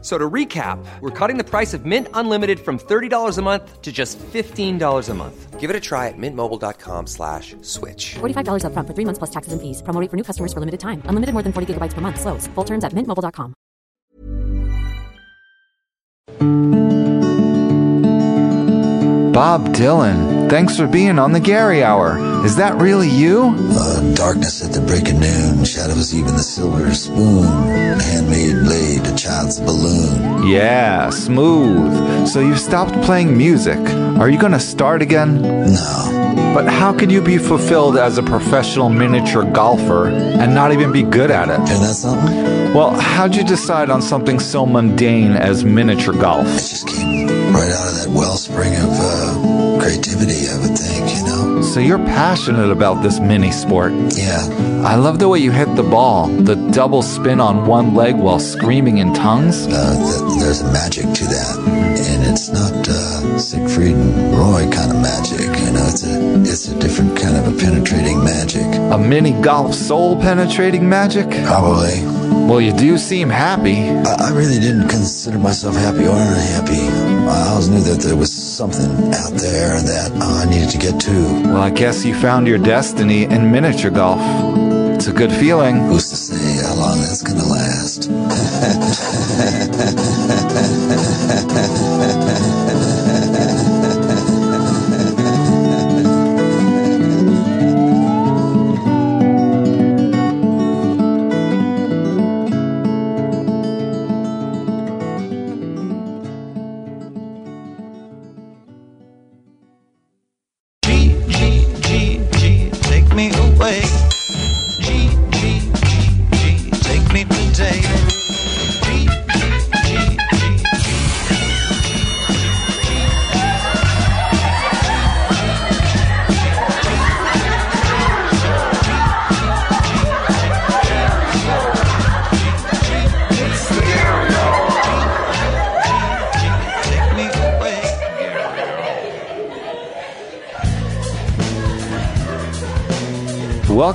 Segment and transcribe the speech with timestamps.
[0.00, 3.82] F- So to recap, we're cutting the price of Mint Unlimited from $30 a month
[3.82, 5.58] to just $15 a month.
[5.58, 8.14] Give it a try at mintmobile.com slash switch.
[8.20, 9.82] $45 upfront for three months plus taxes and fees.
[9.82, 11.02] Promo rate for new customers for limited time.
[11.06, 12.20] Unlimited more than 40 gigabytes per month.
[12.20, 12.46] Slows.
[12.54, 13.54] Full terms at mintmobile.com.
[19.32, 22.18] Bob Dylan, thanks for being on the Gary Hour.
[22.44, 23.54] Is that really you?
[23.56, 28.87] Uh, darkness at the break of noon, shadows even the silver spoon, handmade blade, a
[29.18, 30.46] child's balloon.
[30.46, 32.26] Yeah, smooth.
[32.28, 33.78] So you've stopped playing music.
[34.20, 35.42] Are you gonna start again?
[35.42, 40.92] No, But how could you be fulfilled as a professional miniature golfer and not even
[40.92, 41.58] be good at it?
[41.68, 42.74] hear that something?
[42.74, 46.46] Well, how'd you decide on something so mundane as miniature golf?
[46.46, 51.22] It just came right out of that wellspring of uh, creativity, I would think, you
[51.24, 51.27] know?
[51.74, 53.92] So you're passionate about this mini sport.
[54.16, 54.40] Yeah,
[54.84, 58.40] I love the way you hit the ball, the double spin on one leg while
[58.40, 59.66] screaming in tongues.
[59.66, 61.56] uh, th- there's a magic to that.
[62.10, 65.86] And it's not uh, Siegfried and Roy kind of magic, you know?
[65.86, 68.64] It's a, it's a different kind of a penetrating magic.
[68.92, 71.28] A mini golf soul penetrating magic?
[71.44, 72.00] Probably.
[72.48, 73.90] Well, you do seem happy.
[73.90, 76.80] I, I really didn't consider myself happy or unhappy.
[77.28, 81.42] I always knew that there was something out there that I needed to get to.
[81.44, 84.18] Well, I guess you found your destiny in miniature golf.
[84.94, 85.76] It's a good feeling.
[85.88, 88.08] Who's to say how long that's gonna last?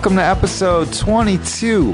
[0.03, 1.93] Welcome to episode 22.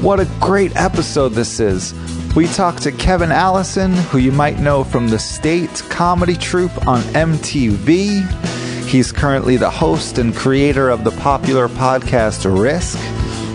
[0.00, 1.92] What a great episode this is.
[2.34, 7.02] We talked to Kevin Allison, who you might know from the State Comedy Troupe on
[7.12, 8.26] MTV.
[8.86, 12.98] He's currently the host and creator of the popular podcast Risk.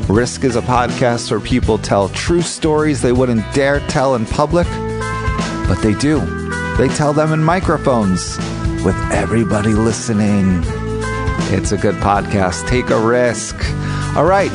[0.07, 4.67] Risk is a podcast where people tell true stories they wouldn't dare tell in public,
[5.67, 6.19] but they do.
[6.77, 8.37] They tell them in microphones
[8.85, 10.61] with everybody listening.
[11.49, 12.67] It's a good podcast.
[12.67, 13.55] Take a risk.
[14.17, 14.51] All right.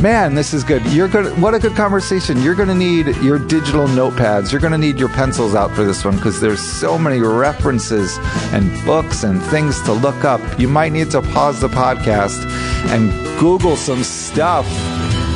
[0.00, 0.84] Man, this is good.
[0.86, 1.40] You're good.
[1.40, 2.42] What a good conversation.
[2.42, 4.50] You're going to need your digital notepads.
[4.50, 8.18] You're going to need your pencils out for this one because there's so many references
[8.52, 10.40] and books and things to look up.
[10.58, 12.44] You might need to pause the podcast
[12.86, 14.66] and Google some stuff.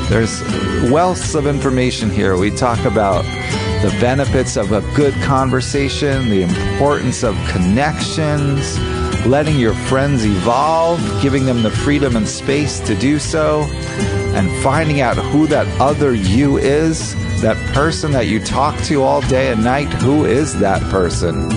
[0.09, 0.41] There's
[0.91, 2.37] wealths of information here.
[2.37, 3.23] We talk about
[3.83, 8.77] the benefits of a good conversation, the importance of connections,
[9.27, 13.63] letting your friends evolve, giving them the freedom and space to do so,
[14.35, 19.21] and finding out who that other you is, that person that you talk to all
[19.23, 19.89] day and night.
[20.03, 21.51] Who is that person?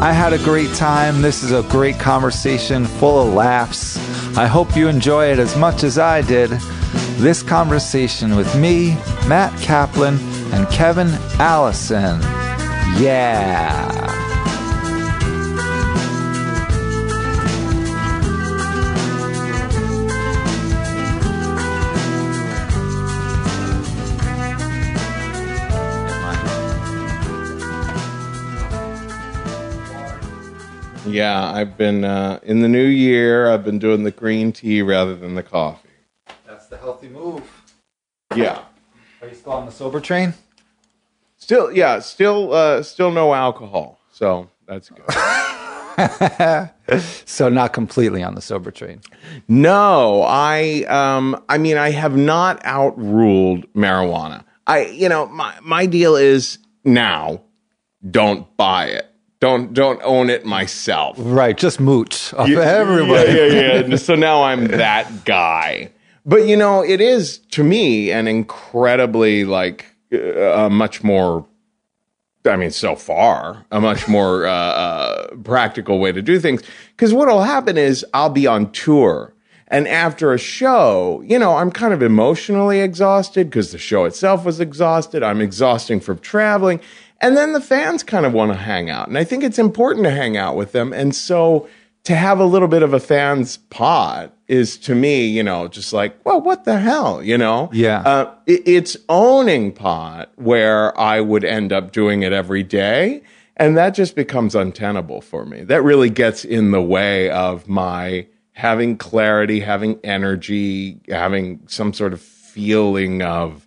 [0.00, 1.22] I had a great time.
[1.22, 3.96] This is a great conversation full of laughs.
[4.36, 6.50] I hope you enjoy it as much as I did.
[7.16, 8.94] This conversation with me,
[9.28, 10.18] Matt Kaplan,
[10.52, 11.08] and Kevin
[11.38, 12.20] Allison.
[13.00, 14.23] Yeah.
[31.14, 33.48] Yeah, I've been uh, in the new year.
[33.48, 35.88] I've been doing the green tea rather than the coffee.
[36.44, 37.48] That's the healthy move.
[38.34, 38.64] Yeah,
[39.22, 40.34] Are you still on the sober train?
[41.36, 44.00] still, yeah, still, uh, still no alcohol.
[44.10, 45.04] So that's good.
[47.26, 49.00] So not completely on the sober train.
[49.46, 54.42] no, I, um, I mean, I have not outruled marijuana.
[54.66, 57.42] I, you know, my my deal is now,
[58.10, 59.13] don't buy it.
[59.44, 61.16] Don't don't own it myself.
[61.18, 63.30] Right, just mooch off Yeah, everybody.
[63.30, 63.96] Yeah, yeah, yeah.
[63.96, 65.90] so now I'm that guy.
[66.24, 71.44] But you know, it is to me an incredibly like uh, much more
[72.46, 76.62] I mean, so far, a much more uh, uh, practical way to do things.
[76.96, 79.34] Because what will happen is I'll be on tour.
[79.68, 84.44] And after a show, you know, I'm kind of emotionally exhausted because the show itself
[84.44, 85.22] was exhausted.
[85.22, 86.80] I'm exhausting from traveling.
[87.24, 89.08] And then the fans kind of want to hang out.
[89.08, 90.92] And I think it's important to hang out with them.
[90.92, 91.66] And so
[92.02, 95.94] to have a little bit of a fans pod is to me, you know, just
[95.94, 97.70] like, well, what the hell, you know?
[97.72, 98.00] Yeah.
[98.00, 103.22] Uh, it, it's owning pot where I would end up doing it every day.
[103.56, 105.64] And that just becomes untenable for me.
[105.64, 112.12] That really gets in the way of my having clarity, having energy, having some sort
[112.12, 113.63] of feeling of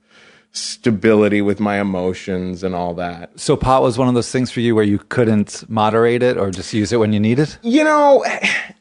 [0.58, 3.40] stability with my emotions and all that.
[3.40, 6.52] So pot was one of those things for you where you couldn't moderate it or
[6.52, 7.58] just use it when you need it?
[7.62, 8.26] You know,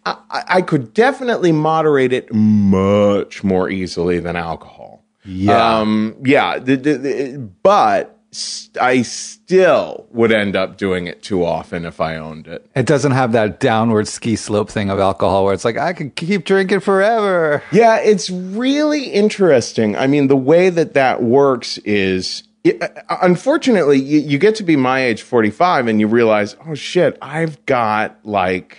[0.05, 5.05] I, I could definitely moderate it much more easily than alcohol.
[5.25, 5.79] Yeah.
[5.81, 6.59] Um, yeah.
[6.59, 12.01] The, the, the, but st- I still would end up doing it too often if
[12.01, 12.67] I owned it.
[12.75, 16.15] It doesn't have that downward ski slope thing of alcohol where it's like I could
[16.17, 17.63] keep drinking forever.
[17.73, 19.97] Yeah, it's really interesting.
[19.97, 22.43] I mean, the way that that works is.
[22.65, 22.89] It, uh,
[23.23, 27.65] unfortunately, you, you get to be my age, 45, and you realize, oh shit, I've
[27.65, 28.79] got like,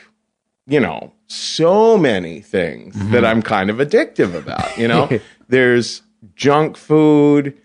[0.66, 4.78] you know, so many things that I'm kind of addictive about.
[4.78, 5.10] You know,
[5.48, 6.02] there's
[6.36, 7.58] junk food,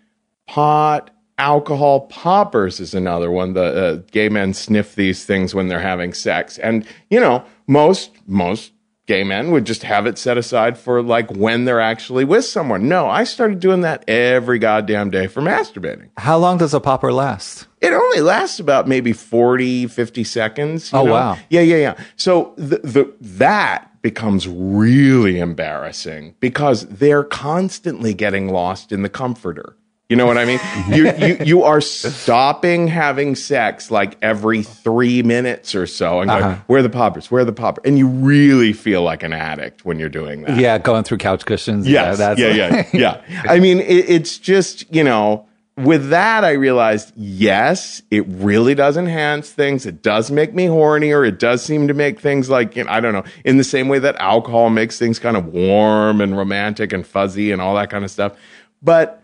[0.46, 3.54] pot, alcohol, poppers is another one.
[3.54, 8.10] The uh, gay men sniff these things when they're having sex, and you know, most
[8.26, 8.72] most
[9.06, 12.88] gay men would just have it set aside for like when they're actually with someone.
[12.88, 16.08] No, I started doing that every goddamn day for masturbating.
[16.18, 17.66] How long does a popper last?
[17.80, 20.92] It only lasts about maybe 40, 50 seconds.
[20.92, 21.12] you Oh, know?
[21.12, 21.38] wow.
[21.50, 22.04] Yeah, yeah, yeah.
[22.14, 29.76] So the, the, that becomes really embarrassing because they're constantly getting lost in the comforter.
[30.12, 30.60] You know what I mean?
[30.90, 36.42] you, you, you are stopping having sex like every three minutes or so and going,
[36.42, 36.62] Uh-huh.
[36.66, 37.30] where are the poppers?
[37.30, 37.82] Where are the poppers?
[37.86, 40.58] And you really feel like an addict when you're doing that.
[40.58, 41.88] Yeah, going through couch cushions.
[41.88, 42.18] Yes.
[42.18, 43.42] Yeah, Yeah, yeah, yeah.
[43.48, 45.46] I mean, it, it's just, you know,
[45.78, 49.86] with that, I realized, yes, it really does enhance things.
[49.86, 51.26] It does make me hornier.
[51.26, 53.88] It does seem to make things like, you know, I don't know, in the same
[53.88, 57.88] way that alcohol makes things kind of warm and romantic and fuzzy and all that
[57.88, 58.36] kind of stuff.
[58.82, 59.21] But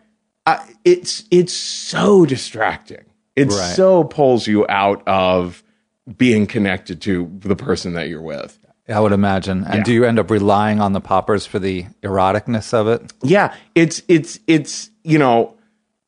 [0.48, 3.04] uh, it's, it's so distracting.
[3.36, 3.74] It Right.
[3.76, 5.62] so pulls you out of
[6.16, 8.58] being connected to the person that you're with.
[8.88, 9.64] I would imagine.
[9.64, 9.82] And Yeah.
[9.84, 13.12] do you end up relying on the poppers for the eroticness of it?
[13.22, 15.54] yeah it's it's it's you know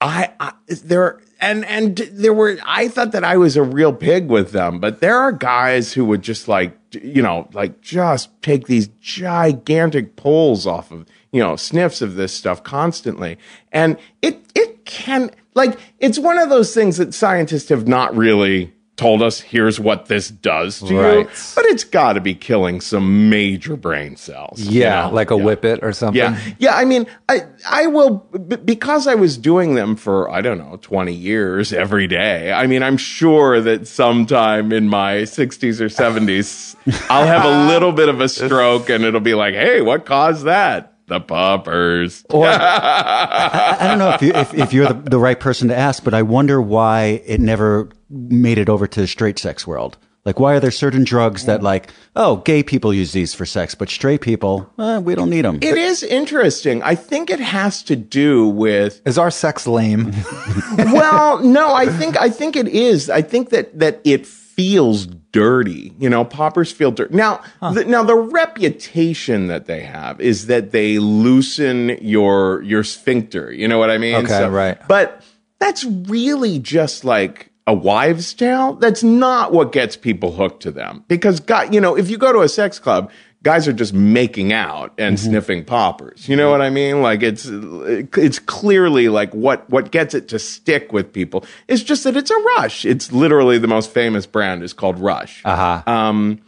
[0.00, 0.52] i, I
[0.84, 4.80] there and and there were i thought that i was a real pig with them
[4.80, 10.16] but there are guys who would just like you know like just take these gigantic
[10.16, 13.38] pulls off of you know sniffs of this stuff constantly
[13.72, 18.72] and it it can like it's one of those things that scientists have not really
[18.96, 23.30] told us here's what this does to you but it's got to be killing some
[23.30, 25.14] major brain cells you Yeah, know?
[25.14, 25.42] like a Yeah.
[25.44, 26.18] whippet or something.
[26.18, 26.74] Yeah, yeah.
[26.76, 28.10] I mean, I I will
[28.48, 32.52] b- because I was doing them for I don't know twenty years every day.
[32.52, 36.76] I mean, I'm sure that sometime in my 60s or 70s,
[37.08, 40.44] I'll have a little bit of a stroke, and it'll be like, hey, what caused
[40.44, 40.92] that?
[41.10, 42.24] The poppers.
[42.32, 46.04] I, I don't know if, you, if, if you're the, the right person to ask,
[46.04, 49.98] but I wonder why it never made it over to the straight sex world.
[50.24, 53.74] Like, why are there certain drugs that, like, oh, gay people use these for sex,
[53.74, 55.58] but straight people, eh, we don't need them?
[55.62, 56.80] It is interesting.
[56.84, 60.12] I think it has to do with Is our sex lame?
[60.78, 63.10] well, no, I think I think it is.
[63.10, 65.92] I think that that it feels dirty.
[65.98, 67.14] You know, poppers feel dirty.
[67.14, 73.52] Now, the, now the reputation that they have is that they loosen your your sphincter.
[73.52, 74.16] You know what I mean?
[74.26, 74.78] Okay, right.
[74.88, 75.22] But
[75.58, 78.74] that's really just like a wives' tale.
[78.74, 81.04] That's not what gets people hooked to them.
[81.06, 84.52] Because, God, you know, if you go to a sex club, guys are just making
[84.52, 85.30] out and Mm-hmm.
[85.30, 86.28] sniffing poppers.
[86.28, 87.02] You know what I mean?
[87.02, 92.04] Like it's it's clearly like what what gets it to stick with people is just
[92.04, 92.84] that it's a Rush.
[92.84, 95.42] It's literally the most famous brand is called Rush.
[95.44, 95.82] Uh-huh.
[95.90, 96.40] Um,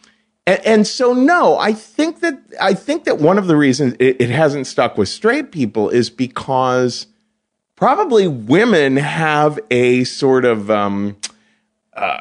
[0.46, 4.20] and, and so, no, I think that I think that one of the reasons it,
[4.20, 7.06] it hasn't stuck with straight people is because
[7.76, 11.16] probably women have a sort of um,
[11.94, 12.20] uh,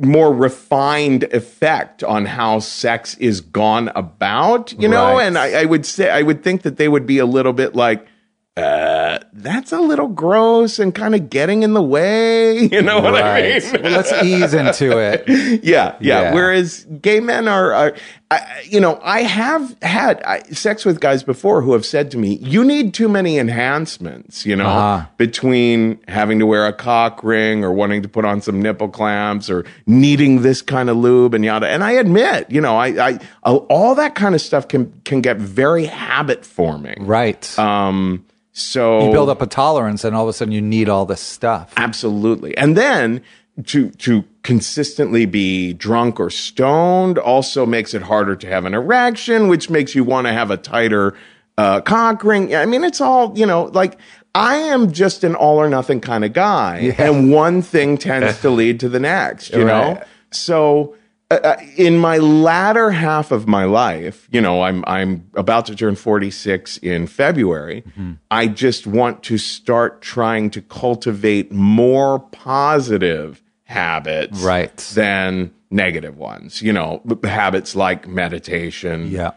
[0.00, 5.16] more refined effect on how sex is gone about, you know.
[5.16, 5.26] Right.
[5.26, 7.74] And I, I would say I would think that they would be a little bit
[7.74, 8.06] like,
[8.56, 12.42] uh, that's a little gross and kind of getting in the way.
[12.72, 13.82] You know what I mean?
[13.82, 15.24] Well, let's ease into it.
[15.64, 16.34] yeah, yeah, Yeah.
[16.34, 17.94] Whereas gay men are, are
[18.30, 22.18] I, you know, I have had I, sex with guys before who have said to
[22.18, 25.06] me, "You need too many enhancements," you know, Uh-huh.
[25.18, 29.48] between having to wear a cock ring or wanting to put on some nipple clamps
[29.50, 31.68] or needing this kind of lube and yada.
[31.68, 35.36] And I admit, you know, I, I all that kind of stuff can can get
[35.38, 37.06] very habit forming.
[37.06, 37.58] Right.
[37.58, 38.24] Um.
[38.52, 41.20] So you build up a tolerance, and all of a sudden you need all this
[41.20, 41.72] stuff.
[41.76, 42.56] Absolutely.
[42.56, 43.22] And then
[43.66, 49.48] to to consistently be drunk or stoned also makes it harder to have an erection,
[49.48, 51.14] which makes you want to have a tighter
[51.56, 52.54] uh, cock ring.
[52.54, 53.64] I mean, it's all you know.
[53.64, 53.98] Like
[54.34, 58.50] I am just an all or nothing kind of guy, and one thing tends to
[58.50, 59.50] lead to the next.
[59.50, 60.96] You know, so.
[61.32, 65.74] Uh, uh, in my latter half of my life, you know, I'm I'm about to
[65.76, 67.84] turn 46 in February.
[68.30, 74.76] I just want to start trying to cultivate more positive habits Right.
[74.94, 76.60] than negative ones.
[76.60, 79.10] You know, habits like meditation.
[79.10, 79.30] Yeah.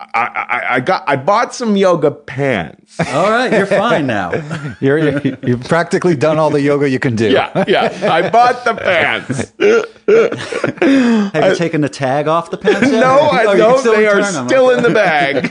[0.00, 3.00] I, I, I got I bought some yoga pants.
[3.00, 4.30] All right, you're fine now.
[4.80, 7.28] You're, you're, you've practically done all the yoga you can do.
[7.32, 7.90] yeah, yeah.
[8.08, 9.52] I bought the pants.
[11.32, 12.92] Have you taken the tag off the pants?
[12.92, 13.00] yet?
[13.00, 13.82] No, I Oh, don't.
[13.84, 14.46] They are return them.
[14.48, 15.48] still in the bag.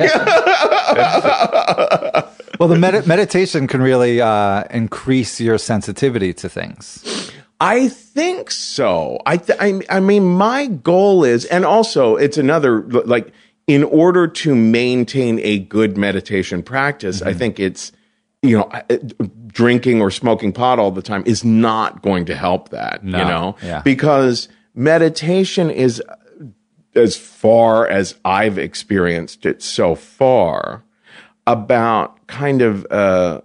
[2.59, 7.31] Well, the med- meditation can really uh, increase your sensitivity to things.
[7.61, 9.19] I think so.
[9.27, 13.31] I, th- I I mean, my goal is, and also it's another like
[13.67, 17.91] in order to maintain a good meditation practice, I think it's
[18.41, 18.71] you know
[19.47, 23.03] drinking or smoking pot all the time is not going to help that.
[23.03, 23.81] You know, yeah.
[23.81, 26.01] because meditation is
[26.95, 30.83] as far as I've experienced it so far
[31.45, 33.41] about kind of uh,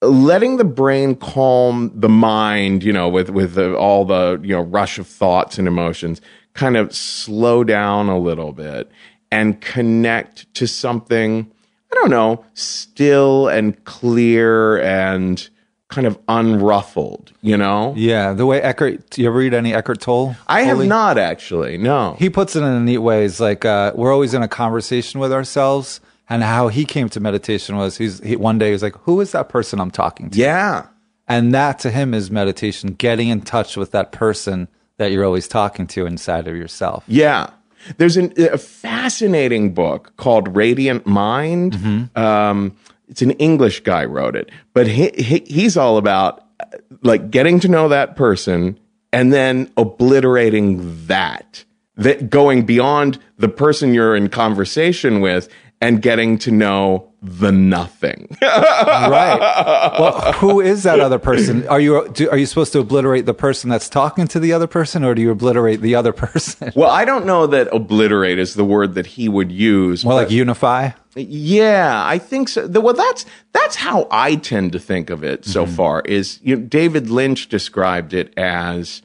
[0.00, 4.62] letting the brain calm the mind, you know, with with the, all the you know
[4.62, 6.20] rush of thoughts and emotions,
[6.54, 8.90] kind of slow down a little bit
[9.32, 11.50] and connect to something.
[11.90, 15.48] I don't know, still and clear and
[15.88, 17.32] kind of unruffled.
[17.42, 20.36] You know, Yeah, the way Eckhart, do you ever read any Eckhart Tolle?
[20.46, 20.86] I have Tolle?
[20.86, 21.76] not actually.
[21.76, 23.24] No, He puts it in a neat way.
[23.24, 27.20] It's like uh, we're always in a conversation with ourselves, and how he came to
[27.20, 30.30] meditation was he's he, one day he was like, "Who is that person I'm talking
[30.30, 30.86] to?" yeah.
[31.28, 35.48] And that to him is meditation, getting in touch with that person that you're always
[35.48, 37.04] talking to inside of yourself.
[37.06, 37.50] Yeah.
[37.98, 41.74] There's an, a fascinating book called Radiant Mind.
[42.16, 42.76] Um,
[43.08, 46.64] it's an English guy wrote it, but he, he, he's all about uh,
[47.02, 48.78] like getting to know that person
[49.12, 51.64] and then obliterating that,
[51.96, 55.48] that going beyond the person you're in conversation with
[55.82, 58.36] and getting to know the nothing.
[58.42, 59.96] right.
[59.98, 61.66] Well, who is that other person?
[61.66, 64.68] Are you do, are you supposed to obliterate the person that's talking to the other
[64.68, 66.72] person, or do you obliterate the other person?
[66.76, 70.04] well, I don't know that obliterate is the word that he would use.
[70.04, 70.90] More like unify.
[71.16, 72.68] Yeah, I think so.
[72.68, 76.02] Well, that's that's how I tend to think of it so far.
[76.02, 79.02] Is you know, David Lynch described it as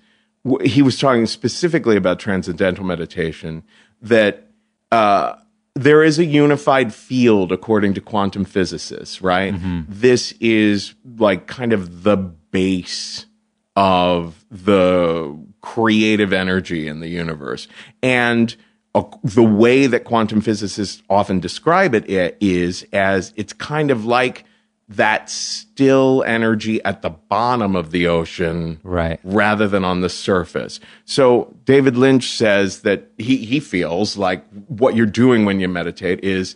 [0.63, 3.63] he was talking specifically about transcendental meditation
[4.01, 4.47] that
[4.91, 5.33] uh,
[5.77, 9.21] there is a unified field according to quantum physicists.
[9.21, 9.53] Right,
[9.87, 13.25] this is like kind of the base
[13.75, 17.67] of the creative energy in the universe.
[18.01, 18.55] And
[18.95, 22.05] uh, the way that quantum physicists often describe it
[22.41, 24.45] is as it's kind of like
[24.89, 29.19] that still energy at the bottom of the ocean Right.
[29.23, 30.79] rather than on the surface.
[31.03, 36.23] So David Lynch says that he, he feels like what you're doing when you meditate
[36.23, 36.55] is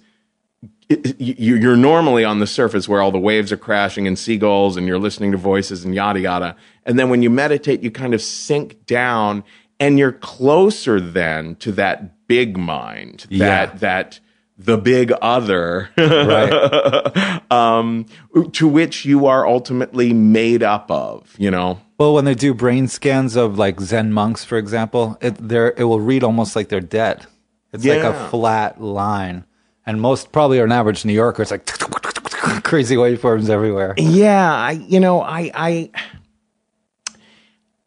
[0.88, 4.88] it- you're normally on the surface where all the waves are crashing and seagulls and
[4.88, 6.56] you're listening to voices and yada yada.
[6.86, 9.44] And then when you meditate, you kind of sink down
[9.80, 13.66] and you're closer then to that big mind, that, Yeah.
[13.80, 14.20] that,
[14.66, 17.42] the big other, Right.
[17.52, 18.06] um,
[18.54, 21.80] to which you are ultimately made up of, you know?
[21.98, 25.84] Well, when they do brain scans of like Zen monks, for example, it there it
[25.84, 27.28] will read almost like they're dead.
[27.74, 29.46] It's like a flat line,
[29.86, 31.66] and most probably are an average New Yorker, it's like
[32.64, 33.94] crazy waveforms everywhere.
[33.98, 35.92] Yeah, I you know, I I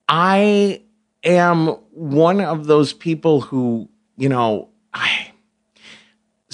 [0.08, 0.82] I
[1.24, 5.32] am one of those people who, you know, I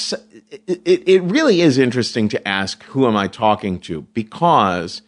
[0.00, 0.16] so
[0.50, 5.02] it, it, really is interesting to ask who am I talking to because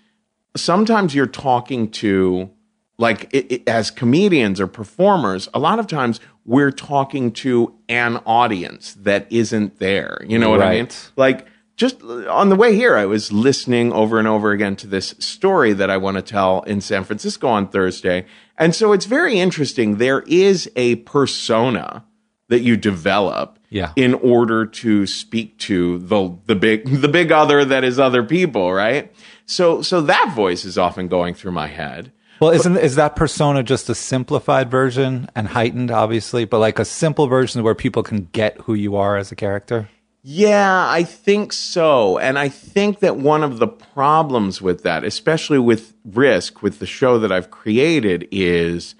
[0.56, 2.50] sometimes you're talking to
[2.98, 8.16] like it, it- as comedians or performers a lot of times we're talking to an
[8.26, 11.46] audience that isn't there you know what i mean like
[11.76, 15.72] just on the way here, I was listening over and over again to this story
[15.72, 18.26] that I want to tell in San Francisco on Thursday.
[18.58, 19.96] And so it's very interesting.
[19.96, 22.04] There is a persona
[22.48, 23.92] that you develop Yeah.
[23.96, 28.72] in order to speak to the the big the big other that is other people,
[28.72, 29.12] right?
[29.46, 32.12] So so that voice is often going through my head.
[32.40, 36.84] Well, isn't is that persona just a simplified version and heightened, obviously, but like a
[36.84, 39.88] simple version where people can get who you are as a character?
[40.24, 42.18] Yeah, I think so.
[42.18, 46.86] And I think that one of the problems with that, especially with Risk, with the
[46.86, 48.94] show that I've created, is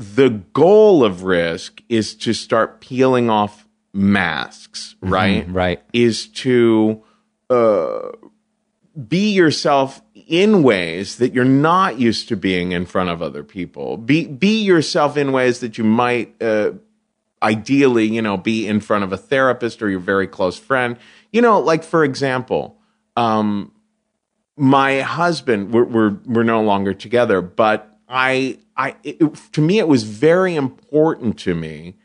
[0.00, 5.46] the goal of Risk is to start peeling off masks, right?
[5.50, 5.82] right.
[5.92, 7.02] Is to
[7.50, 8.08] uh,
[9.06, 13.98] be yourself in ways that you're not used to being in front of other people.
[13.98, 16.72] Be be yourself in ways that you might uh,
[17.42, 20.96] ideally, you know, be in front of a therapist or your very close friend.
[21.30, 22.78] You know, like for example,
[23.18, 23.72] um,
[24.56, 29.18] my husband, we're, we're we're no longer together, but I I it,
[29.52, 31.96] to me it was very important to me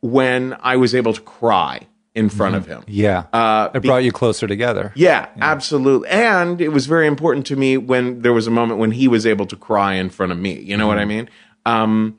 [0.00, 2.82] when I was able to cry in front of him.
[2.86, 3.24] Yeah.
[3.32, 4.92] Uh, it be- brought you closer together.
[4.96, 6.08] yeah, absolutely.
[6.08, 9.26] And it was very important to me when there was a moment when he was
[9.26, 10.58] able to cry in front of me.
[10.60, 11.28] You know what I mean?
[11.66, 12.18] Um,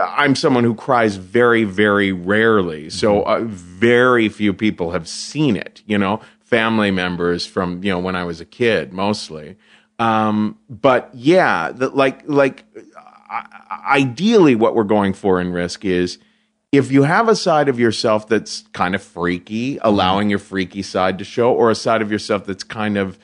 [0.00, 2.90] I'm someone who cries very, very rarely.
[2.90, 7.98] So uh, very few people have seen it, you know, family members from, you know,
[7.98, 9.56] when I was a kid mostly.
[9.98, 12.64] Um, but yeah, the, like, like
[13.30, 16.18] ideally what we're going for in risk is
[16.72, 21.18] if you have a side of yourself that's kind of freaky, allowing your freaky side
[21.18, 23.18] to show, or a side of yourself that's kind of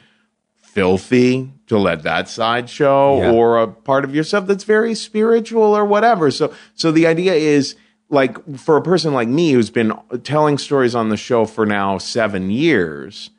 [0.63, 3.33] filthy to let that side show, Yeah.
[3.33, 6.31] or a part of yourself that's very spiritual or whatever.
[6.31, 7.77] So, so the idea is
[8.11, 9.93] like for a person like me who's been
[10.25, 13.31] telling stories on the show for now seven years,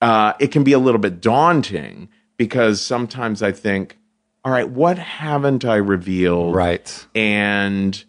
[0.00, 3.98] uh, it can be a little bit daunting because sometimes I think,
[4.46, 6.54] all right, what haven't I revealed?
[6.54, 7.06] Right.
[7.16, 8.04] and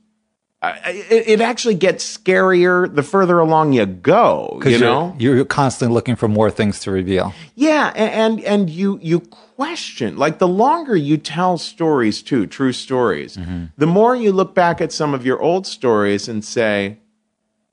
[0.62, 4.50] I- it, it actually gets scarier the further along you go.
[4.54, 7.34] You Because know, you're, you're constantly looking for more things to reveal.
[7.56, 12.72] yeah, a- and and you you question like the longer you tell stories too, true
[12.74, 13.66] stories, mm-hmm.
[13.78, 16.98] the more you look back at some of your old stories and say,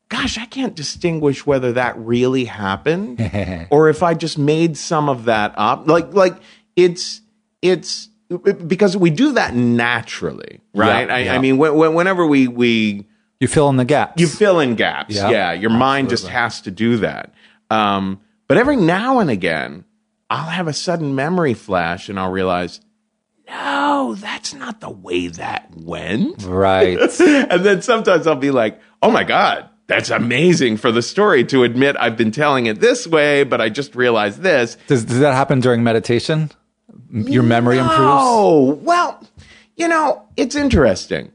[0.09, 3.20] "Gosh, I can't distinguish whether that really happened
[3.70, 6.37] or if I just made some of that up." Like like
[6.77, 7.20] it's
[7.62, 8.09] it's
[8.66, 11.06] because we do that naturally, right?
[11.08, 11.34] Yeah, I, yeah.
[11.34, 13.06] I mean, when, when- whenever we we
[13.40, 14.20] You fill in the gaps.
[14.20, 15.14] you fill in gaps.
[15.14, 17.34] Yeah, Yeah, your mind just has to do that.
[17.70, 19.84] Um, but every now and again,
[20.30, 22.80] I'll have a sudden memory flash and I'll realize,
[23.48, 26.42] no, that's not the way that went.
[26.44, 26.98] right.
[27.20, 31.62] and then sometimes I'll be like, oh my God, that's amazing for the story to
[31.62, 34.76] admit I've been telling it this way, but I just realized this.
[34.87, 36.50] Does, does that happen during meditation?
[37.14, 38.00] Your memory improves?
[38.00, 39.22] Oh, well,
[39.77, 41.31] you know, it's interesting.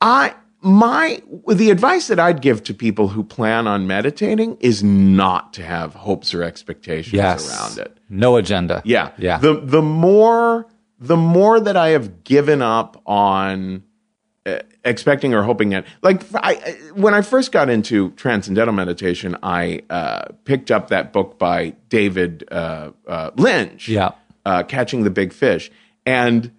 [0.00, 5.52] I my the advice that I'd give to people who plan on meditating is not
[5.54, 7.48] to have hopes or expectations Yes.
[7.50, 7.96] around it.
[8.08, 8.82] No agenda.
[8.84, 9.10] Yeah.
[9.18, 9.38] Yeah.
[9.38, 10.66] The the more
[10.98, 13.82] the more that I have given up on
[14.46, 19.36] uh, expecting or hoping it, like I, I- when I first got into transcendental meditation,
[19.42, 23.88] I uh, picked up that book by David uh, uh, Lynch.
[23.88, 24.10] Yeah.
[24.44, 25.70] Uh, Catching the Big Fish,
[26.06, 26.50] and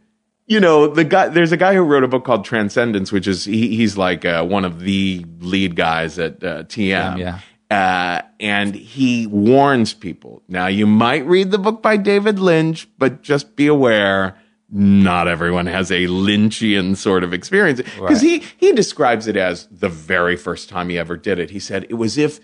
[0.46, 1.30] you know the guy.
[1.30, 4.44] There's a guy who wrote a book called Transcendence, which is he, he's like uh,
[4.44, 7.18] one of the lead guys at uh, TM.
[7.18, 7.40] Yeah.
[7.72, 10.44] Uh, and he warns people.
[10.50, 14.36] Now, you might read the book by David Lynch, but just be aware
[14.72, 17.82] not everyone has a Lynchian sort of experience.
[17.82, 21.50] Because he, he describes it as the very first time he ever did it.
[21.50, 22.40] He said it was if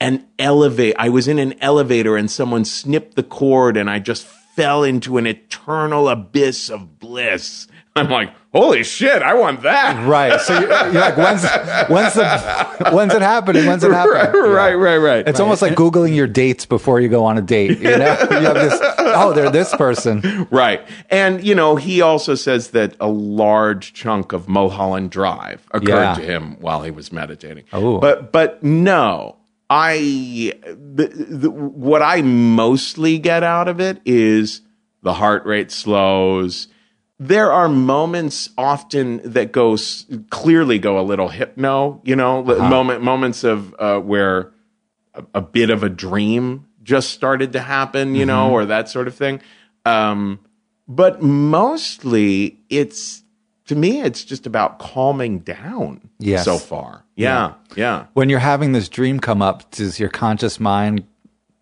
[0.00, 4.26] an elevate, I was in an elevator and someone snipped the cord and I just
[4.54, 7.66] fell into an eternal abyss of bliss.
[7.94, 10.06] I'm like, holy shit, I want that.
[10.08, 10.40] Right.
[10.40, 11.42] So you're, you're like, when's,
[11.90, 13.66] when's, the, when's it happening?
[13.66, 14.50] When's it happening?
[14.50, 15.28] right, right, right.
[15.28, 17.78] It's almost like Googling your dates before you go on a date.
[17.80, 20.46] You know, you have this, oh, they're this person.
[20.50, 20.80] Right.
[21.10, 26.14] And, you know, he also says that a large chunk of Mulholland Drive occurred Yeah.
[26.14, 27.64] to him while he was meditating.
[27.74, 27.98] Oh.
[27.98, 29.36] But, but no,
[29.74, 34.60] I, the, the, what I mostly get out of it is
[35.02, 36.68] the heart rate slows.
[37.18, 39.78] There are moments often that go
[40.28, 42.68] clearly go a little hypno, you know, Uh-huh.
[42.68, 44.52] moment, moments of, uh, where
[45.14, 48.52] a, a bit of a dream just started to happen, you know, Mm-hmm.
[48.54, 49.40] or that sort of thing.
[49.86, 50.40] Um,
[50.86, 53.22] but mostly it's,
[53.66, 56.44] to me, it's just about calming down Yes.
[56.44, 57.04] so far.
[57.16, 57.54] Yeah.
[57.76, 58.06] Yeah.
[58.14, 61.04] When you're having this dream come up, does your conscious mind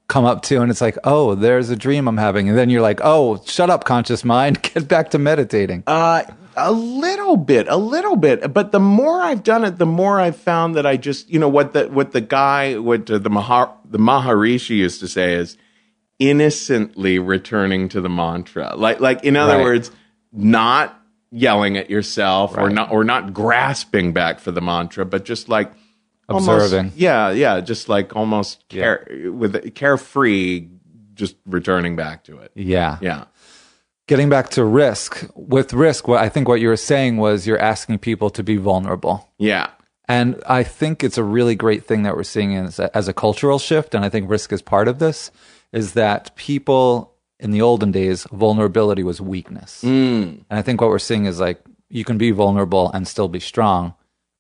[0.09, 2.49] come up to and it's like, oh, there's a dream I'm having.
[2.49, 4.63] And then you're like, oh, shut up, conscious mind.
[4.75, 5.85] Get back to meditating.
[5.87, 6.23] Uh,
[6.57, 8.53] a little bit, a little bit.
[8.53, 11.49] But the more I've done it, the more I've found that I just, you know,
[11.49, 15.57] what the what the guy, what the Mahar, the Maharishi used to say is
[16.19, 18.75] innocently returning to the mantra.
[18.77, 19.63] Like, like in other Right.
[19.65, 19.91] words,
[20.33, 21.00] not
[21.31, 25.71] yelling at yourself or not or not grasping back for the mantra, but just like
[26.29, 26.93] almost- Observing.
[26.97, 28.81] yeah, yeah, just like almost Yeah.
[28.83, 30.69] care, with carefree,
[31.15, 32.51] just returning back to it.
[32.55, 32.99] yeah.
[33.01, 33.25] Yeah.
[34.07, 37.61] Getting back to risk, with risk, what I think what you were saying was you're
[37.61, 39.29] asking people to be vulnerable.
[39.39, 39.69] Yeah.
[40.09, 43.13] And I think it's a really great thing that we're seeing as a, as a
[43.13, 43.95] cultural shift.
[43.95, 45.31] And I think risk is part of this
[45.73, 47.10] is that people
[47.41, 49.83] in the olden days, vulnerability was weakness.
[49.83, 50.45] Mm.
[50.49, 53.41] And I think what we're seeing is like you can be vulnerable and still be
[53.41, 53.95] strong.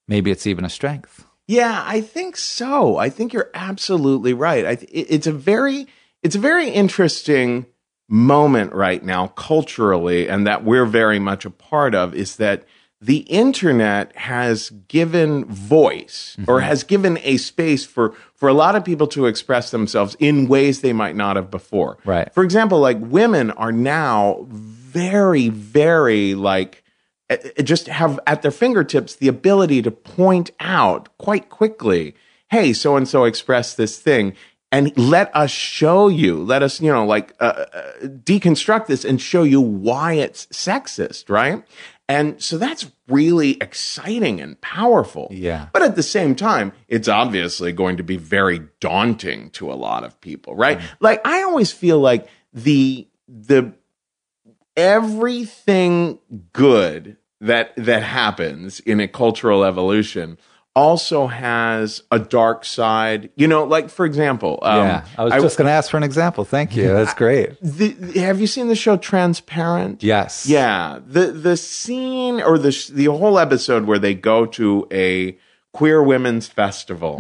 [0.06, 1.26] Maybe it's even a strength.
[1.48, 2.96] Yeah, I think so.
[2.96, 4.64] I think you're absolutely right.
[4.64, 5.88] I th- it's a very
[6.22, 7.66] it's a very interesting
[8.08, 12.64] moment right now culturally and that we're very much a part of is that
[13.00, 18.84] the internet has given voice or has given a space for for a lot of
[18.84, 21.96] people to express themselves in ways they might not have before.
[22.04, 22.32] Right.
[22.34, 26.82] For example, like women are now very very like
[27.30, 32.14] uh, uh, just have at their fingertips the ability to point out quite quickly,
[32.50, 34.34] hey, so and so expressed this thing.
[34.72, 39.20] And let us show you, let us, you know, like uh, uh, deconstruct this and
[39.20, 41.64] show you why it's sexist, right?
[42.10, 45.28] And so that's really exciting and powerful.
[45.30, 45.68] Yeah.
[45.72, 50.02] But at the same time, it's obviously going to be very daunting to a lot
[50.02, 50.80] of people, right?
[50.98, 53.74] Like I always feel like the the
[54.76, 56.18] everything
[56.52, 60.36] good that that happens in a cultural evolution
[60.74, 63.30] also has a dark side.
[63.36, 65.04] You know, like for example, um, yeah.
[65.18, 66.44] I was just going to ask for an example.
[66.44, 66.88] Thank you.
[66.88, 67.60] That's great.
[67.60, 70.02] the, have you seen the show Transparent?
[70.02, 70.46] Yes.
[70.46, 75.38] Yeah, the the scene or the the whole episode where they go to a
[75.72, 77.18] queer women's festival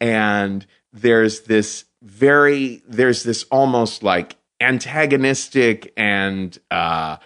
[0.00, 7.16] and there's this very there's this almost like antagonistic and uh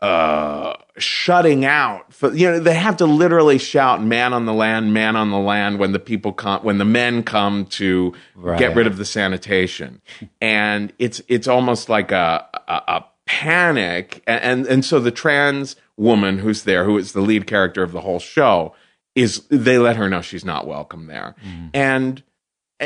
[0.00, 4.94] uh shutting out for you know they have to literally shout man on the land
[4.94, 8.58] man on the land when the people come when the men come to Right.
[8.58, 10.00] get rid of the sanitation
[10.40, 15.76] and it's it's almost like a a, a panic and, and and so the trans
[15.96, 18.74] woman who's there who is the lead character of the whole show
[19.14, 21.34] is they let her know she's not welcome there
[21.74, 22.22] and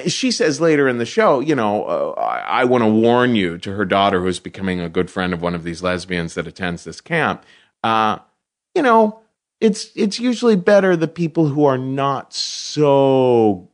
[0.06, 3.58] she says later in the show, you know, uh, I, I want to warn you
[3.58, 6.84] to her daughter, who's becoming a good friend of one of these lesbians that attends
[6.84, 7.44] this camp.
[7.82, 8.18] Uh,
[8.74, 9.20] you know,
[9.60, 13.68] it's it's usually better the people who are not so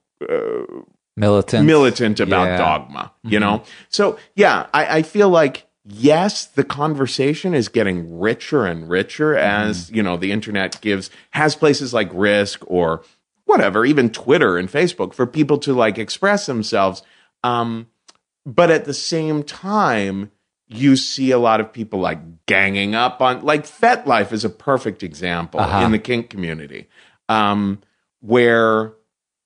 [1.18, 1.64] Militant.
[1.66, 2.56] militant about Yeah.
[2.58, 3.12] dogma.
[3.22, 8.88] You know, so yeah, I, I feel like yes, the conversation is getting richer and
[8.88, 13.02] richer as you know the internet gives has places like Risk or
[13.46, 17.02] whatever, even Twitter and Facebook for people to like express themselves.
[17.44, 17.86] Um,
[18.44, 20.30] but at the same time,
[20.68, 25.02] you see a lot of people like ganging up on like FetLife is a perfect
[25.02, 25.84] example Uh-huh.
[25.84, 26.88] in the kink community,
[27.28, 27.80] um,
[28.20, 28.92] where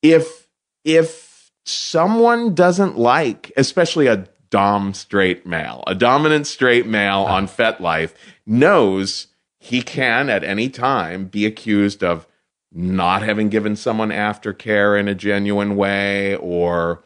[0.01, 0.47] if
[0.83, 8.13] if someone doesn't like, especially a dom straight male, a dominant straight male on FetLife
[8.45, 9.27] knows
[9.59, 12.27] he can at any time be accused of
[12.73, 17.03] not having given someone aftercare in a genuine way or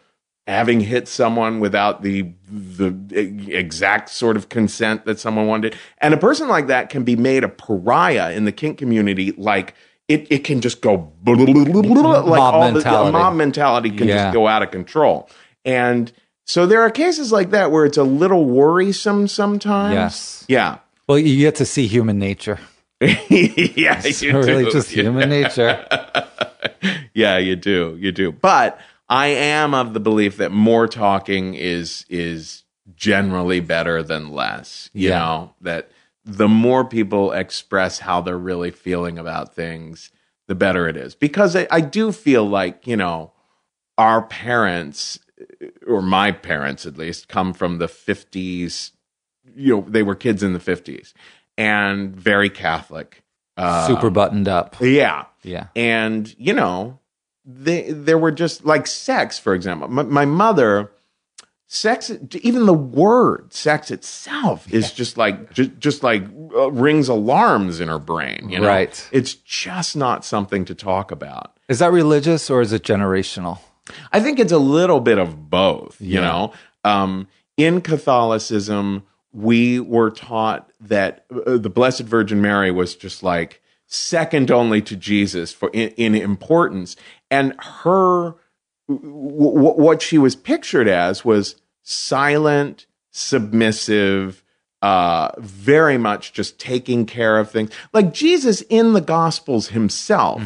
[0.47, 2.93] having hit someone without the the
[3.51, 7.43] exact sort of consent that someone wanted and a person like that can be made
[7.43, 9.73] a pariah in the kink community like
[10.08, 13.12] it, it can just go like Mob all the- mentality.
[13.12, 14.25] mob mentality can Yeah.
[14.25, 15.27] just go out of control
[15.65, 16.12] and
[16.45, 20.45] so there are cases like that where it's a little worrisome sometimes Yes.
[20.47, 20.77] yeah
[21.08, 22.60] Well, you get to see human nature.
[23.01, 24.71] yeah It's really do.
[24.71, 25.84] just human nature.
[27.13, 28.31] yeah, you do, you do.
[28.31, 32.63] But I am of the belief that more talking is is
[32.96, 34.89] generally better than less.
[34.94, 35.20] You Yeah.
[35.20, 35.91] know that
[36.24, 40.12] the more people express how they're really feeling about things,
[40.48, 41.13] the better it is.
[41.15, 43.32] Because I, I do feel like you know
[43.98, 45.20] our parents
[45.88, 48.91] or my parents at least come from the 50s
[49.56, 51.13] you know they were kids in the 50s
[51.58, 53.22] and very catholic
[53.58, 54.76] uh, Super buttoned up.
[54.82, 55.68] yeah Yeah.
[55.76, 57.00] and you know
[57.45, 60.91] they there were just like sex for example my, my mother
[61.67, 66.23] sex even the word sex itself is just like just, just like
[66.55, 69.08] uh, rings alarms in her brain you know Right.
[69.12, 73.60] it's just not something to talk about Is that religious or is it generational?
[74.12, 76.21] I think it's a little bit of both, you Yeah.
[76.21, 76.53] know.
[76.84, 77.27] Um,
[77.58, 84.52] in Catholicism, we were taught that uh, the Blessed Virgin Mary was just like second
[84.52, 86.95] only to Jesus for in, in importance,
[87.30, 88.36] and her
[88.88, 94.43] w- w- what she was pictured as was silent, submissive,
[94.82, 97.71] uh, very much just taking care of things.
[97.93, 100.41] Like Jesus in the Gospels himself,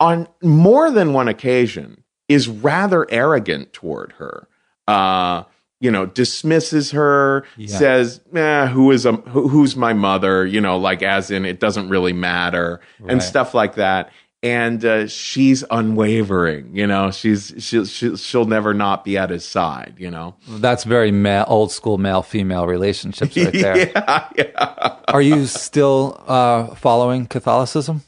[0.00, 4.48] on more than one occasion, is rather arrogant toward her.
[4.88, 5.44] Uh,
[5.82, 10.46] you know, dismisses her, says, eh, who is a, who, who's my mother?
[10.46, 14.12] You know, like as in it doesn't really matter and stuff like that.
[14.44, 17.10] And uh, she's unwavering, you know.
[17.12, 20.34] She's she'll, she'll she'll never not be at his side, you know.
[20.48, 23.76] That's very male, old school male female relationships right there.
[23.94, 24.96] yeah, yeah.
[25.08, 28.02] Are you still uh, following Catholicism?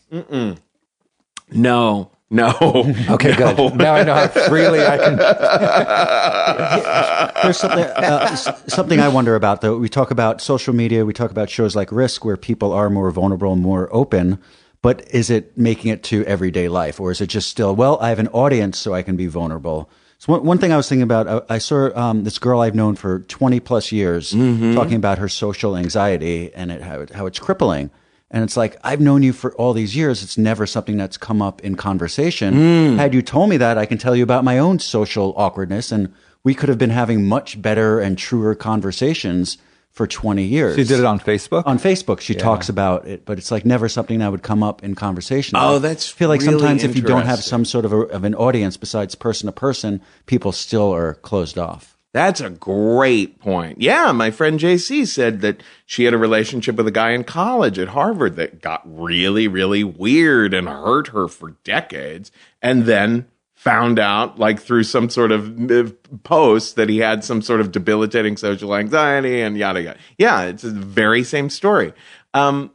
[1.53, 2.95] No, no.
[3.15, 3.77] Okay, good.
[3.77, 5.17] Now I know how freely I can.
[7.43, 9.79] There's something, uh, something I wonder about, though.
[9.79, 13.11] We talk about social media, we talk about shows like Risk, where people are more
[13.11, 14.39] vulnerable, more open.
[14.83, 18.11] But is it making it to everyday life, or is it just still, well, I
[18.11, 19.89] have an audience, so I can be vulnerable?
[20.19, 22.75] So one, one thing I was thinking about, I, I saw um, this girl I've
[22.75, 27.27] known for 20 plus years talking about her social anxiety and it, how, it, how
[27.27, 27.91] it's crippling.
[28.35, 30.25] And it's like, I've known you for all these years.
[30.25, 32.55] It's never something that's come up in conversation.
[32.55, 32.97] Mm.
[32.97, 35.93] Had you told me that, I can tell you about my own social awkwardness.
[35.93, 39.57] And we could have been having much better and truer conversations
[39.93, 40.75] for 20 years.
[40.75, 41.63] She did it on Facebook.
[41.65, 44.83] On Facebook, she talks about it, but it's like never something that would come up
[44.83, 45.57] in conversation.
[45.57, 47.99] Oh, that's I feel like really sometimes if you don't have some sort of, a,
[47.99, 51.94] of an audience besides person to person, people still are closed off.
[52.15, 53.83] That's a great point.
[53.83, 57.77] Yeah, my friend JC said that she had a relationship with a guy in college
[57.77, 62.31] at Harvard that got really, really weird and hurt her for decades.
[62.63, 65.91] And then found out, like through some sort of uh,
[66.23, 69.99] post, that he had some sort of debilitating social anxiety and yada yada.
[70.17, 71.93] Yeah, it's the very same story.
[72.33, 72.71] Um,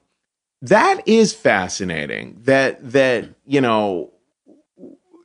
[0.61, 2.41] that is fascinating.
[2.43, 4.11] That that you know,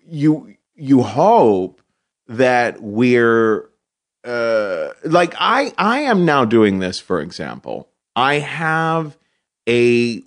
[0.07, 1.83] you you hope
[2.29, 3.71] that we're
[4.25, 7.89] uh, like I I am now doing this for example.
[8.17, 9.19] I have
[9.69, 10.23] a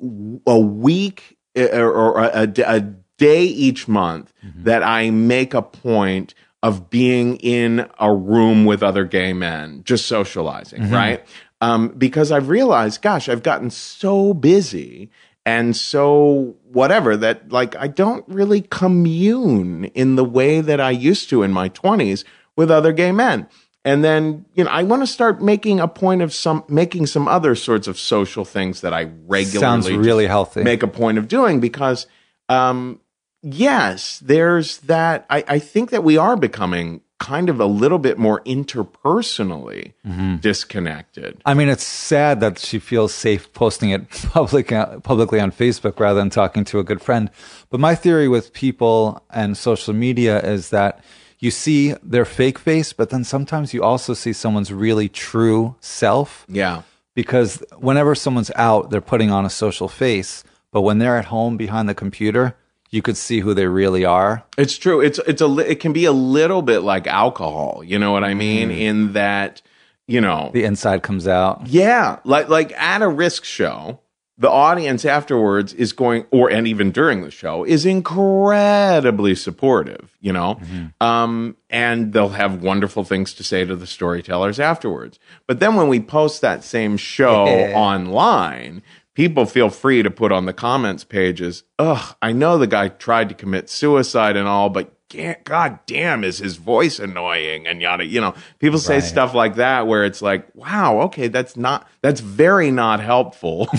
[0.46, 2.80] a week uh, or, a, a, a
[3.18, 4.34] day each month
[4.64, 6.34] that I make a point
[6.64, 11.26] of being in a room with other gay men, just socializing, right?
[11.62, 15.10] Um, because I've realized, gosh, I've gotten so busy
[15.46, 21.30] and so whatever that like I don't really commune in the way that I used
[21.30, 22.24] to in my 20s
[22.56, 23.48] with other gay men.
[23.88, 27.26] And then, you know, I want to start making a point of some making some
[27.26, 30.62] other sorts of social things that I regularly Sounds really healthy.
[30.62, 32.06] make a point of doing because
[32.50, 33.00] um
[33.41, 38.17] yes, there's that I, I think that we are becoming kind of a little bit
[38.17, 39.93] more interpersonally
[40.41, 41.41] disconnected.
[41.45, 44.67] I mean, it's sad that she feels safe posting it public
[45.04, 47.32] publicly on Facebook rather than talking to a good friend.
[47.69, 51.00] But my theory with people and social media is that
[51.39, 56.45] you see their fake face, but then sometimes you also see someone's really true self.
[56.50, 56.82] Yeah.
[57.13, 61.58] Because whenever someone's out, they're putting on a social face, but when they're at home
[61.58, 62.56] behind the computer,
[62.89, 64.43] you could see who they really are.
[64.58, 65.02] It's true.
[65.02, 67.82] It's it's a it can be a little bit like alcohol.
[67.84, 68.69] You know what I mean?
[68.69, 68.80] Mm.
[68.80, 69.62] In that,
[70.08, 71.67] you know, The inside comes out.
[71.67, 74.00] yeah, like like at a risk show,
[74.38, 80.15] the audience afterwards is going, or and even during the show, is incredibly supportive.
[80.21, 80.60] You know,
[81.02, 85.19] um, and they'll have wonderful things to say to the storytellers afterwards.
[85.47, 88.82] But then when we post that same show online.
[89.13, 93.30] People feel free to put on the comments pages, ugh, I know the guy tried
[93.30, 98.20] to commit suicide and all, but god damn is his voice annoying and yada you
[98.20, 98.36] know.
[98.60, 103.00] People say stuff like that where it's like wow okay that's not that's very not
[103.00, 103.70] helpful.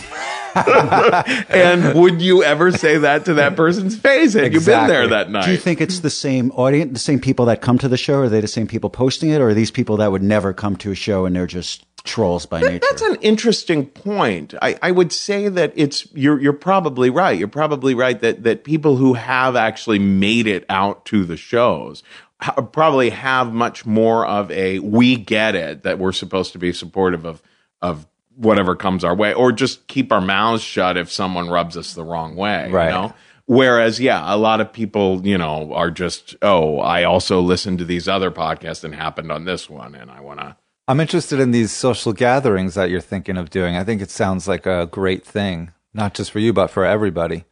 [1.48, 4.34] And would you ever say that to that person's face?
[4.34, 7.20] Had you been there that night Do you think it's the same audience, the same
[7.20, 8.20] people that come to the show?
[8.20, 10.76] Are they the same people posting it, or are these people that would never come
[10.76, 12.80] to a show and they're just trolls by nature?
[12.90, 14.54] That's an interesting point.
[14.60, 17.38] I, I would say that it's you're you're probably right.
[17.38, 22.02] You're probably right that that people who have actually made it out to the shows
[22.40, 26.72] ha- probably have much more of a we get it that we're supposed to be
[26.72, 27.40] supportive of
[27.80, 31.94] of whatever comes our way or just keep our mouths shut if someone rubs us
[31.94, 32.86] the wrong way, Right.
[32.86, 33.12] you know?
[33.46, 37.84] Whereas, yeah, a lot of people, you know, are just, oh, I also listened to
[37.86, 40.54] these other podcasts and happened on this one, and I want to.
[40.88, 43.76] I'm interested in these social gatherings that you're thinking of doing.
[43.76, 47.44] I think it sounds like a great thing, not just for you, but for everybody.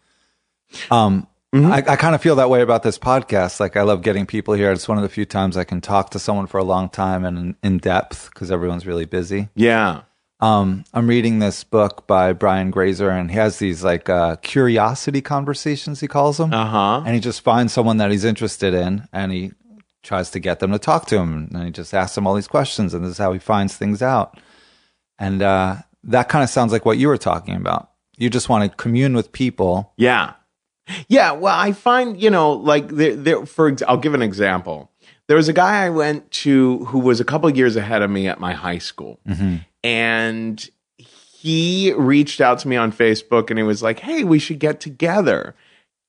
[0.90, 3.60] Um, I, I kind of feel that way about this podcast.
[3.60, 4.72] Like I love getting people here.
[4.72, 7.24] It's one of the few times I can talk to someone for a long time
[7.24, 9.48] and in, in depth because everyone's really busy.
[9.54, 10.02] Yeah.
[10.40, 15.22] Um, I'm reading this book by Brian Grazer, and he has these like uh, curiosity
[15.22, 16.00] conversations.
[16.00, 17.02] He calls them, Uh huh.
[17.06, 19.52] and he just finds someone that he's interested in, and he
[20.06, 22.48] tries to get them to talk to him, and he just asks them all these
[22.48, 24.38] questions, and this is how he finds things out.
[25.18, 27.90] And uh, that kind of sounds like what you were talking about.
[28.16, 29.92] You just want to commune with people.
[29.96, 30.34] Yeah.
[31.08, 31.32] Yeah.
[31.32, 34.90] Well, I find, you know, like there, there, for, I'll give an example.
[35.26, 38.10] There was a guy I went to who was a couple of years ahead of
[38.10, 39.18] me at my high school.
[39.82, 44.60] And he reached out to me on Facebook and he was like, Hey, we should
[44.60, 45.54] get together.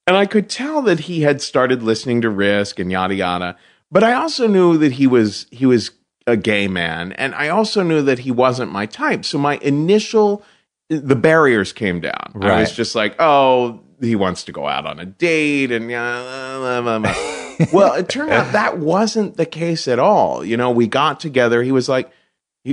[0.05, 3.57] And I could tell that he had started listening to Risk and yada yada.
[3.91, 5.91] But I also knew that he was he was
[6.25, 9.23] a gay man, and I also knew that he wasn't my type.
[9.23, 10.43] So my initial
[10.89, 12.31] the barriers came down.
[12.41, 16.57] I was just like, oh, he wants to go out on a date, and yeah.
[16.59, 17.67] blah, blah, blah.
[17.73, 20.45] well, it turned out that wasn't the case at all.
[20.45, 21.63] You know, we got together.
[21.63, 22.11] He was like,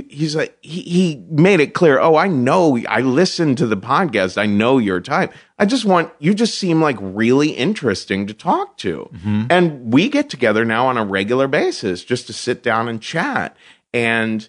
[0.09, 1.99] he's like, he, he made it clear.
[1.99, 2.77] Oh, I know.
[2.89, 4.37] I listened to the podcast.
[4.37, 5.33] I know your type.
[5.57, 6.33] I just want you.
[6.33, 9.09] Just seem like really interesting to talk to,
[9.49, 13.55] and we get together now on a regular basis just to sit down and chat.
[13.93, 14.47] And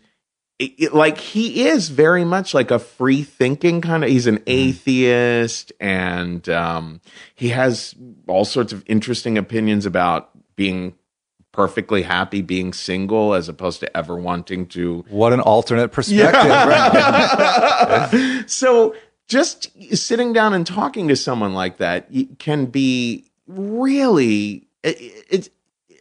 [0.59, 4.43] it, it- like he is very much like a free thinking kind of he's an
[4.47, 7.01] atheist and um,
[7.35, 7.95] he has
[8.27, 10.95] all sorts of interesting opinions about being
[11.57, 16.51] perfectly happy being single as opposed to ever wanting to What an alternate perspective.
[16.51, 18.45] right?
[18.47, 18.95] so
[19.27, 25.51] just sitting down and talking to someone like that can be really it, it's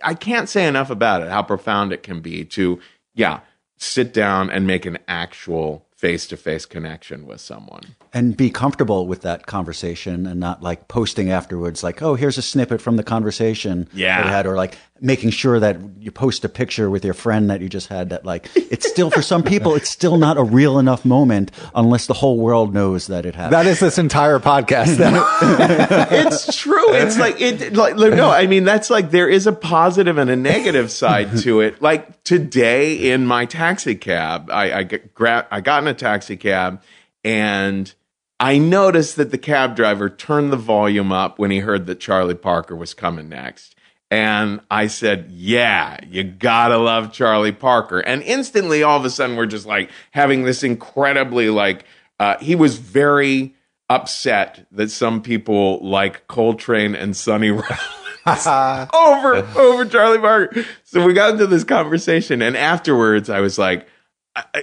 [0.03, 2.79] i can't say enough about it how profound it can be to
[3.13, 3.39] yeah
[3.77, 9.45] sit down and make an actual face-to-face connection with someone and be comfortable with that
[9.45, 14.17] conversation and not like posting afterwards like oh here's a snippet from the conversation Yeah.
[14.17, 17.49] that we had or like making sure that you post a picture with your friend
[17.49, 20.43] that you just had that like it's still for some people it's still not a
[20.43, 24.39] real enough moment unless the whole world knows that it happened that is this entire
[24.39, 24.95] podcast.
[24.95, 25.13] Then.
[26.25, 26.93] it's true.
[26.95, 27.73] It's like it.
[27.75, 31.38] Like like, no, I mean that's like there is a positive and a negative side
[31.39, 31.82] to it.
[31.82, 36.38] Like today in my taxi cab, I I get, gra- I got in a taxi
[36.38, 36.82] cab
[37.23, 37.93] and
[38.39, 42.36] I noticed that the cab driver turned the volume up when he heard that Charlie
[42.36, 43.76] Parker was coming next.
[44.12, 48.00] And I said, Yeah, you gotta love Charlie Parker.
[48.00, 51.86] And instantly, all of a sudden, we're just like having this incredibly, like,
[52.19, 53.56] uh, he was very
[53.89, 57.67] upset that some people like Coltrane and Sonny Rollins
[58.93, 60.65] over over Charlie Parker.
[60.84, 63.88] So we got into this conversation, and afterwards, I was like,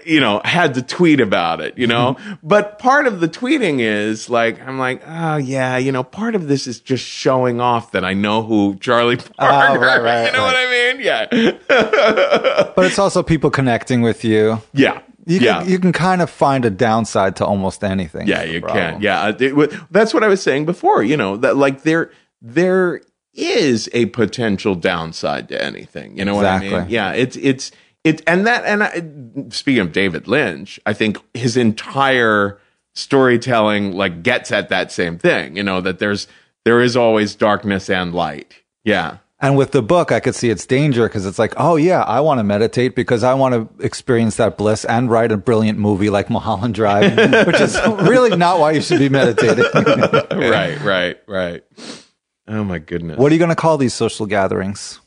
[0.04, 2.14] you know, had to tweet about it, you know.
[2.14, 2.34] Mm-hmm.
[2.42, 6.48] but part of the tweeting is like, I'm like, oh yeah, you know, part of
[6.48, 9.80] this is just showing off that I know who Charlie oh, Parker.
[9.80, 11.00] right, right, you know what I mean?
[11.02, 11.26] Yeah,
[12.76, 14.60] but it's also people connecting with you.
[14.74, 15.60] yeah, You yeah.
[15.60, 18.26] can, you can kind of find a downside to almost anything.
[18.28, 18.94] Yeah, you problem.
[18.94, 19.02] can.
[19.02, 21.02] Yeah, it that's what I was saying before.
[21.02, 23.00] You know that like there there
[23.34, 26.18] is a potential downside to anything.
[26.18, 26.86] You know what I mean?
[26.88, 27.72] Yeah, it's it's
[28.04, 32.58] it and that and I, speaking of David Lynch, I think his entire
[32.94, 35.56] storytelling like gets at that same thing.
[35.56, 36.26] You know that there's
[36.64, 38.54] there is always darkness and light.
[38.84, 39.18] Yeah.
[39.40, 42.20] And with the book, I could see its danger because it's like, oh yeah, I
[42.20, 46.10] want to meditate because I want to experience that bliss and write a brilliant movie
[46.10, 49.64] like Mulholland Drive, which is really not why you should be meditating.
[50.30, 50.80] right.
[50.80, 51.16] Right.
[51.26, 51.64] Right.
[52.46, 53.18] Oh my goodness.
[53.18, 55.00] what are you going to call these social gatherings?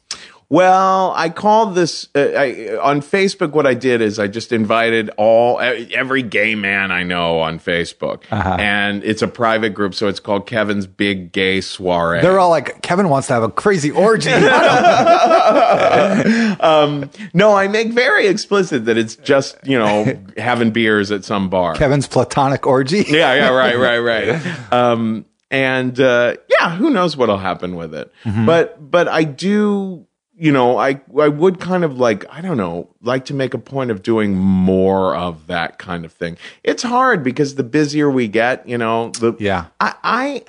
[0.48, 3.52] Well, I called this uh, I, on Facebook.
[3.52, 8.24] What I did is I just invited all every gay man I know on Facebook,
[8.32, 8.58] Uh-huh.
[8.60, 12.22] and it's a private group, so it's called Kevin's Big Gay Soiree.
[12.22, 14.30] They're all like, Kevin wants to have a crazy orgy.
[16.60, 21.50] um, no, I make very explicit that it's just you know having beers at some
[21.50, 21.76] bar.
[21.76, 23.04] Kevin's platonic orgy.
[23.08, 24.74] yeah, yeah, right, right, right.
[24.74, 28.12] Um, and uh, yeah, who knows what'll happen with it?
[28.46, 30.06] But but I do,
[30.38, 33.58] you know, I I would kind of like I don't know, like to make a
[33.58, 36.38] point of doing more of that kind of thing.
[36.64, 39.68] It's hard because the busier we get, you know, the Yeah.
[39.80, 40.44] I I,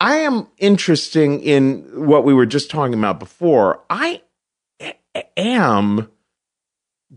[0.00, 3.82] I am interesting in what we were just talking about before.
[3.90, 4.22] I
[5.36, 6.08] am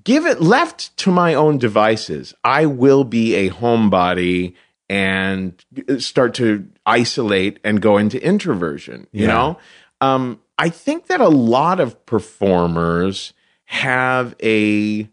[0.03, 4.53] give it left to my own devices i will be a homebody
[4.89, 5.63] and
[5.99, 9.33] start to isolate and go into introversion you Yeah.
[9.33, 9.59] know
[10.01, 13.33] um, i think that a lot of performers
[13.65, 15.09] have a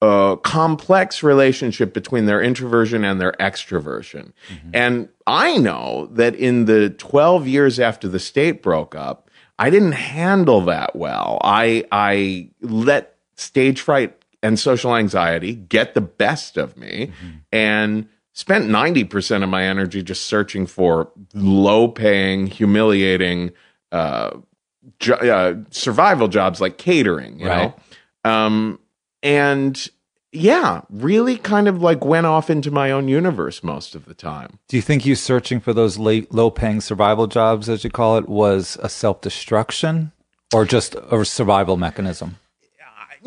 [0.00, 4.32] uh, complex relationship between their introversion and their extroversion.
[4.72, 9.28] And I know that in the 12 years after the state broke up,
[9.58, 11.40] I didn't handle that well.
[11.42, 17.10] I, I let stage fright and social anxiety get the best of me
[17.52, 23.50] and spent 90% of my energy just searching for low paying, humiliating,
[23.90, 24.30] uh,
[24.98, 27.74] jo- uh, survival jobs like catering, you Right.
[28.24, 28.30] know?
[28.30, 28.78] Um,
[29.22, 29.88] and
[30.32, 34.58] yeah, really kind of like went off into my own universe most of the time.
[34.68, 38.28] Do you think you searching for those low paying survival jobs, as you call it,
[38.28, 40.12] was a self destruction
[40.54, 42.36] or just a survival mechanism?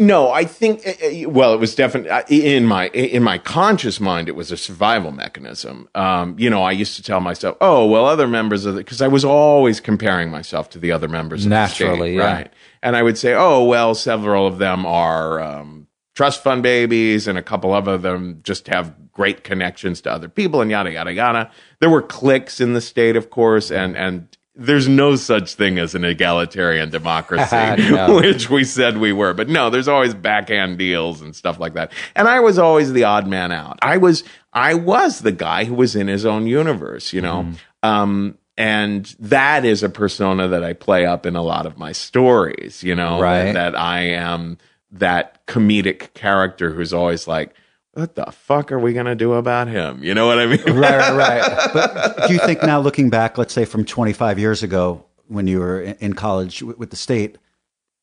[0.01, 4.27] No, I think uh, uh, well, it was definitely in my in my conscious mind.
[4.27, 5.87] It was a survival mechanism.
[5.93, 9.03] Um, you know, I used to tell myself, "Oh, well, other members of the," because
[9.03, 12.33] I was always comparing myself to the other members of Naturally, the state, yeah.
[12.33, 12.53] right?
[12.81, 15.85] And I would say, "Oh, well, several of them are um,
[16.15, 20.61] trust fund babies, and a couple of them just have great connections to other people,
[20.61, 24.35] and yada yada yada." There were cliques in the state, of course, and and.
[24.53, 27.55] There's no such thing as an egalitarian democracy,
[27.89, 28.15] No.
[28.21, 29.33] which we said we were.
[29.33, 31.93] But no, there's always backhand deals and stuff like that.
[32.15, 33.79] And I was always the odd man out.
[33.81, 37.47] I was I was the guy who was in his own universe, you know.
[37.81, 41.93] Um and that is a persona that I play up in a lot of my
[41.93, 43.53] stories, you know, Right.
[43.53, 44.57] that, that I am
[44.91, 47.53] that comedic character who's always like,
[47.93, 50.03] what the fuck are we going to do about him?
[50.03, 50.61] You know what I mean?
[50.63, 51.69] Right, right, right.
[51.73, 55.59] But do you think now, looking back, let's say from 25 years ago, when you
[55.59, 57.37] were in college with the state,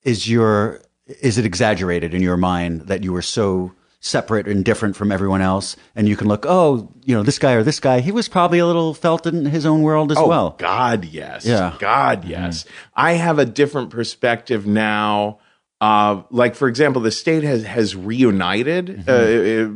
[0.02, 0.80] is your
[1.20, 5.40] is it exaggerated in your mind that you were so separate and different from everyone
[5.40, 8.28] else, and you can look, oh, you know, this guy or this guy, he was
[8.28, 10.54] probably a little felt in his own world as Oh, well.
[10.58, 11.44] God, yes.
[11.44, 11.74] Yeah.
[11.78, 12.30] God, mm-hmm.
[12.30, 12.64] yes.
[12.94, 15.38] I have a different perspective now.
[15.80, 19.04] Uh, like, for example, the state has, has reunited.
[19.08, 19.70] Uh, it,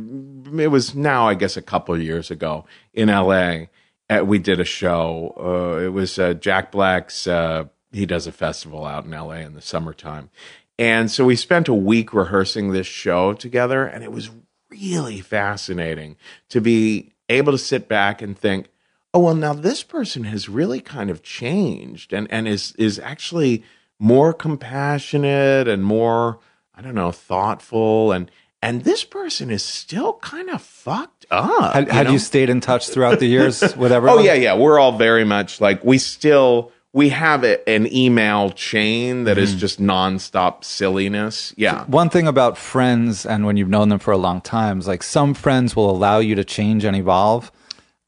[0.59, 3.65] it was now, I guess, a couple of years ago in LA.
[4.09, 5.33] Uh, we did a show.
[5.37, 9.53] Uh, it was uh, Jack Black's, uh, he does a festival out in LA in
[9.53, 10.29] the summertime.
[10.77, 14.29] And so we spent a week rehearsing this show together, and it was
[14.69, 16.17] really fascinating
[16.49, 18.69] to be able to sit back and think,
[19.13, 23.63] oh well now this person has really kind of changed and and is is actually
[23.99, 26.39] more compassionate and more
[26.75, 28.29] i don't know thoughtful and
[28.61, 32.13] and this person is still kind of fucked up Had, had know?
[32.13, 35.61] you stayed in touch throughout the years with oh yeah yeah we're all very much
[35.61, 39.43] like we still we have a, an email chain that Mm-hmm.
[39.43, 44.11] is just nonstop silliness yeah One thing about friends and when you've known them for
[44.11, 47.51] a long time is like some friends will allow you to change and evolve.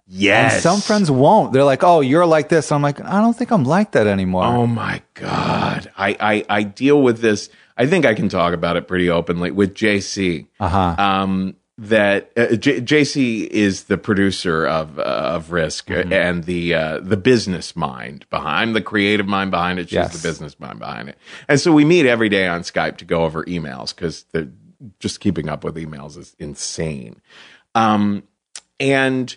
[0.07, 1.53] Yes And some friends won't.
[1.53, 2.71] They're like, oh, you're like this.
[2.71, 4.45] I'm like, I don't think I'm like that anymore.
[4.45, 7.49] Oh my god, I, I I deal with this.
[7.77, 10.47] I think I can talk about it pretty openly with JC.
[10.59, 10.95] Uh-huh.
[10.97, 16.09] Um, that uh, J- JC is the producer of uh, of Risk Mm-hmm.
[16.13, 18.75] uh, and the uh, the business mind behind.
[18.77, 19.89] The creative mind behind it.
[19.89, 20.21] She's Yes.
[20.21, 21.17] the business mind behind it.
[21.49, 24.49] And so we meet every day on Skype to go over emails because the
[25.01, 27.21] just keeping up with emails is insane.
[27.73, 28.23] Um,
[28.79, 29.35] and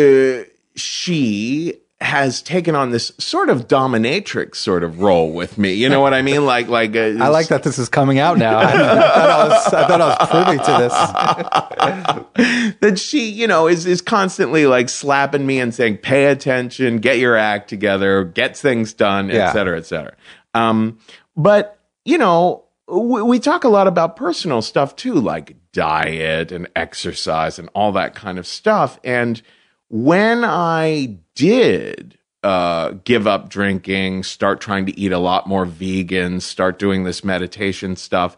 [0.00, 0.44] uh,
[0.76, 5.74] she has taken on this sort of dominatrix sort of role with me.
[5.74, 6.46] You know what I mean?
[6.46, 8.58] Like, like uh, I like that this is coming out now.
[8.60, 12.74] I, thought I was, I thought I was privy to this.
[12.80, 17.18] that she, you know, is is constantly like slapping me and saying, "Pay attention, get
[17.18, 19.48] your act together, get things done, Yeah.
[19.48, 20.14] et cetera, et cetera."
[20.54, 20.98] Um,
[21.36, 26.66] but you know, we, we talk a lot about personal stuff too, like diet and
[26.74, 28.98] exercise and all that kind of stuff.
[29.04, 29.42] And
[29.90, 36.40] when I did uh, give up drinking, start trying to eat a lot more vegan,
[36.40, 38.36] start doing this meditation stuff,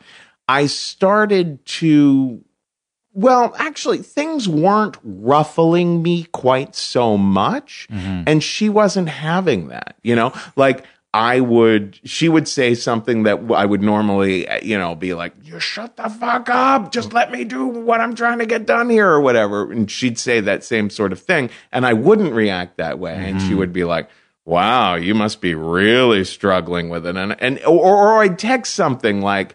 [0.48, 2.44] I started to
[3.14, 7.86] well, actually, things weren't ruffling me quite so much.
[8.26, 10.32] And she wasn't having that, you know?
[10.56, 15.12] Like, I would, she would say something that I would normally, uh, you know, be
[15.12, 16.90] like, you shut the fuck up.
[16.90, 19.70] Just let me do what I'm trying to get done here or whatever.
[19.70, 21.50] And she'd say that same sort of thing.
[21.70, 23.14] And I wouldn't react that way.
[23.14, 24.08] And she would be like,
[24.46, 27.16] wow, you must be really struggling with it.
[27.16, 29.54] And, and, or, or I'd text something like,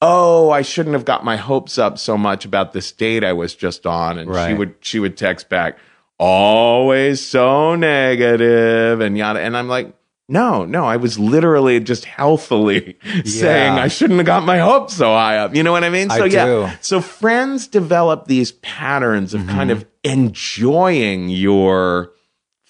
[0.00, 3.54] oh, I shouldn't have got my hopes up so much about this date I was
[3.54, 4.18] just on.
[4.18, 5.78] And she would she would text back,
[6.18, 9.40] always so negative and yada.
[9.40, 9.94] And I'm like,
[10.28, 15.06] no, no, I was literally just healthily saying I shouldn't have got my hopes so
[15.06, 15.54] high up.
[15.54, 16.10] You know what I mean?
[16.10, 16.44] I So yeah.
[16.44, 16.68] do.
[16.80, 22.12] So friends develop these patterns of kind of enjoying your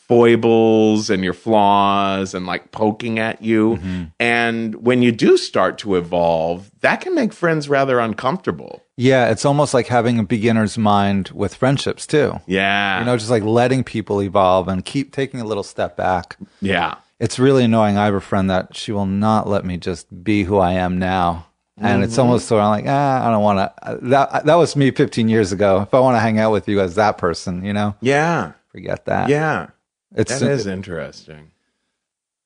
[0.08, 3.76] foibles and your flaws and like poking at you.
[3.76, 4.04] Mm-hmm.
[4.18, 8.82] And when you do start to evolve, that can make friends rather uncomfortable.
[8.96, 12.40] Yeah, it's almost like having a beginner's mind with friendships too.
[12.46, 13.00] Yeah.
[13.00, 16.38] You know, just like letting people evolve and keep taking a little step back.
[16.62, 16.94] yeah.
[17.20, 17.96] It's really annoying.
[17.96, 20.98] I have a friend that she will not let me just be who I am
[20.98, 21.46] now.
[21.80, 23.98] And it's almost sort of like, ah, I don't want to.
[24.08, 25.82] That that was me 15 years ago.
[25.82, 28.52] If I want to hang out with you as that person, you know, Yeah.
[28.72, 29.28] forget that.
[29.28, 29.68] Yeah.
[30.14, 31.52] it's That is interesting.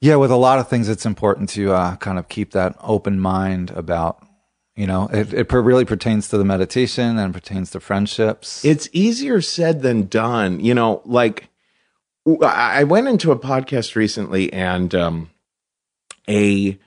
[0.03, 0.16] yeah.
[0.16, 3.70] With a lot of things, it's important to uh, kind of keep that open mind
[3.70, 4.23] about,
[4.77, 8.62] you know, it, it per- really pertains to the meditation and pertains to friendships.
[8.66, 10.61] It's easier said than done.
[10.61, 11.49] You know, like
[12.43, 15.31] I went into a podcast recently and um
[16.29, 16.79] a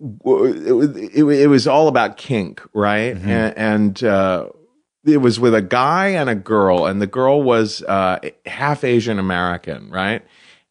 [0.00, 3.16] it, was- it, was all about kink, right?
[3.16, 4.48] And, and uh
[5.04, 9.18] it was with a guy and a girl and the girl was uh half Asian
[9.18, 10.22] American, right?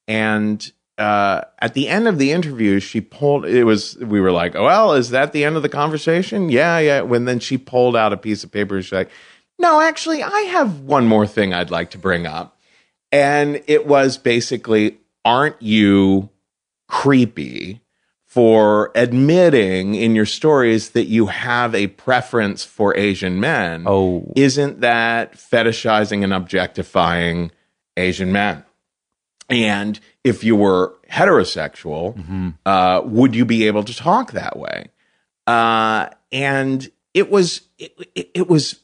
[0.08, 3.46] And uh, at the end of the interview, she pulled.
[3.46, 7.02] It was we were like, "Well, is that the end of the conversation?" Yeah, yeah.
[7.02, 8.82] When then she pulled out a piece of paper.
[8.82, 9.10] She's like,
[9.60, 12.55] "No, actually, I have one more thing I'd like to bring up,"
[13.16, 16.30] and it was basically, "Aren't you
[16.88, 17.82] creepy
[18.26, 23.86] for admitting in your stories that you have a preference for Asian men?
[23.88, 24.32] Oh.
[24.36, 27.52] isn't that fetishizing and objectifying
[27.98, 28.64] Asian men?"
[29.50, 34.88] And if you were heterosexual, uh, would you be able to talk that way?
[35.46, 38.80] Uh, and it was, it, it, it was,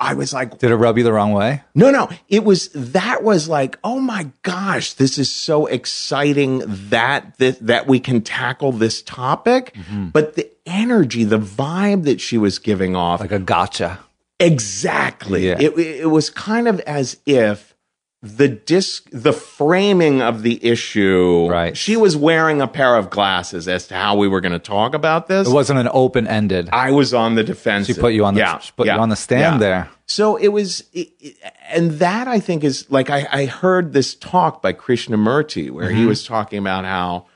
[0.00, 1.62] I was like, Did it rub you the wrong way?
[1.74, 7.38] no, no, it was, that was like, oh my gosh, this is so exciting that,
[7.38, 9.72] that, that we can tackle this topic.
[9.74, 10.08] Mm-hmm.
[10.08, 14.00] But the energy, the vibe that she was giving off, Like a gotcha.
[14.38, 15.46] Exactly.
[15.46, 15.56] Yeah.
[15.60, 17.74] It it was kind of as if
[18.22, 21.76] the disc the framing of the issue Right.
[21.76, 24.94] she was wearing a pair of glasses as to how we were going to talk
[24.94, 26.70] about this It wasn't an open ended.
[26.72, 29.16] i was on the defense She put you on the she put you on the
[29.16, 29.90] stand there.
[30.06, 31.36] so it was it, it-
[31.70, 35.96] and that i think is like i, I heard this talk by krishnamurti where Mm-hmm.
[35.98, 37.26] he was talking about how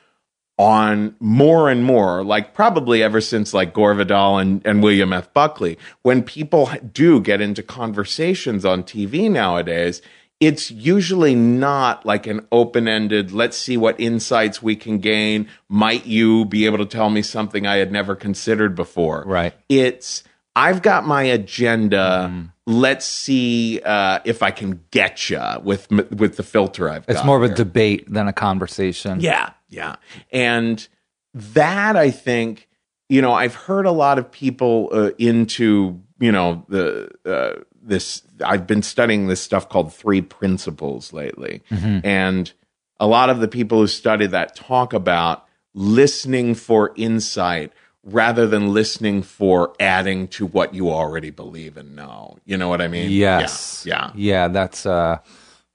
[0.58, 5.32] on more and more, like probably ever since like Gore Vidal and, and William F.
[5.32, 10.02] Buckley, when people do get into conversations on TV nowadays,
[10.40, 15.48] it's usually not like an open ended, let's see what insights we can gain.
[15.68, 19.22] Might you be able to tell me something I had never considered before?
[19.26, 19.52] Right.
[19.68, 20.24] It's,
[20.56, 22.50] I've got my agenda.
[22.66, 27.16] Let's see uh, if I can get you with with the filter I've got.
[27.16, 29.20] It's more of a debate than a conversation.
[29.20, 29.96] Yeah, yeah.
[30.32, 30.86] And
[31.34, 32.68] that I think,
[33.08, 38.22] you know, I've heard a lot of people uh, into, you know, the uh, this
[38.44, 41.62] I've been studying this stuff called three principles lately.
[41.70, 42.52] And
[42.98, 47.72] a lot of the people who study that talk about listening for insight
[48.02, 52.38] rather than listening for adding to what you already believe and know.
[52.44, 53.10] You know what I mean?
[53.10, 53.84] Yes.
[53.86, 54.10] Yeah.
[54.14, 55.18] Yeah, that's uh,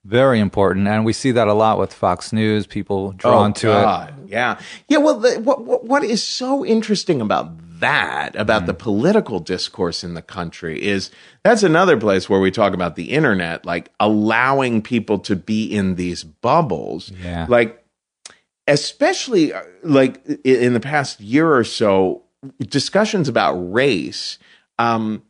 [0.04, 0.88] very important.
[0.88, 3.74] And we see that a lot with Fox News, people drawn to it.
[3.74, 4.98] Oh, Yeah, yeah.
[4.98, 8.80] Well, the, what, what what is so interesting about that, about the Mm.
[8.80, 11.12] political discourse in the country, is
[11.44, 15.96] that's another place where we talk about the internet, like allowing people to be in
[15.96, 17.12] these bubbles.
[17.24, 17.46] Yeah.
[17.50, 17.84] Like,
[18.68, 22.24] especially uh, like in the past year or so,
[22.60, 24.38] discussions about race.
[24.80, 25.24] Um,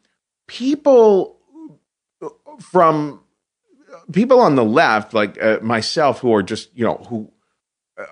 [0.47, 1.37] people
[2.59, 3.21] from
[4.11, 7.31] people on the left, like uh, myself, who are just you know who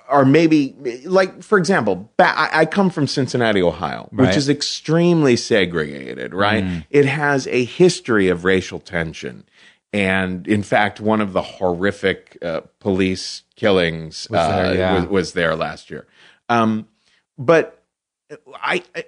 [0.08, 0.76] are maybe
[1.06, 4.28] like for example, I, come from Cincinnati, Ohio, Right.
[4.28, 6.34] which is extremely segregated.
[6.34, 9.44] Right, it has a history of racial tension.
[9.92, 14.94] And in fact, one of the horrific uh, police killings Was there, uh, yeah.
[14.96, 16.08] was, was there last year.
[16.50, 16.88] Um,
[17.38, 17.84] but
[18.56, 19.06] I, I-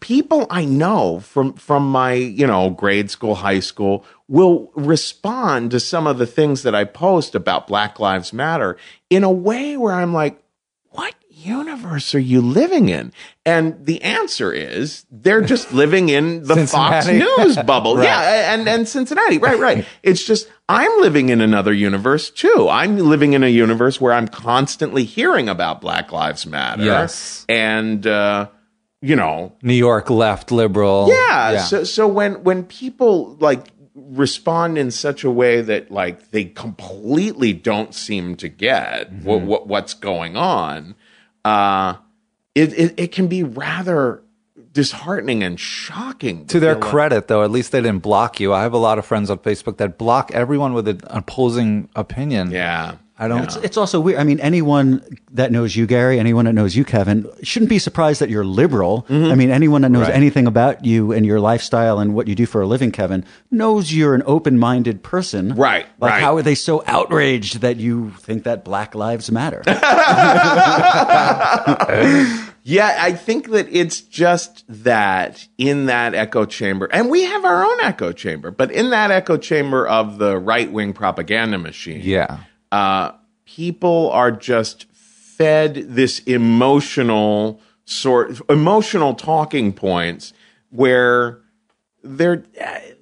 [0.00, 5.80] people I know from from my you know grade school, high school will respond to
[5.80, 8.76] some of the things that I post about Black Lives Matter
[9.08, 10.42] in a way where I'm like,
[10.90, 13.12] what universe are you living in?
[13.44, 17.90] And the answer is they're just living in the Fox News bubble.
[18.00, 18.04] Right.
[18.04, 19.38] Yeah, and and Cincinnati.
[19.38, 19.86] Right, right.
[20.02, 22.68] It's just I'm living in another universe too.
[22.70, 26.84] I'm living in a universe where I'm constantly hearing about Black Lives Matter.
[26.84, 27.44] Yes.
[27.48, 28.48] And uh,
[29.02, 31.08] you know, New York left liberal.
[31.08, 36.44] yeah, So so when when people like respond in such a way that like they
[36.44, 39.24] completely don't seem to get Mm-hmm.
[39.24, 40.94] what, what what's going on,
[41.44, 41.94] uh,
[42.54, 44.22] it, it it can be rather
[44.72, 46.46] disheartening and shocking.
[46.46, 48.52] To their feel like- credit, though, at least they didn't block you.
[48.52, 52.50] I have a lot of friends on Facebook that block everyone with an opposing opinion.
[52.50, 52.96] yeah.
[53.22, 53.42] I don't.
[53.44, 54.18] It's, it's also weird.
[54.18, 58.22] I mean, anyone that knows you, Gary, anyone that knows you, Kevin, shouldn't be surprised
[58.22, 59.02] that you're liberal.
[59.10, 59.30] Mm-hmm.
[59.30, 60.14] I mean, anyone that knows Right.
[60.16, 63.92] anything about you and your lifestyle and what you do for a living, Kevin, knows
[63.92, 65.54] you're an open-minded person.
[65.54, 66.22] Right, Like, right.
[66.22, 69.62] how are they so outraged that you think that Black Lives Matter?
[72.62, 77.64] Yeah, I think that it's just that in that echo chamber, and we have our
[77.64, 82.40] own echo chamber, but in that echo chamber of the right wing propaganda machine, Yeah.
[82.72, 83.12] Uh,
[83.44, 90.32] people are just fed this emotional sort, emotional talking points
[90.70, 91.40] where
[92.02, 92.44] they're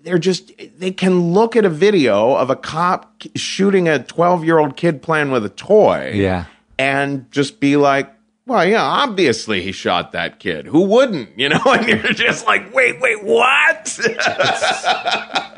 [0.02, 4.58] they're just they can look at a video of a cop shooting a 12 year
[4.58, 6.46] old kid playing with a toy Yeah.
[6.78, 8.12] and just be like
[8.48, 12.74] well yeah obviously he shot that kid who wouldn't you know and you're just like
[12.74, 13.98] wait wait what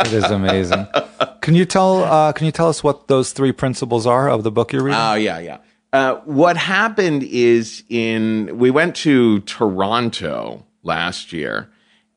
[0.01, 0.87] It is amazing.
[1.43, 2.05] can you tell?
[2.05, 4.99] Uh, can you tell us what those three principles are of the book you're reading?
[5.01, 5.59] Oh yeah, yeah.
[5.93, 11.69] Uh, what happened is in we went to Toronto last year,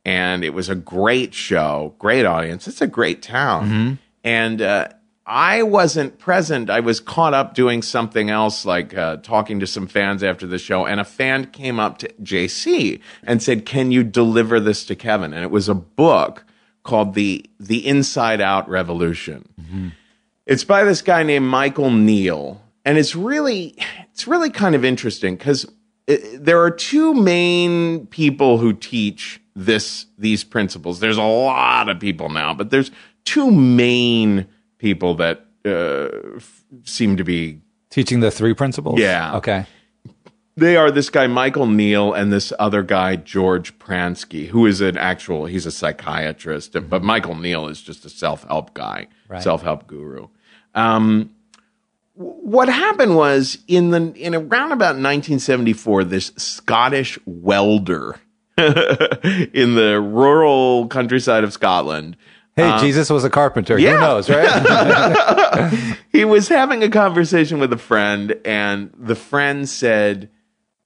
[0.06, 2.68] and it was a great show, great audience.
[2.68, 4.88] It's a great town, and uh,
[5.26, 6.70] I wasn't present.
[6.70, 10.58] I was caught up doing something else, like uh, talking to some fans after the
[10.58, 14.96] show, and a fan came up to JC and said, "Can you deliver this to
[14.96, 16.46] Kevin?" And it was a book
[16.84, 19.48] called the the Inside Out Revolution.
[20.46, 23.78] It's by this guy named Michael Neill, and it's really
[24.12, 25.66] it's really kind of interesting because
[26.06, 31.00] there are two main people who teach this these principles.
[31.00, 32.92] There's a lot of people now, but there's
[33.24, 34.48] two main
[34.84, 37.60] people that uh, f- seem to be
[37.90, 39.00] Teaching the three principles.
[39.00, 39.38] Yeah.
[39.38, 39.66] Okay.
[40.58, 44.98] they are this guy Michael Neill and this other guy George Pransky, who is an
[44.98, 49.08] actual he's a psychiatrist, but Michael Neill is just a self help guy,
[49.42, 50.28] self help guru.
[50.76, 51.36] Um,
[52.16, 58.20] what happened was in the in around about 1974, this Scottish welder
[58.58, 62.18] in the rural countryside of Scotland.
[62.56, 63.80] Hey, um, Jesus was a carpenter.
[63.80, 63.93] Yeah.
[63.93, 65.97] Who knows, right?
[66.12, 70.30] he was having a conversation with a friend, and the friend said,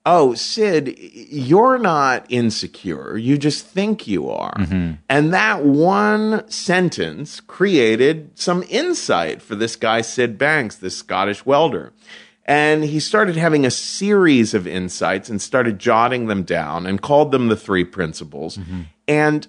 [0.10, 3.18] Oh, Sid, you're not insecure.
[3.18, 4.54] You just think you are.
[4.54, 4.94] Mm-hmm.
[5.10, 11.92] And that one sentence created some insight for this guy, Syd Banks, this Scottish welder.
[12.46, 17.34] And he started having a series of insights and started jotting them down and called
[17.34, 18.56] them the three principles.
[18.56, 18.84] Mm-hmm.
[19.10, 19.48] And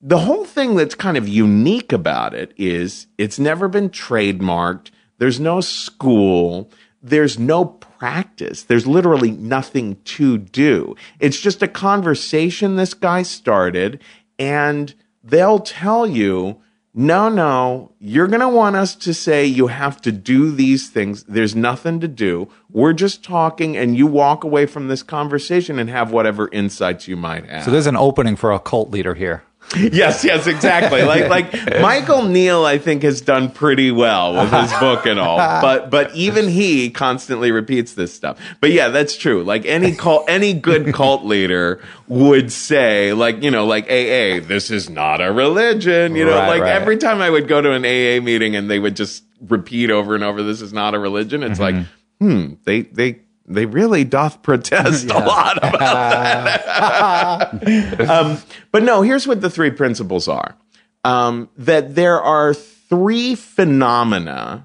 [0.00, 4.90] the whole thing that's kind of unique about it is it's never been trademarked.
[5.18, 6.70] There's no school.
[7.02, 8.62] There's no practice.
[8.62, 10.96] There's literally nothing to do.
[11.18, 14.02] It's just a conversation this guy started,
[14.38, 16.60] and they'll tell you,
[16.92, 21.24] no, no, you're going to want us to say you have to do these things.
[21.24, 22.48] There's nothing to do.
[22.70, 27.16] We're just talking, and you walk away from this conversation and have whatever insights you
[27.16, 27.64] might have.
[27.64, 29.42] so there's an opening for a cult leader here.
[29.92, 31.02] Yes, yes, exactly.
[31.02, 34.80] Like like Michael Neill, I think has done pretty well with his uh-huh.
[34.80, 35.38] book and all.
[35.38, 35.60] Uh-huh.
[35.62, 38.38] But but even he constantly repeats this stuff.
[38.60, 39.44] But yeah, that's true.
[39.44, 44.70] Like any cult, any good cult leader would say, like you know, like AA, this
[44.70, 46.16] is not a religion.
[46.16, 46.72] You know, Right, like right.
[46.72, 50.14] every time I would go to an AA meeting and they would just repeat over
[50.14, 51.42] and over, this is not a religion.
[51.42, 52.30] It's like, mm-hmm.
[52.30, 53.20] hmm, they they.
[53.50, 57.52] They really doth protest a lot about
[58.08, 58.38] um,
[58.70, 60.56] but no, here's what the three principles are
[61.04, 64.64] um, that there are three phenomena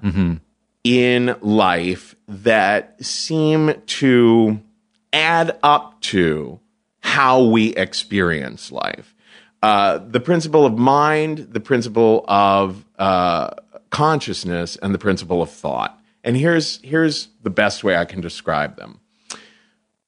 [0.84, 4.60] in life that seem to
[5.12, 6.60] add up to
[7.00, 9.14] how we experience life.
[9.62, 13.50] Uh, the principle of mind, the principle of uh,
[13.90, 16.00] consciousness, and the principle of thought.
[16.26, 19.00] And here's here's the best way I can describe them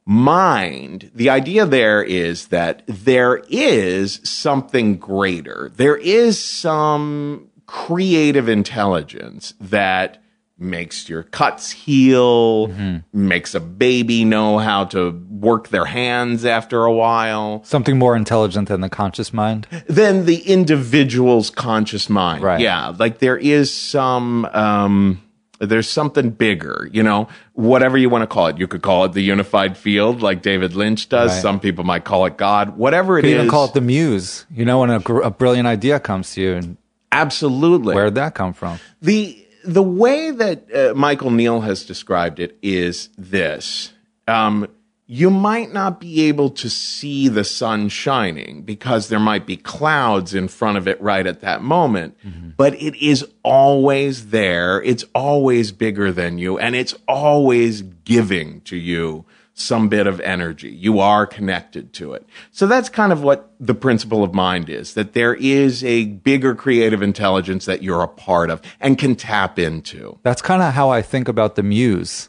[0.08, 5.70] mind, the idea there is that there is something greater.
[5.76, 10.22] There is some creative intelligence that
[10.56, 12.68] makes your cuts heal,
[13.12, 18.68] makes a baby know how to work their hands after a while, Something more intelligent
[18.68, 19.68] than the conscious mind.
[19.88, 22.42] than the individual's conscious mind.
[22.42, 22.60] Right.
[22.60, 22.94] Yeah.
[22.98, 25.22] Like there is some, um,
[25.58, 28.58] there's something bigger, you know, whatever you want to call it.
[28.58, 31.32] You could call it the unified field, like David Lynch does.
[31.32, 31.42] Right.
[31.42, 32.76] Some people might call it God.
[32.76, 34.46] Whatever it You is, can even call it the muse.
[34.50, 36.76] You know, when a, gr- a brilliant idea comes to you, and
[37.12, 37.94] absolutely.
[37.94, 38.78] where'd that come from?
[39.02, 43.92] The the way that uh, Michael Neill has described it is this:
[44.26, 44.68] um,
[45.10, 50.34] you might not be able to see the sun shining because there might be clouds
[50.34, 52.50] in front of it right at that moment, mm-hmm.
[52.58, 54.82] but it is always there.
[54.82, 60.70] It's always bigger than you and it's always giving to you some bit of energy.
[60.70, 62.26] You are connected to it.
[62.52, 66.54] So that's kind of what the principle of mind is, that there is a bigger
[66.54, 70.18] creative intelligence that you're a part of and can tap into.
[70.22, 72.27] That's kind of how I think about the muse.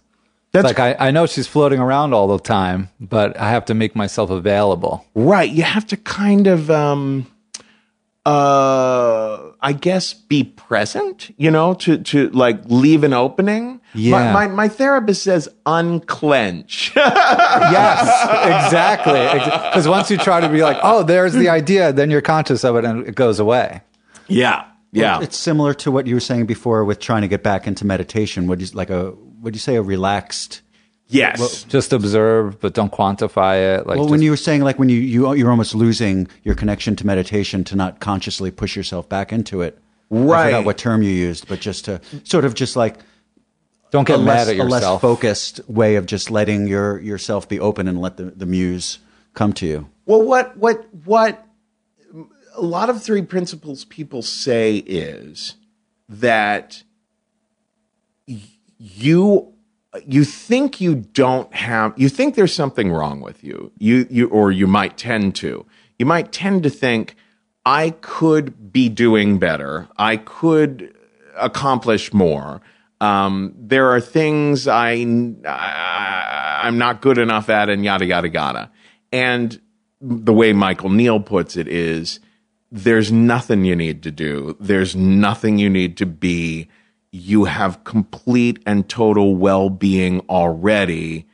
[0.51, 3.73] That's like I, I know she's floating around all the time, but I have to
[3.73, 5.05] make myself available.
[5.13, 5.49] Right.
[5.49, 7.27] You have to kind of, um,
[8.25, 13.79] uh, I guess be present, you know, to, to like leave an opening.
[13.93, 14.33] Yeah.
[14.33, 16.93] My, my, my therapist says unclench.
[16.95, 19.21] yes, exactly.
[19.69, 22.75] Because once you try to be like, oh, there's the idea, then you're conscious of
[22.75, 23.81] it and it goes away.
[24.27, 24.65] yeah.
[24.91, 25.21] Yeah.
[25.21, 28.47] It's similar to what you were saying before with trying to get back into meditation.
[28.47, 30.61] Would you like a would you say a relaxed?
[31.07, 31.63] yes.
[31.63, 33.87] Just observe, but don't quantify it.
[33.87, 36.95] Like well, when you were saying like when you, you you're almost losing your connection
[36.97, 39.77] to meditation to not consciously push yourself back into it.
[40.11, 40.45] I Right.
[40.45, 42.97] forgot what term you used, but just to sort of just like
[43.91, 47.49] don't get a mad less, at a less focused way of just letting your yourself
[47.49, 48.99] be open and let the, the muse
[49.33, 49.89] come to you.
[50.05, 51.43] Well, what what what
[52.55, 55.55] a lot of three principles people say is
[56.07, 56.83] that
[58.27, 58.41] y-
[58.79, 59.53] you
[60.05, 64.51] you think you don't have you think there's something wrong with you you you or
[64.51, 65.65] you might tend to
[65.97, 67.15] you might tend to think
[67.65, 70.95] i could be doing better i could
[71.37, 72.61] accomplish more
[73.01, 74.91] um, there are things I,
[75.45, 78.71] I i'm not good enough at and yada yada yada
[79.11, 79.59] and
[79.99, 82.19] the way michael neill puts it is
[82.71, 84.55] there's nothing you need to do.
[84.59, 86.67] There's nothing you need to be.
[87.11, 91.27] You have complete and total well being already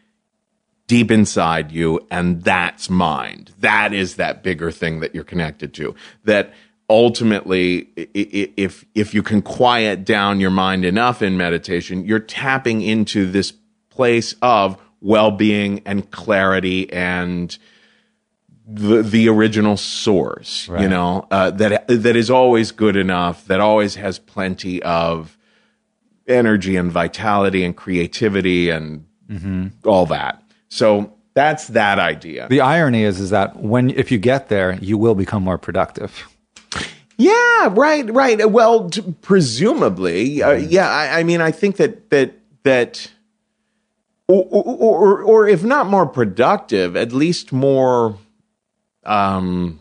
[0.88, 3.52] deep inside you, and that's mind.
[3.60, 5.96] That is that bigger thing that you're connected to.
[6.24, 6.54] That
[6.90, 13.30] ultimately, if if you can quiet down your mind enough in meditation, you're tapping into
[13.30, 13.54] this
[13.90, 17.58] place of well being and clarity and
[18.68, 23.96] the the original source, you know, uh, that that is always good enough, that always
[23.96, 25.38] has plenty of
[26.28, 29.06] energy and vitality and creativity and
[29.86, 30.42] all that.
[30.70, 32.48] So that's that idea.
[32.50, 36.28] the irony is, is that when if you get there, you will become more productive.
[37.18, 38.50] Yeah, right, right.
[38.52, 40.90] Well, t- presumably, uh, yeah.
[40.90, 43.10] I, I mean, I think that that that,
[44.28, 48.18] or or or if not more productive, at least more.
[49.06, 49.80] Um,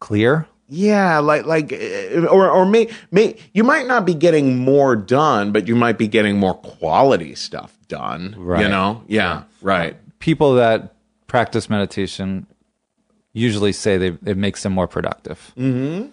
[0.00, 0.48] Clear.
[0.74, 5.52] Yeah, like like, uh, or or may may you might not be getting more done,
[5.52, 8.34] but you might be getting more quality stuff done.
[8.38, 8.62] Right.
[8.62, 9.04] You know?
[9.06, 9.42] Yeah.
[9.60, 9.96] Right.
[10.18, 10.94] People that
[11.26, 12.46] practice meditation
[13.34, 15.52] usually say they, it makes them more productive.
[15.58, 16.08] Mm-hmm.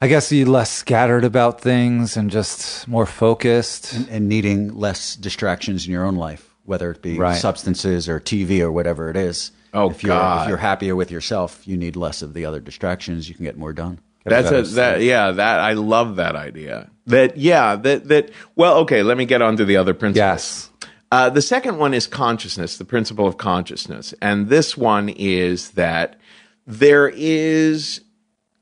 [0.00, 3.94] I guess you're less scattered about things and just more focused.
[4.10, 7.36] and needing less distractions in your own life, whether it be Right.
[7.36, 9.50] substances or TV or whatever it is.
[9.76, 10.42] Oh, if you're, God.
[10.42, 13.28] If you're happier with yourself, you need less of the other distractions.
[13.28, 14.00] You can get more done.
[14.24, 16.90] That's a that yeah that I love that idea.
[17.06, 19.04] That yeah that that well okay.
[19.04, 20.26] Let me get on to the other principle.
[20.26, 20.70] Yes.
[21.12, 24.12] Uh, the second one is consciousness, the principle of consciousness.
[24.20, 26.18] And this one is that
[26.66, 28.00] there is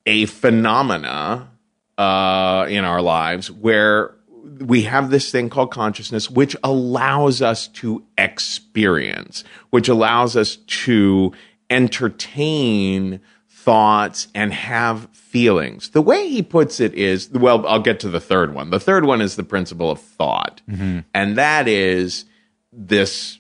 [0.05, 1.49] a phenomena
[1.97, 4.14] uh, in our lives where
[4.61, 11.33] we have this thing called consciousness, which allows us to experience, which allows us to
[11.71, 15.91] entertain thoughts and have feelings.
[15.91, 18.71] The way he puts it is well, I'll get to the third one.
[18.71, 20.61] The third one is the principle of thought.
[21.15, 22.27] And that is
[22.73, 23.39] this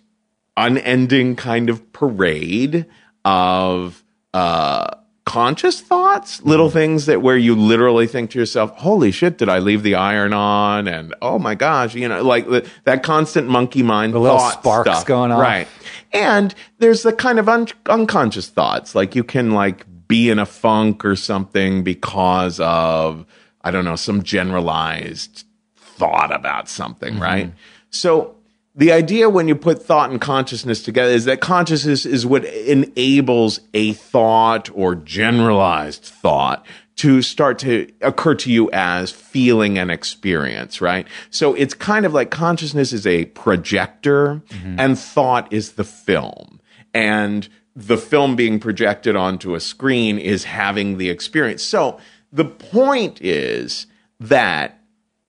[0.57, 2.86] unending kind of parade
[3.24, 4.02] of
[4.32, 6.79] uh, conscious thoughts, little mm-hmm.
[6.79, 10.33] things that where you literally think to yourself, "Holy shit, did I leave the iron
[10.33, 14.39] on?" and "Oh my gosh," you know, like the, that constant monkey mind, The little
[14.39, 15.07] sparks stuff.
[15.07, 15.41] going on.
[15.41, 15.68] right?
[16.12, 20.47] And there's the kind of un- unconscious thoughts, like you can like be in a
[20.47, 23.25] funk or something because of
[23.62, 25.45] I don't know some generalized
[25.77, 27.47] thought about something, right?
[27.47, 27.57] Mm-hmm.
[27.91, 28.37] So
[28.75, 33.61] the idea when you put thought and consciousness together is that consciousness is what enables
[33.72, 36.66] a thought or generalized thought
[36.97, 41.07] to start to occur to you as feeling and experience, right?
[41.31, 44.79] So it's kind of like consciousness is a projector mm-hmm.
[44.79, 46.61] and thought is the film.
[46.93, 51.62] And the film being projected onto a screen is having the experience.
[51.62, 51.99] So
[52.33, 53.87] the point is
[54.20, 54.81] that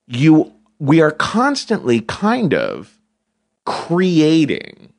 [0.08, 2.95] you we are constantly kind of
[3.66, 4.94] creating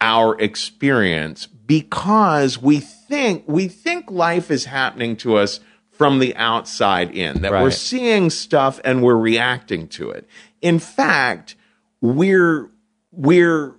[0.00, 5.60] our experience because we think we think life is happening to us
[5.90, 10.26] from the outside in that we're seeing stuff and we're reacting to it
[10.62, 11.54] in fact
[12.00, 12.70] we're
[13.12, 13.74] we're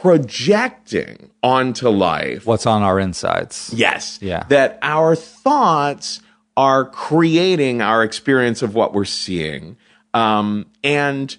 [0.00, 3.72] projecting onto life What's on our insides?
[3.74, 4.18] Yes.
[4.20, 4.44] Yeah.
[4.48, 6.20] That our thoughts
[6.56, 9.76] are creating our experience of what we're seeing.
[10.14, 11.36] Um, and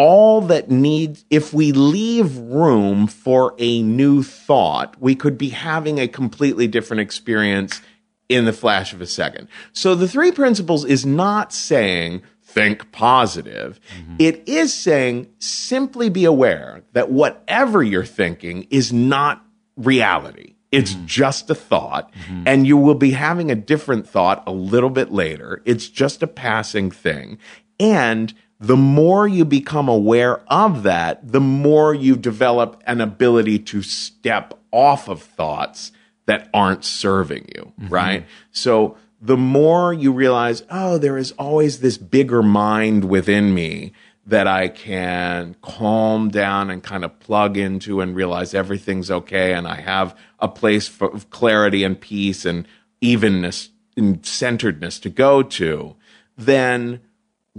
[0.00, 6.00] all that needs, if we leave room for a new thought, we could be having
[6.00, 7.82] a completely different experience
[8.30, 9.46] in the flash of a second.
[9.74, 13.78] So the three principles is not saying think positive.
[13.94, 14.16] Mm-hmm.
[14.20, 19.44] It is saying simply be aware that whatever you're thinking is not
[19.76, 20.54] reality.
[20.72, 21.04] It's mm-hmm.
[21.04, 22.44] just a thought, mm-hmm.
[22.46, 25.60] and you will be having a different thought a little bit later.
[25.66, 27.36] It's just a passing thing.
[27.78, 33.80] And the more you become aware of that, the more you develop an ability to
[33.82, 35.92] step off of thoughts
[36.26, 37.88] that aren't serving you, mm-hmm.
[37.88, 38.26] right?
[38.52, 43.92] So the more you realize, oh, there is always this bigger mind within me
[44.26, 49.66] that I can calm down and kind of plug into and realize everything's okay and
[49.66, 52.68] I have a place for, of clarity and peace and
[53.00, 55.96] evenness and centeredness to go to,
[56.36, 57.00] then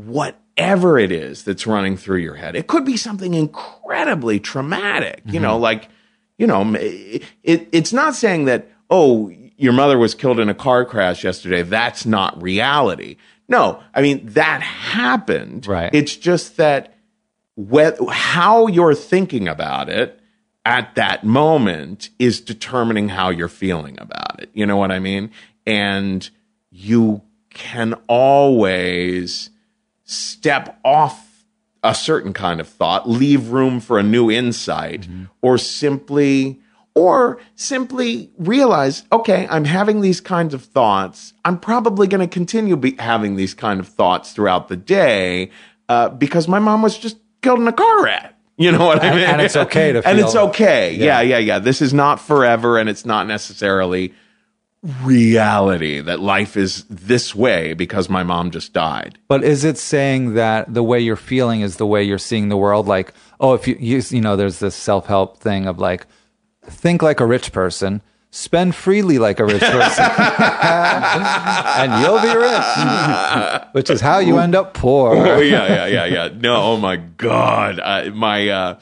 [0.08, 5.40] whatever it is that's running through your head, it could be something incredibly traumatic, you
[5.40, 5.64] know, mm-hmm.
[5.64, 5.90] like,
[6.38, 10.86] you know, it, it's not saying that, oh, your mother was killed in a car
[10.86, 11.62] crash yesterday.
[11.62, 13.18] That's not reality.
[13.48, 15.68] No, I mean, that happened.
[15.68, 15.94] Right.
[15.94, 16.96] It's just that
[17.56, 20.20] whe- how you're thinking about it
[20.66, 24.50] at that moment is determining how you're feeling about it.
[24.54, 25.32] You know what I mean?
[25.68, 26.28] And
[26.72, 29.50] you can always
[30.12, 31.46] step off
[31.84, 35.08] a certain kind of thought, leave room for a new insight,
[35.42, 36.60] or simply
[36.94, 41.34] or simply realize, okay, I'm having these kinds of thoughts.
[41.46, 45.52] I'm probably going to continue be having these kind of thoughts throughout the day
[45.88, 48.36] uh, because my mom was just killed in a car wreck.
[48.58, 49.26] You know what I And- mean?
[49.26, 50.94] and it's okay to and it's okay.
[50.96, 51.22] Yeah.
[51.22, 51.22] Yeah.
[51.22, 54.14] yeah, yeah, This is not forever, and it's not necessarily
[54.84, 59.20] reality that life is this way because my mom just died.
[59.28, 62.58] But is it saying that the way you're feeling is the way you're seeing the
[62.58, 62.88] world?
[62.88, 66.08] Like, oh, if you, you, you know, there's this self help thing of like,
[66.64, 68.02] think like a rich person,
[68.32, 74.56] spend freely like a rich person, and you'll be rich, which is how you end
[74.56, 75.16] up poor.
[75.16, 76.30] oh yeah, yeah, yeah, yeah.
[76.36, 78.80] No, oh my god, uh, my uh,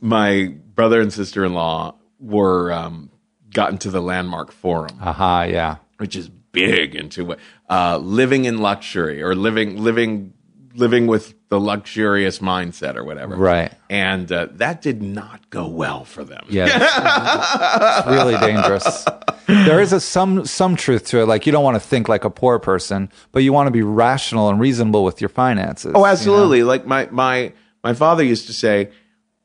[0.00, 3.10] my brother and sister in law were um,
[3.58, 5.78] got into the landmark forum, Aha, yeah.
[5.96, 7.36] which is big into
[7.68, 10.32] uh, living in luxury or living living
[10.74, 13.34] living with the luxurious mindset or whatever.
[13.34, 13.72] Right.
[13.90, 16.44] And uh, that did not go well for them.
[16.48, 19.04] Yeah, it's, it's really dangerous.
[19.48, 21.26] There is a some some truth to it.
[21.26, 23.82] Like you don't want to think like a poor person, but you want to be
[23.82, 25.94] rational and reasonable with your finances.
[25.96, 26.12] Oh, you know?
[26.12, 26.62] absolutely.
[26.62, 27.52] Like my my
[27.82, 28.92] my father used to say,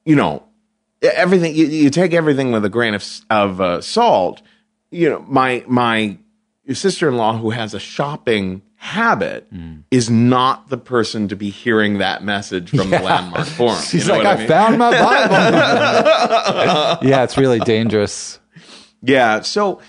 [0.06, 0.44] you know,
[1.04, 4.42] everything you, you take everything with a grain of of uh, salt.
[4.92, 6.18] You know, my my
[6.72, 9.48] sister in law who has a shopping habit
[9.92, 13.76] is not the person to be hearing that message from the landmark forum.
[13.80, 14.48] You She's know like, what I, mean?
[14.48, 15.34] found my Bible.
[17.08, 18.40] yeah, it's really dangerous.
[19.02, 19.40] Yeah.
[19.42, 19.80] So,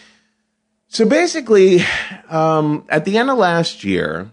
[0.86, 1.80] so basically,
[2.28, 4.30] um, at the end of last year,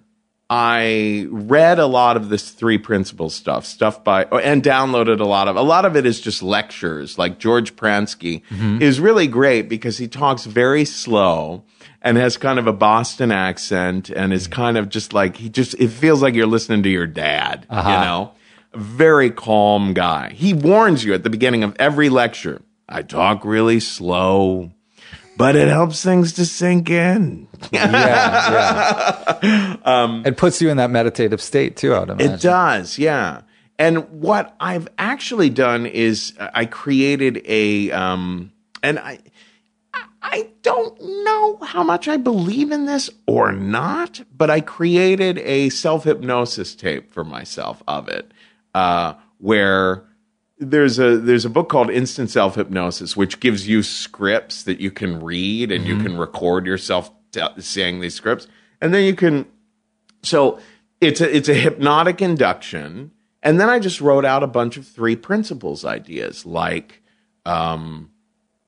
[0.54, 5.48] I read a lot of this three principles stuff, stuff by, and downloaded a lot
[5.48, 7.18] of, a lot of it is just lectures.
[7.18, 8.82] Like George Pransky mm-hmm.
[8.82, 11.64] is really great because he talks very slow
[12.02, 14.54] and has kind of a Boston accent and is mm-hmm.
[14.56, 17.78] kind of just like, he just, it feels like you're listening to your dad, you
[17.78, 18.04] uh-huh.
[18.04, 18.32] know?
[18.74, 20.34] Very calm guy.
[20.34, 22.62] He warns you at the beginning of every lecture.
[22.90, 24.74] I talk really slow,
[25.38, 27.48] but it helps things to sink in.
[27.72, 30.22] Yeah, yeah.
[30.26, 31.94] it puts you in that meditative state too.
[31.94, 32.30] I would imagine.
[32.30, 33.42] Um, It does, yeah.
[33.80, 38.52] And what I've actually done is uh, I created a, um,
[38.84, 39.20] and I,
[40.22, 45.70] I don't know how much I believe in this or not, but I created a
[45.70, 48.32] self hypnosis tape for myself of it,
[48.76, 50.04] uh, where
[50.62, 54.92] there's a there's a book called Instant Self Hypnosis, which gives you scripts that you
[54.92, 58.48] can read and you can record yourself t- saying these scripts,
[58.80, 59.48] and then you can
[60.22, 60.60] so
[61.02, 64.88] it's a it's a hypnotic induction, and then I just wrote out a bunch of
[64.88, 67.02] three principles ideas, like
[67.44, 68.12] um,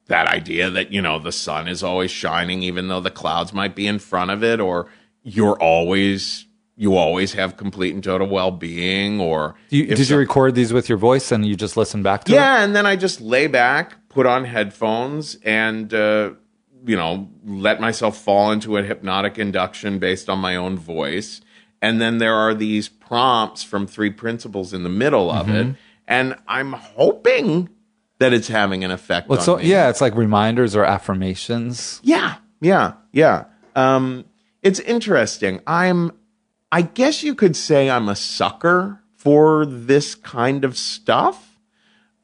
[0.08, 3.76] that idea that you know the sun is always shining, even though the clouds might
[3.76, 4.88] be in front of it, or
[5.22, 10.74] you're always you always have complete and total well-being or You, did you record these
[10.74, 12.36] with your voice and you just listen back to it?
[12.36, 16.32] yeah and then i just lay back put on headphones and uh,
[16.86, 21.42] you know let myself fall into a hypnotic induction based on my own voice
[21.82, 25.70] and then there are these prompts from three principles in the middle of Mm-hmm.
[25.72, 25.76] it
[26.08, 27.70] and i'm hoping
[28.20, 29.66] that it's having an effect Well, so me.
[29.66, 32.00] yeah, it's like reminders or affirmations.
[32.04, 33.46] Yeah, yeah, yeah.
[33.76, 34.24] Um,
[34.62, 35.60] it's interesting.
[35.68, 36.12] I'm,
[36.74, 41.60] I guess you could say I'm a sucker for this kind of stuff.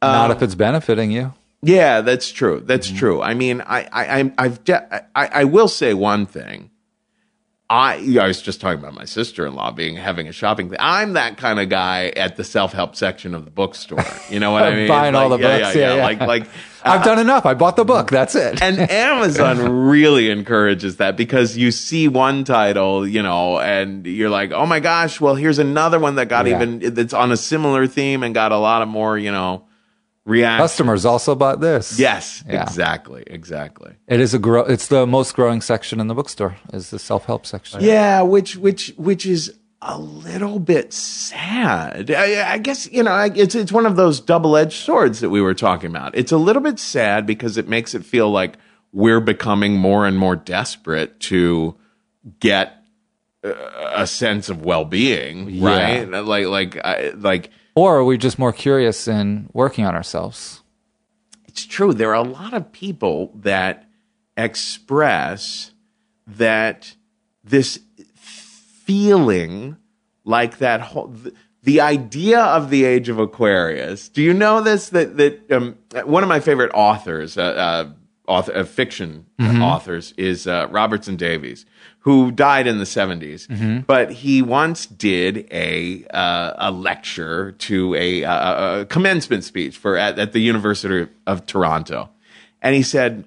[0.02, 1.36] Not if um, it's benefiting you.
[1.62, 2.60] Yeah, that's true.
[2.66, 2.98] That's mm-hmm.
[2.98, 3.22] true.
[3.22, 6.72] I mean, I, I, I've, de- I, I will say one thing.
[7.72, 10.80] I, I was just talking about my sister-in-law being having a shopping thing.
[10.82, 14.04] I'm that kind of guy at the self-help section of the bookstore.
[14.28, 14.88] You know what I mean?
[14.88, 15.76] Buying all the yeah, books.
[15.76, 16.04] Yeah, Yeah, yeah.
[16.04, 16.44] Like, like
[16.84, 17.46] I've uh, done enough.
[17.46, 18.10] I bought the book.
[18.10, 18.60] That's it.
[18.60, 24.52] and Amazon really encourages that because you see one title, you know, and you're like,
[24.52, 28.24] oh my gosh, well, here's another one that got even that's on a similar theme
[28.24, 29.68] and got a lot of more, you know,
[30.30, 30.64] reaction.
[30.64, 32.00] Customers also bought this.
[32.00, 32.62] Yes, Yeah.
[32.64, 33.94] exactly, exactly.
[34.08, 34.62] It is a grow.
[34.62, 36.56] It's the most growing section in the bookstore.
[36.74, 37.82] Is the self help section.
[37.82, 42.12] Yeah, which which which is a little bit sad.
[42.12, 45.30] I, I guess you know I- it's it's one of those double edged swords that
[45.30, 46.16] we were talking about.
[46.16, 48.58] It's a little bit sad because it makes it feel like
[48.92, 51.76] we're becoming more and more desperate to
[52.40, 52.74] get
[53.44, 53.54] uh,
[53.96, 55.68] a sense of well being, Yeah.
[55.70, 56.10] right?
[56.26, 60.62] Like like I, like Or are we just more curious in working on ourselves?
[61.60, 61.94] it's true.
[61.94, 63.90] There are a lot of people that
[64.38, 65.72] express
[66.26, 66.96] that
[67.44, 67.80] this
[68.16, 69.76] feeling
[70.24, 74.08] like that whole th- the idea of the age of Aquarius.
[74.08, 74.90] Do you know this?
[74.90, 77.90] That that um, one of my favorite authors, uh, uh,
[78.30, 79.26] author, uh, fiction
[79.62, 81.66] authors, is uh, Robertson Davies,
[82.00, 83.86] who died in the 70s.
[83.86, 89.98] But he once did a uh, a lecture to a, uh, a commencement speech for
[89.98, 92.10] at, at the University of Toronto,
[92.62, 93.26] and he said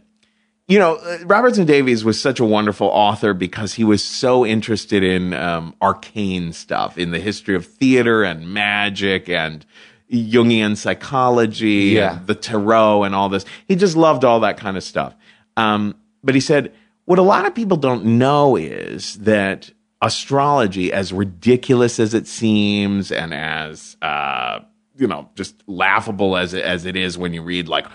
[0.69, 5.03] you know, uh, Robertson Davies was such a wonderful author because he was so interested
[5.03, 9.67] in um, arcane stuff, in the history of theater and magic and
[10.13, 12.19] Jungian psychology, Yeah.
[12.27, 13.45] the tarot, and all this.
[13.67, 15.15] He just loved all that kind of stuff.
[15.57, 16.73] Um, but he said,
[17.05, 23.11] what a lot of people don't know is that astrology, as ridiculous as it seems,
[23.11, 24.61] and as uh,
[24.97, 27.87] you know, just laughable as it, as it is when you read like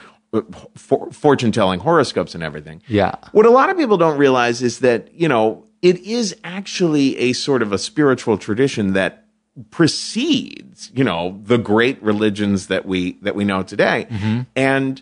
[0.76, 2.82] for, fortune telling horoscopes and everything.
[2.88, 3.16] Yeah.
[3.32, 7.34] What a lot of people don't realize is that, you know, it is actually a
[7.34, 9.27] sort of a spiritual tradition that
[9.72, 14.08] precedes, you know, the great religions that we that we know today.
[14.56, 15.02] And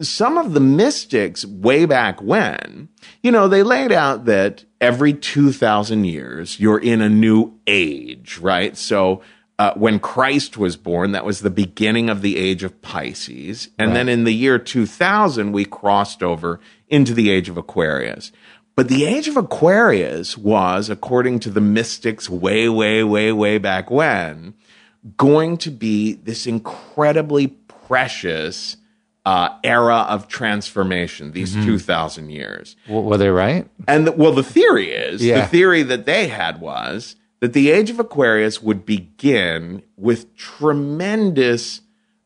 [0.00, 2.88] some of the mystics way back when,
[3.22, 8.76] you know, they laid out that every 2000 years you're in a new age, right?
[8.76, 9.20] So
[9.58, 13.68] uh, when Christ was born, that was the beginning of the age of Pisces.
[13.78, 18.32] And then in the year 2000, we crossed over into the age of Aquarius.
[18.80, 23.90] But the age of Aquarius was, according to the mystics way, way, way, way back
[23.90, 24.54] when,
[25.18, 28.78] going to be this incredibly precious
[29.26, 32.74] uh, era of transformation, these 2,000 years.
[32.86, 33.68] W- were they right?
[33.86, 35.42] And the, well, the theory is Yeah.
[35.42, 41.82] the theory that they had was that the age of Aquarius would begin with tremendous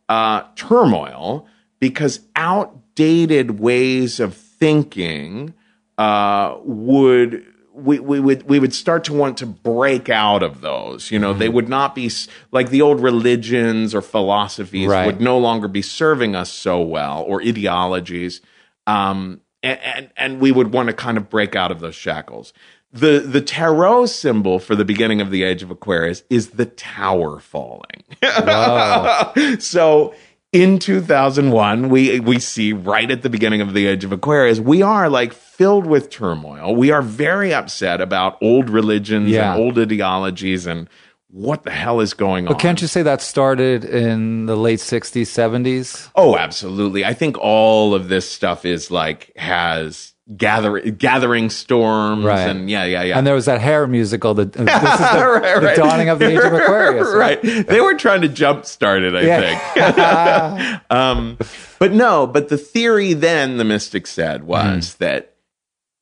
[0.08, 1.48] uh, turmoil
[1.80, 5.52] because outdated ways of thinking
[5.98, 7.46] uh, would.
[7.76, 11.10] We, we would we would start to want to break out of those.
[11.10, 12.08] You know, they would not be
[12.52, 15.06] like the old religions or philosophies Right.
[15.06, 18.40] would no longer be serving us so well, or ideologies
[18.86, 22.52] um, and, and and we would want to kind of break out of those shackles.
[22.92, 27.40] The the tarot symbol for the beginning of the age of Aquarius is the tower
[27.40, 28.04] falling.
[29.58, 30.14] so
[30.54, 34.82] in 2001, we we see right at the beginning of the age of Aquarius, we
[34.82, 36.74] are like filled with turmoil.
[36.76, 39.52] We are very upset about old religions Yeah.
[39.54, 40.88] and old ideologies and
[41.28, 42.52] what the hell is going on.
[42.52, 46.08] But can't you say that started in the late 60s, 70s?
[46.14, 47.04] Oh, absolutely.
[47.04, 52.48] I think all of this stuff is like has gather gathering storms Right.
[52.48, 53.18] and yeah, yeah, yeah.
[53.18, 54.38] And there was that hair musical.
[54.40, 55.76] Is the, Right, the right.
[55.76, 57.12] dawning of the age of Aquarius.
[57.14, 57.42] right.
[57.42, 60.90] They were trying to jumpstart it, I think.
[60.90, 61.38] um,
[61.78, 65.34] but no, but the theory then the mystic said was that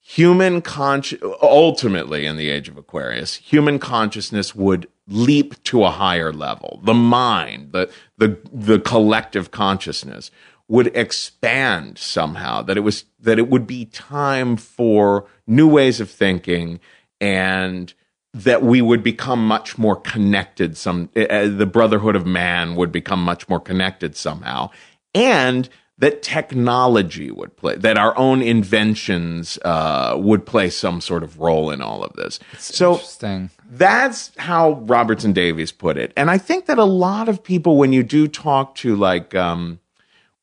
[0.01, 6.33] human consci- ultimately in the age of Aquarius, human consciousness would leap to a higher
[6.33, 6.81] level.
[6.85, 10.31] The mind, the the the collective consciousness
[10.73, 16.11] would expand somehow that it was that it would be time for new ways of
[16.11, 16.81] thinking
[17.21, 17.93] and
[18.33, 20.79] that we would become much more connected.
[20.79, 24.71] Some uh, the brotherhood of man would become much more connected somehow,
[25.15, 25.69] and
[25.99, 31.71] that technology would play that our own inventions uh, would play some sort of role
[31.71, 32.41] in all of this.
[32.57, 33.51] so Interesting.
[33.73, 36.15] that's how Robertson Davies put it.
[36.17, 39.81] And I think that a lot of people, when you do talk to like, um,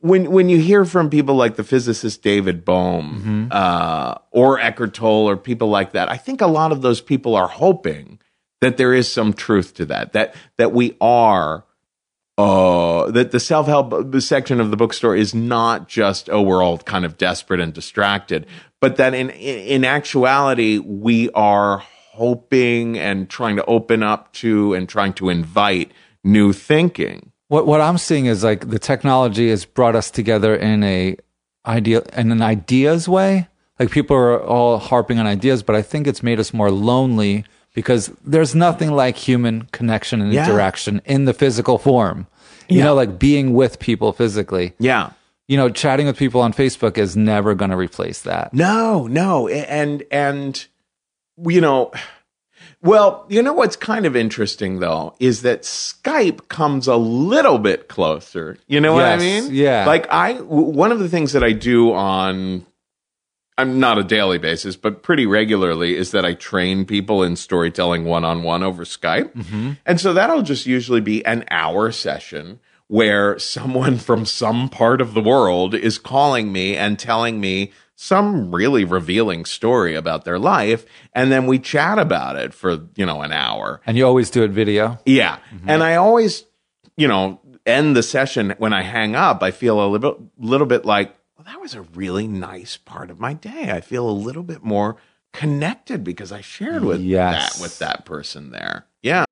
[0.01, 5.29] when when you hear from people like the physicist David Bohm uh, or Eckhart Tolle
[5.29, 8.19] or people like that, I think a lot of those people are hoping
[8.61, 10.13] that there is some truth to that.
[10.13, 11.65] That that we are
[12.37, 16.77] uh, that the self help section of the bookstore is not just oh we're all
[16.77, 18.45] kind of desperate and distracted,
[18.79, 21.83] but that in in actuality we are
[22.13, 25.91] hoping and trying to open up to and trying to invite
[26.23, 27.31] new thinking.
[27.49, 31.17] What what I'm seeing is like the technology has brought us together in a
[31.65, 33.47] idea in an ideas way.
[33.79, 37.45] Like people are all harping on ideas, but I think it's made us more lonely
[37.73, 40.45] because there's nothing like human connection and Yeah.
[40.47, 42.27] interaction in the physical form.
[42.67, 44.73] You know, like being with people physically.
[44.79, 45.09] Yeah.
[45.47, 48.53] You know, chatting with people on Facebook is never going to replace that.
[48.53, 50.67] No, no, and and
[51.47, 51.91] you know,
[52.81, 57.87] well, you know what's kind of interesting though is that Skype comes a little bit
[57.89, 58.57] closer.
[58.67, 59.49] You know what I mean?
[59.53, 59.85] yeah.
[59.85, 62.65] Like I, w- one of the things that I do on,
[63.57, 68.05] I'm not a daily basis, but pretty regularly is that I train people in storytelling
[68.05, 69.71] one on one over Skype, Mm-hmm.
[69.85, 75.13] and so that'll just usually be an hour session where someone from some part of
[75.13, 80.85] the world is calling me and telling me some really revealing story about their life
[81.13, 84.41] and then we chat about it for you know an hour And you always do
[84.43, 84.97] it video.
[85.05, 85.69] yeah mm-hmm.
[85.69, 86.45] and i always
[86.95, 90.85] you know end the session when i hang up i feel a little little bit
[90.85, 94.43] like well that was a really nice part of my day i feel a little
[94.43, 94.95] bit more
[95.33, 97.57] connected because i shared with Yes.
[97.57, 99.25] that with that person there yeah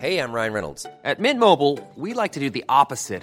[0.00, 0.86] Hey, I'm Ryan Reynolds.
[1.04, 3.22] At Mint Mobile, we like to do the opposite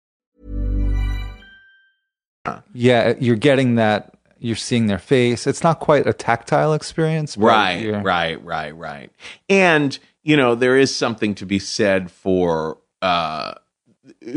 [2.73, 4.13] Yeah, you're getting that.
[4.39, 5.45] You're seeing their face.
[5.45, 9.11] It's not quite a tactile experience, but Right, you're- right, right, right.
[9.49, 13.53] And you know, there is something to be said for uh,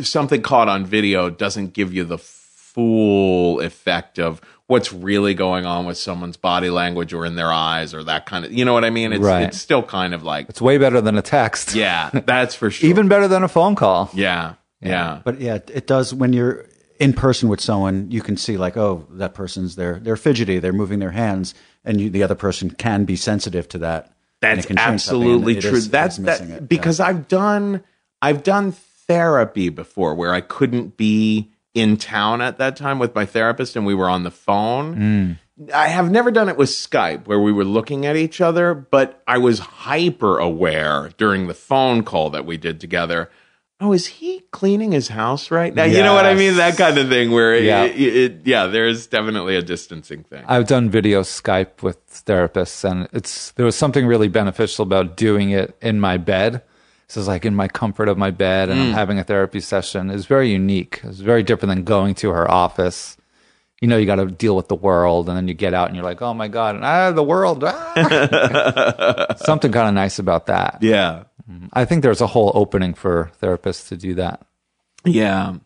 [0.02, 5.84] something caught on video doesn't give you the full effect of what's really going on
[5.86, 8.52] with someone's body language or in their eyes or that kind of.
[8.52, 9.12] You know what I mean?
[9.12, 9.42] It's Right.
[9.44, 11.74] it's still kind of like It's way better than a text.
[11.74, 12.88] yeah, that's for sure.
[12.88, 14.10] Even better than a phone call.
[14.14, 16.66] yeah, yeah, But yeah, it does when you're
[16.98, 20.72] in person with someone, you can see like, oh, that person's they're they're fidgety, they're
[20.72, 24.12] moving their hands, and you, the other person can be sensitive to that.
[24.40, 25.72] That's it can change something, and absolutely true.
[25.78, 27.82] is- That's that it, because I've done
[28.22, 33.26] I've done therapy before where I couldn't be in town at that time with my
[33.26, 34.96] therapist and we were on the phone.
[34.96, 35.72] Mm.
[35.74, 39.22] I have never done it with Skype where we were looking at each other, but
[39.26, 43.28] I was hyper aware during the phone call that we did together.
[43.80, 45.84] Oh, is he cleaning his house right now?
[45.84, 46.56] You know what I mean?
[46.56, 47.84] That kind of thing where Yeah.
[47.84, 50.44] it, it- yeah, there's definitely a distancing thing.
[50.46, 55.50] I've done video Skype with therapists, and it's there was something really beneficial about doing
[55.50, 56.62] it in my bed.
[57.08, 58.94] This is like in my comfort of my bed, and I'm mm.
[58.94, 60.08] having a therapy session.
[60.08, 61.00] It's very unique.
[61.02, 63.16] It's very different than going to her office.
[63.80, 65.96] You know, you got to deal with the world, and then you get out, and
[65.96, 70.78] you're like, "Oh my god, ah, the world!" ah." something kind of nice about that.
[70.80, 71.24] yeah.
[71.74, 74.40] I think there's a whole opening for therapists to do that.
[75.04, 75.56] Yeah.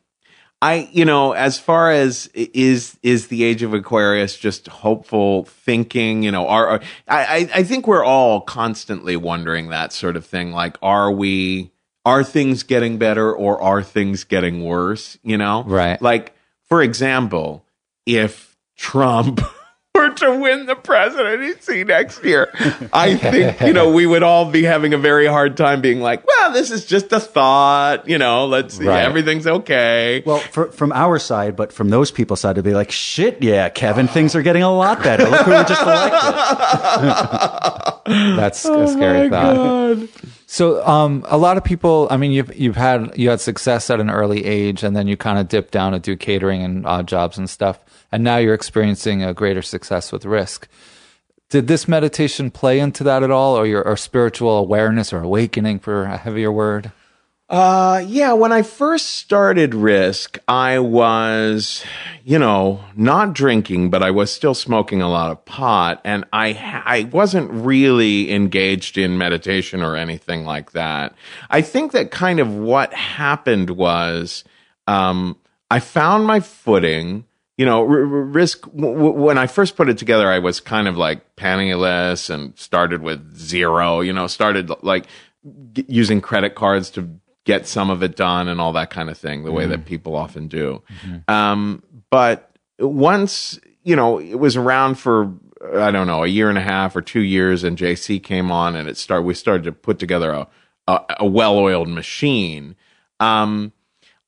[0.60, 6.24] I, you know, as far as is is the age of Aquarius just hopeful thinking,
[6.24, 10.26] you know, are, are I I- I think we're all constantly wondering that sort of
[10.26, 10.50] thing.
[10.50, 11.70] Like, are we
[12.04, 15.16] are things getting better or are things getting worse?
[15.22, 16.02] You know, Right.
[16.02, 16.34] Like,
[16.68, 17.64] for example,
[18.08, 19.40] if Trump
[19.94, 22.48] were to win the presidency next year,
[22.92, 26.24] I think, you know, we would all be having a very hard time being like,
[26.26, 29.02] well, this is just a thought, you know, let's Right.
[29.02, 30.22] everything's okay.
[30.24, 33.68] Well, for, from our side, but from those people's side, to be like, shit, yeah,
[33.68, 35.24] Kevin, things are getting a lot better.
[35.28, 36.34] Look who we just elected.
[38.36, 40.08] That's a scary thought.
[40.46, 42.08] So, um, a lot of people.
[42.10, 45.14] I mean, you've you've had you had success at an early age, and then you
[45.16, 47.78] kind of dipped down to do catering and odd jobs and stuff,
[48.10, 50.68] and now you're experiencing a greater success with Risk.
[51.50, 55.78] Did this meditation play into that at all, or your or spiritual awareness or awakening,
[55.78, 56.92] for a heavier word?
[57.48, 61.82] Uh, yeah, when I first started Risk, I was,
[62.22, 66.82] you know, not drinking, but I was still smoking a lot of pot, and I
[66.84, 71.14] I wasn't really engaged in meditation or anything like that.
[71.48, 74.44] I think that kind of what happened was,
[74.86, 75.38] um,
[75.70, 77.24] I found my footing.
[77.58, 78.62] You know, R- R- Risk.
[78.62, 82.58] W- w- when I first put it together, I was kind of like penniless and
[82.58, 84.00] started with zero.
[84.00, 85.06] You know, started like
[85.74, 87.08] g- using credit cards to
[87.44, 90.14] get some of it done and all that kind of thing, the way that people
[90.14, 90.82] often do.
[91.28, 95.32] Um, but once, you know, it was around for,
[95.74, 98.76] I don't know, a year and a half or two years, and JC came on
[98.76, 100.46] and it started, we started to put together a,
[100.86, 102.76] a, a well oiled machine.
[103.18, 103.72] Um,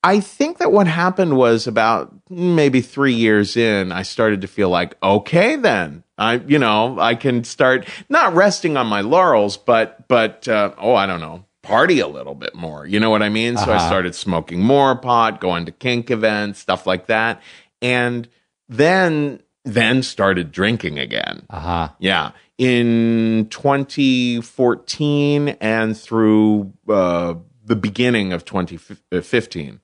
[0.03, 4.69] I think that what happened was about maybe three years in, I started to feel
[4.69, 10.07] like, okay, then I, you know, I can start not resting on my laurels, but,
[10.07, 12.87] but, uh, oh, I don't know, party a little bit more.
[12.87, 13.57] You know what I mean?
[13.57, 17.41] So I started smoking more pot, going to kink events, stuff like that.
[17.81, 18.27] And
[18.69, 21.45] then, then started drinking again.
[21.49, 21.89] Uh-huh.
[21.99, 22.31] Yeah.
[22.57, 27.33] In 2014 and through uh,
[27.65, 29.81] the beginning of 2015,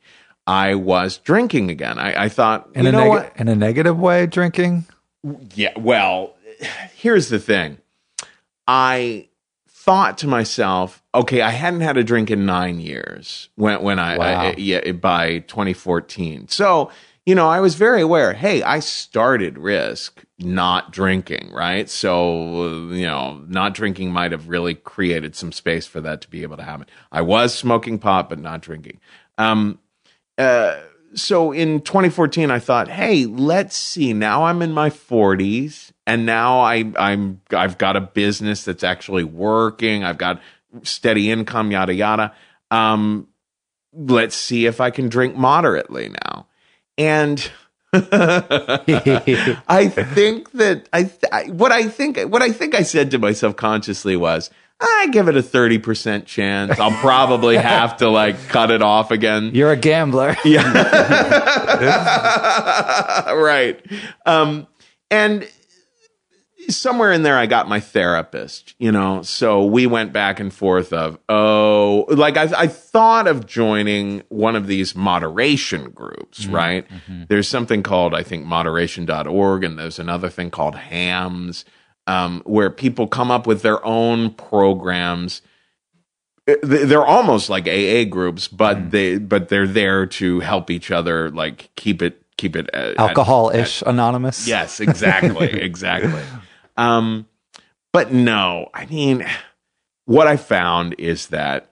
[0.48, 2.00] I was drinking again.
[2.00, 3.34] I, I thought, In you a know neg- what?
[3.36, 4.86] in a negative way, drinking.
[5.56, 6.36] Yeah, well,
[6.96, 7.78] here's the thing.
[8.68, 9.28] I
[9.70, 14.18] thought to myself, okay, I hadn't had a drink in nine years when when I,
[14.18, 14.42] Wow.
[14.48, 16.48] I- yeah by 2014.
[16.50, 16.92] So
[17.26, 18.32] you know, I was very aware.
[18.32, 21.90] Hey, I started Risk not drinking, right?
[21.90, 26.44] So you know, not drinking might have really created some space for that to be
[26.44, 26.86] able to happen.
[27.12, 29.02] I was smoking pot, but not drinking.
[29.38, 29.80] Um,
[30.38, 30.80] uh,
[31.14, 34.14] so in 2014, I thought, hey, let's see.
[34.14, 39.24] Now I'm in my 40s, and now I, I'm I've got a business that's actually
[39.24, 40.04] working.
[40.04, 40.42] I've got
[40.84, 42.34] steady income, yada yada.
[42.70, 43.28] Um,
[43.94, 46.48] let's see if I can drink moderately now.
[46.98, 47.50] And
[47.94, 53.20] I think that I, th- I what I think what I think I said to
[53.20, 54.50] myself consciously was
[54.80, 56.80] I give it a 30% chance.
[56.80, 59.52] I'll probably have to like cut it off again.
[59.54, 60.36] You're a gambler.
[60.46, 60.64] Yeah.
[63.34, 63.84] right.
[64.26, 64.68] Um,
[65.12, 65.48] and
[66.70, 70.94] somewhere in there, I got my therapist, you know, so we went back and forth
[70.94, 76.86] of, oh, like I, I thought of joining one of these moderation groups, right?
[77.28, 81.66] There's something called, I think, moderation.org, and there's another thing called HAMS,
[82.08, 85.42] um, where people come up with their own programs
[86.46, 91.30] they- they're almost like AA groups, but they but they're there to help each other,
[91.32, 94.48] like keep it keep it uh, at- Alcohol-ish anonymous.
[94.48, 96.22] Yes, exactly, exactly.
[96.78, 97.28] Um,
[97.92, 99.26] but no, I mean,
[100.06, 101.72] what I found is that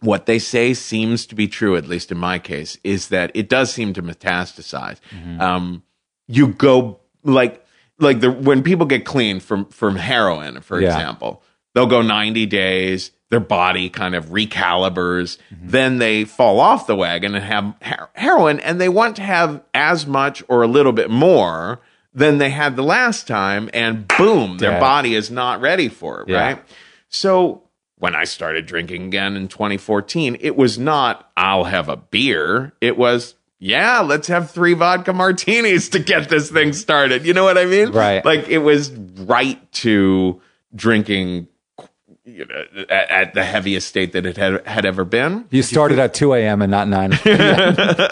[0.00, 3.48] what they say seems to be true, at least in my case, is that it
[3.48, 4.98] does seem to metastasize.
[5.40, 5.84] Um,
[6.26, 7.64] you go like
[8.00, 10.88] like the when people get clean from from heroin, for Yeah.
[10.88, 11.42] example,
[11.74, 13.10] they'll go ninety days.
[13.30, 15.38] Their body kind of recalibers.
[15.54, 15.68] Mm-hmm.
[15.68, 19.62] Then they fall off the wagon and have her- heroin, and they want to have
[19.72, 21.80] as much or a little bit more
[22.12, 24.80] than they had the last time, and boom, their Dead.
[24.80, 26.40] body is not ready for it, Yeah.
[26.40, 26.58] right?
[27.08, 27.62] So
[27.98, 32.72] when I started drinking again in 2014, it was not, I'll have a beer.
[32.80, 37.26] It was, yeah, let's have three vodka martinis to get this thing started.
[37.26, 37.92] You know what I mean?
[37.92, 38.24] Right.
[38.24, 40.40] Like it was right to
[40.74, 41.46] drinking
[42.24, 45.44] you know, at, at the heaviest state that it had, had ever been.
[45.50, 46.62] You started at 2 a.m.
[46.62, 47.10] and not 9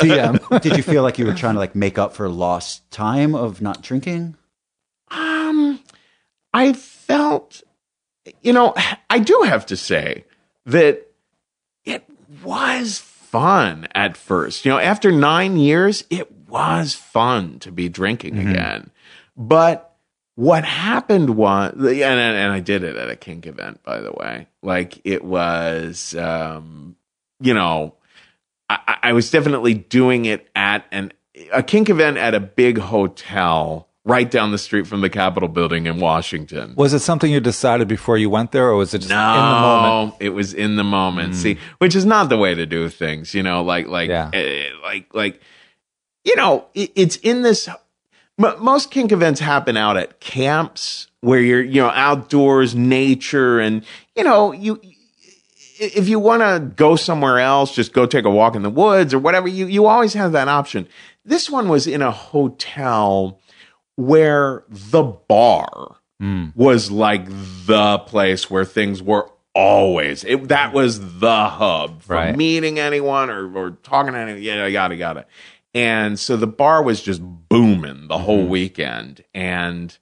[0.01, 0.39] p.m.
[0.61, 3.63] Did you feel like you were trying to like make up for lost time of
[3.63, 4.37] not drinking?
[5.11, 5.81] Um,
[6.53, 7.63] I felt,
[8.43, 8.75] you know,
[9.09, 10.25] I do have to say
[10.67, 11.07] that
[11.85, 12.05] it
[12.43, 12.99] was
[13.31, 14.65] fun at first.
[14.65, 18.91] You know, after nine years, it was fun to be drinking again.
[19.37, 19.95] But
[20.35, 24.47] what happened was, and, and, I did it at a kink event, by the way.
[24.63, 26.97] Like it was, um,
[27.41, 27.95] you know,
[28.71, 31.13] I- I was definitely doing it at an
[31.53, 35.87] a kink event at a big hotel right down the street from the Capitol building
[35.87, 36.73] in Washington.
[36.77, 39.49] Was it something you decided before you went there, or was it just no, in
[39.49, 40.15] the moment?
[40.21, 41.35] it was in the moment.
[41.35, 43.63] See, which is not the way to do things, you know.
[43.63, 44.31] Like, like, Yeah.
[44.33, 45.41] eh, like, like,
[46.25, 47.69] you know, it, it's in this.
[47.69, 53.85] m- Most kink events happen out at camps where you're, you know, outdoors, nature, and
[54.17, 54.81] you know, you
[55.81, 59.13] if you want to go somewhere else, just go take a walk in the woods
[59.15, 59.49] or whatever.
[59.49, 60.89] You you always have that option.
[61.25, 63.39] This one was in a hotel
[63.99, 65.97] where the bar
[66.55, 67.27] was like
[67.67, 70.23] the place where things were always.
[70.25, 72.37] It, that was the hub for Right.
[72.37, 74.43] meeting anyone or, or talking to anyone.
[74.43, 75.27] Yeah, yada yada.
[75.75, 79.97] And so the bar was just booming the whole weekend, and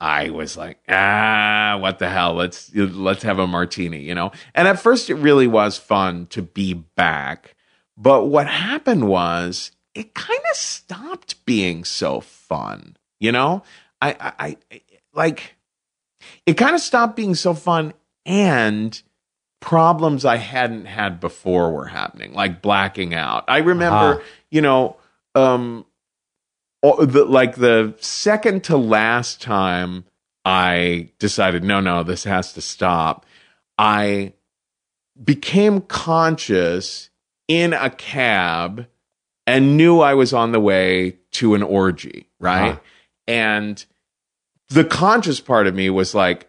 [0.00, 2.34] I was like, ah, what the hell?
[2.34, 4.32] Let's let's have a martini, you know.
[4.54, 7.54] And at first, it really was fun to be back,
[7.96, 13.62] but what happened was it kind of stopped being so fun, you know.
[14.00, 14.80] I, I, I
[15.14, 15.54] like
[16.44, 17.94] it kind of stopped being so fun,
[18.26, 19.00] and
[19.60, 23.44] problems I hadn't had before were happening, like blacking out.
[23.46, 24.24] I remember, Ah.
[24.50, 24.96] you know,
[25.36, 25.86] um,
[26.82, 30.04] the, like the second to last time
[30.44, 33.24] I decided, no, no, this has to stop.
[33.78, 34.32] I
[35.22, 37.10] became conscious
[37.46, 38.86] in a cab
[39.46, 42.70] and knew I was on the way to an orgy, right?
[42.72, 42.80] Uh-huh.
[43.26, 43.84] And
[44.68, 46.48] the conscious part of me was like,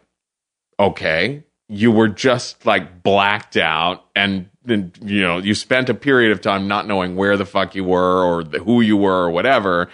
[0.79, 4.05] okay, you were just like blacked out.
[4.15, 7.75] And and, you know you spent a period of time not knowing where the fuck
[7.75, 9.89] you were or the, who you were or whatever.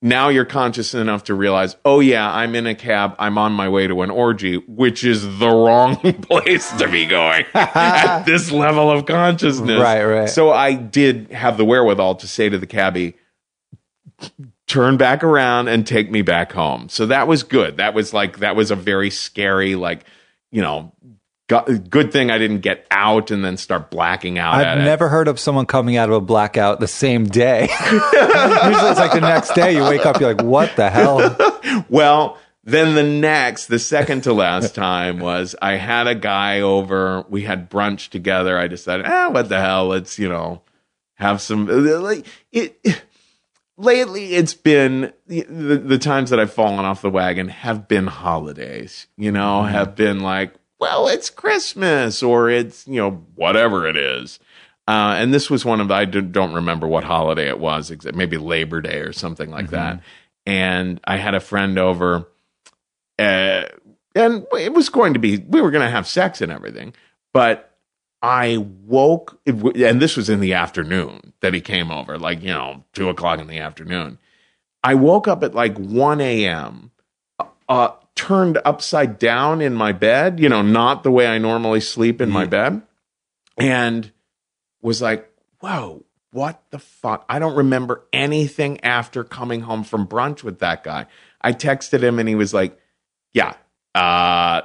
[0.00, 3.14] Now you're conscious enough to realize oh yeah i'm in a cab.
[3.18, 7.44] I'm on my way to an orgy which is the wrong place to be going
[7.54, 9.80] at this level of consciousness.
[9.80, 10.28] Right, right.
[10.28, 13.14] so i did have the wherewithal to say to the cabbie
[14.66, 16.88] turn back around and take me back home.
[16.88, 17.76] So that was good.
[17.76, 20.04] That was like that was a very scary like,
[20.50, 20.92] you know,
[21.48, 24.84] go- good thing I didn't get out and then start blacking out I've it.
[24.84, 27.62] never heard of someone coming out of a blackout the same day.
[27.82, 28.00] Usually
[28.90, 31.36] it's like the next day you wake up, you're like, what the hell?
[31.88, 37.24] Well, then the next, the second to last time was I had a guy over.
[37.28, 38.56] We had brunch together.
[38.58, 39.88] I decided, ah, what the hell?
[39.88, 40.62] Let's you know
[41.14, 41.66] have some.
[41.66, 42.78] Like it.
[43.76, 49.08] Lately, it's been the, the times that I've fallen off the wagon have been holidays.
[49.16, 54.38] You know, have been like, well, it's Christmas or it's you know whatever it is.
[54.86, 58.36] Uh, and this was one of I don't remember what holiday it was, exa- maybe
[58.36, 60.00] Labor Day or something like that.
[60.46, 62.28] And I had a friend over,
[63.18, 63.64] uh,
[64.14, 66.94] and it was going to be we were going to have sex and everything,
[67.32, 67.73] but
[68.24, 72.82] I woke, and this was in the afternoon that he came over, like you know
[72.94, 74.18] two o'clock in the afternoon.
[74.82, 76.90] I woke up at like one a.m.
[77.68, 82.22] Uh, turned upside down in my bed, you know, not the way I normally sleep
[82.22, 82.80] in my bed,
[83.58, 84.10] and
[84.80, 85.30] was like,
[85.60, 87.26] whoa, what the fuck?
[87.28, 91.08] I don't remember anything after coming home from brunch with that guy.
[91.42, 92.78] I texted him and he was like,
[93.34, 93.54] yeah,
[93.94, 94.62] uh,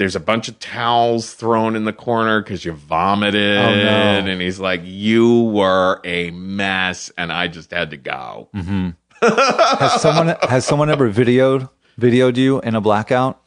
[0.00, 3.58] there's a bunch of towels thrown in the corner because you vomited.
[3.58, 4.30] Oh, no.
[4.30, 7.12] And he's like, you were a mess.
[7.18, 8.48] And I just had to go.
[8.54, 8.90] Mm-hmm.
[9.20, 11.68] Has someone has someone ever videoed
[11.98, 13.39] videoed you in a blackout?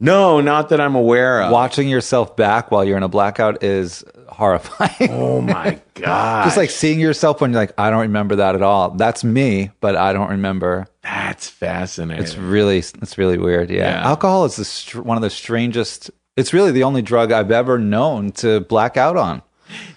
[0.00, 1.50] No, not that I'm aware of.
[1.50, 5.10] Watching yourself back while you're in a blackout is horrifying.
[5.10, 6.44] Oh my God.
[6.44, 8.90] Just like seeing yourself when you're like, I don't remember that at all.
[8.90, 10.86] That's me, but I don't remember.
[11.02, 12.22] that's fascinating.
[12.22, 13.70] It's really, it's really weird.
[13.70, 14.06] Yeah, Yeah.
[14.08, 16.10] alcohol is the str- one of the strangest.
[16.36, 19.42] It's really the only drug I've ever known to black out on.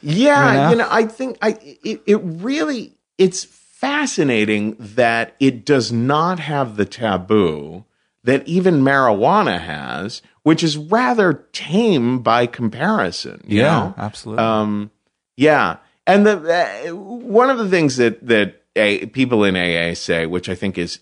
[0.02, 0.70] Yeah, You know?
[0.72, 1.50] you know, I think I
[1.84, 7.86] it, it really it's fascinating that it does not have the taboo
[8.24, 13.42] that even marijuana has, which is rather tame by comparison.
[13.46, 13.94] you know?
[13.98, 14.44] absolutely.
[14.44, 14.92] Um,
[15.38, 20.26] yeah, and the uh, one of the things that that a, people in AA say,
[20.26, 21.00] which I think is,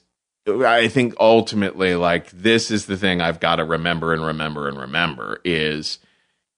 [0.47, 4.79] I think ultimately like this is the thing I've got to remember and remember and
[4.79, 5.99] remember is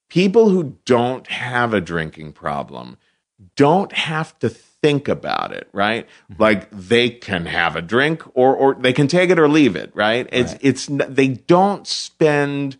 [0.08, 2.98] people who don't have a drinking problem
[3.56, 6.06] don't have to think about it, right?
[6.06, 6.42] Mm-hmm.
[6.42, 9.92] Like they can have a drink or or they can take it or leave it,
[9.94, 10.28] right?
[10.32, 12.76] It's it's they don't spend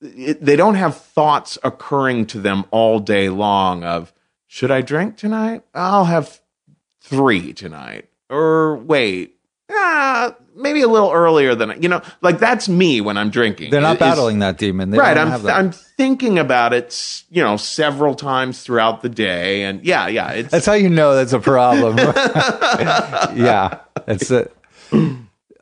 [0.00, 4.12] it, they don't have thoughts occurring to them all day long of
[4.46, 5.62] should I drink tonight?
[5.74, 6.40] I'll have
[7.02, 8.08] 3 tonight.
[8.30, 9.35] Or wait,
[9.70, 13.70] ah, maybe a little earlier than you know, like that's me when I'm drinking.
[13.70, 14.90] They're not Is- battling that demon.
[14.90, 15.56] They right don't i'm have that.
[15.56, 20.50] i'm thinking about it you know several times throughout the day and yeah yeah it's
[20.50, 21.96] That's how you know that's a problem.
[23.36, 24.52] yeah, that's it.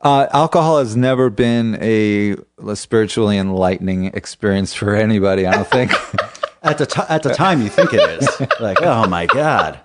[0.02, 2.36] Uh, alcohol has never been a,
[2.66, 5.46] a spiritually enlightening experience for anybody.
[5.46, 5.92] I don't think.
[6.62, 8.26] At the, ti at the time, you think it is.
[8.60, 9.80] Like, oh my God,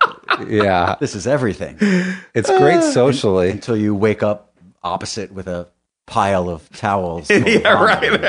[0.48, 1.76] yeah, this is everything.
[2.34, 3.50] it's great socially.
[3.50, 5.68] Until you wake up opposite with a
[6.06, 7.30] pile of towels.
[7.30, 8.20] yeah right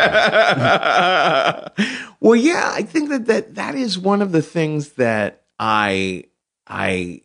[2.20, 6.24] well yeah i think that, that that is one of the things that i
[6.68, 7.20] i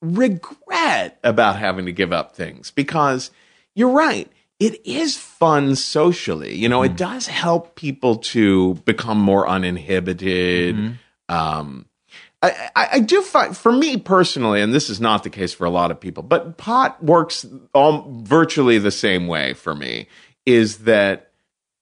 [0.00, 3.32] regret about having to give up things because
[3.74, 4.30] you're right
[4.60, 6.54] it is fun socially.
[6.54, 10.98] You know, it does help people to become more uninhibited.
[11.30, 11.86] Um,
[12.42, 15.66] I, I, I do find, for me personally, and this is not the case for
[15.66, 20.06] a lot of people, but pot works all, virtually the same way for me.
[20.46, 21.32] Is that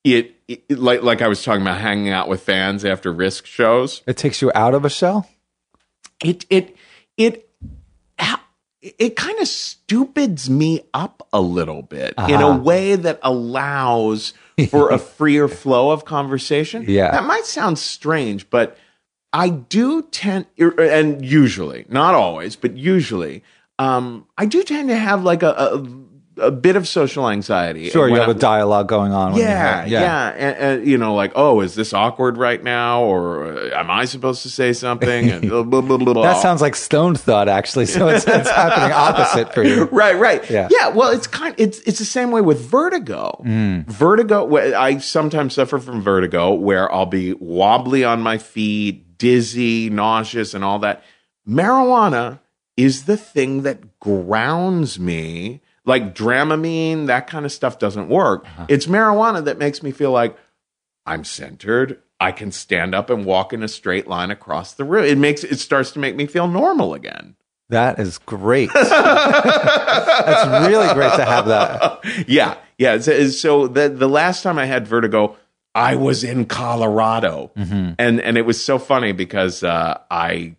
[0.03, 0.79] it, it?
[0.79, 4.03] Like like I was talking about hanging out with fans after Risk shows.
[4.07, 5.29] It takes you out of a shell.
[6.25, 6.77] It it
[7.17, 7.49] it
[8.81, 12.59] it kind of stupids me up a little bit in a uh-huh.
[12.59, 14.35] way that allows
[14.71, 16.85] for a freer flow of conversation.
[16.87, 17.11] Yeah.
[17.11, 18.79] That might sound strange, but
[19.33, 23.43] I do tend, er, and usually, not always, but usually,
[23.79, 27.91] um, I do tend to have like a, a, a bit of social anxiety.
[27.91, 29.33] Sure, you have a dialogue going on.
[29.33, 33.03] when you yeah, yeah, And, and, you know, like, oh, is this awkward right now,
[33.03, 35.31] or uh, am I supposed to say something?
[35.31, 36.23] And blah, blah, blah, blah.
[36.23, 37.87] That sounds like stoned thought, actually.
[37.87, 39.85] So it's, it's happening opposite for you.
[39.93, 40.49] right, right.
[40.51, 40.69] Yeah.
[40.71, 40.89] Yeah.
[40.89, 41.55] Well, it's kind.
[41.59, 43.43] It's it's the same way with vertigo.
[43.89, 44.57] Vertigo.
[44.57, 50.65] I sometimes suffer from vertigo, where I'll be wobbly on my feet, dizzy, nauseous, and
[50.65, 51.03] all that.
[51.47, 52.41] Marijuana
[52.77, 55.61] is the thing that grounds me.
[55.85, 58.45] Like Dramamine, that kind of stuff doesn't work.
[58.45, 58.67] Uh-huh.
[58.69, 60.37] It's marijuana that makes me feel like
[61.07, 62.03] I'm centered.
[62.21, 65.05] I can stand up and walk in a straight line across the room.
[65.05, 67.37] It makes it starts to make me feel normal again.
[67.71, 68.71] That is great.
[68.75, 72.01] That's really great to have that.
[72.29, 72.99] yeah, yeah.
[72.99, 75.37] So, so the the last time I had vertigo,
[75.75, 77.93] I was in Colorado, Mm-hmm.
[77.99, 80.57] and and it was so funny because uh, I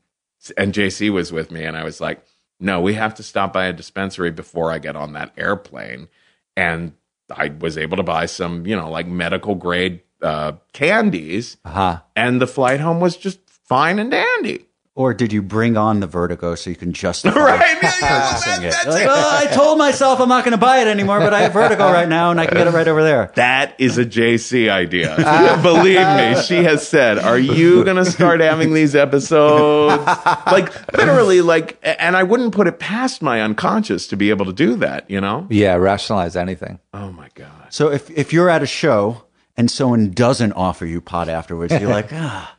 [0.57, 2.23] and JC was with me, and I was like,
[2.60, 6.07] "No, we have to stop by a dispensary before I get on that airplane,"
[6.56, 6.94] and
[7.36, 11.99] I was able to buy some, you know, like medical grade uh, candies, Uh-huh.
[12.15, 14.65] and the flight home was just fine and dandy.
[15.00, 17.80] Or did you bring on the vertigo so you can justify Right?
[17.80, 18.74] purchasing it?
[18.86, 21.54] Like, well, I told myself I'm not going to buy it anymore, but I have
[21.54, 23.32] vertigo right now and I can get it right over there.
[23.36, 25.16] That is a JC idea.
[25.64, 30.04] Believe me, she has said, "Are you going to start having these episodes?"
[30.46, 34.54] Like literally, like, and I wouldn't put it past my unconscious to be able to
[34.54, 35.10] do that.
[35.10, 35.48] You know?
[35.50, 36.80] Yeah, rationalize anything.
[36.94, 37.68] Oh my god!
[37.70, 39.24] So if, if you're at a show
[39.56, 42.54] and someone doesn't offer you pot afterwards, you're like, ah,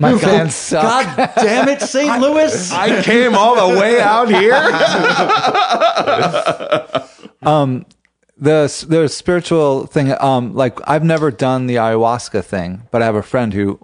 [0.00, 1.16] My fans suck.
[1.16, 2.20] God damn it, St.
[2.22, 2.70] Louis.
[2.72, 4.54] I came all the way out here.
[7.40, 7.86] Um,
[8.36, 13.14] the the spiritual thing um like i've never done the ayahuasca thing but i have
[13.14, 13.78] a friend who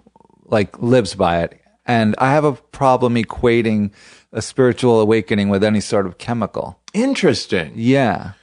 [0.45, 3.91] like lives by it and i have a problem equating
[4.31, 7.71] a spiritual awakening with any sort of chemical Interesting.
[7.75, 8.33] yeah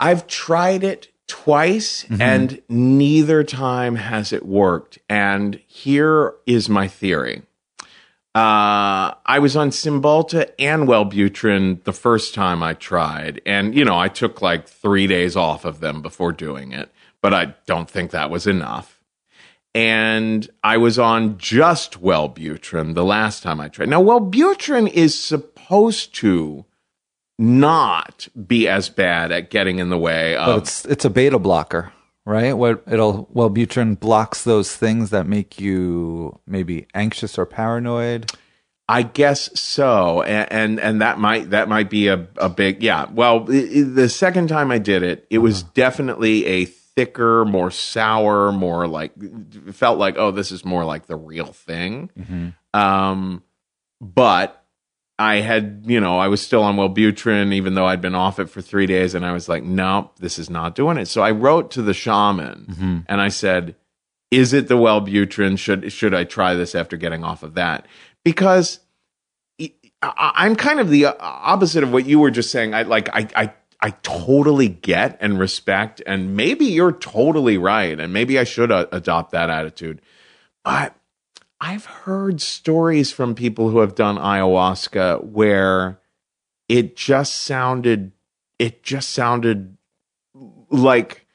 [0.00, 4.98] I've tried it twice and neither time has it worked.
[5.08, 7.42] And here is my theory.
[8.34, 13.40] Uh, I was on Cymbalta and Wellbutrin the first time I tried.
[13.46, 16.90] And, you know, I took like three days off of them before doing it,
[17.20, 19.02] but I don't think that was enough.
[19.74, 23.88] And I was on just Wellbutrin the last time I tried.
[23.88, 26.64] Now, Wellbutrin is supposed to
[27.38, 31.38] not be as bad at getting in the way but of it's it's a beta
[31.38, 31.92] blocker
[32.26, 38.32] right what it'll wellbutrin blocks those things that make you maybe anxious or paranoid
[38.90, 43.06] I guess so, and and, and that might that might be a, a big yeah.
[43.12, 48.88] Well, the second time I did it, it was definitely a thicker, more sour, more
[48.88, 49.12] like
[49.74, 52.08] felt like oh, this is more like the real thing.
[52.72, 53.42] Um,
[54.00, 54.64] but
[55.18, 58.48] I had you know I was still on Wellbutrin even though I'd been off it
[58.48, 61.06] for three days, and I was like, no, this is not doing it.
[61.08, 63.74] So I wrote to the shaman and I said,
[64.30, 65.58] is it the Wellbutrin?
[65.58, 67.86] Should should I try this after getting off of that?
[68.24, 68.78] Because
[70.02, 72.74] I- I'm kind of the opposite of what you were just saying.
[72.74, 78.12] I like I I I totally get and respect, and maybe you're totally right, and
[78.12, 80.00] maybe I should uh, adopt that attitude.
[80.64, 80.94] But
[81.60, 86.00] I've heard stories from people who have done ayahuasca where
[86.68, 88.12] it just sounded
[88.58, 89.76] it just sounded
[90.70, 91.26] like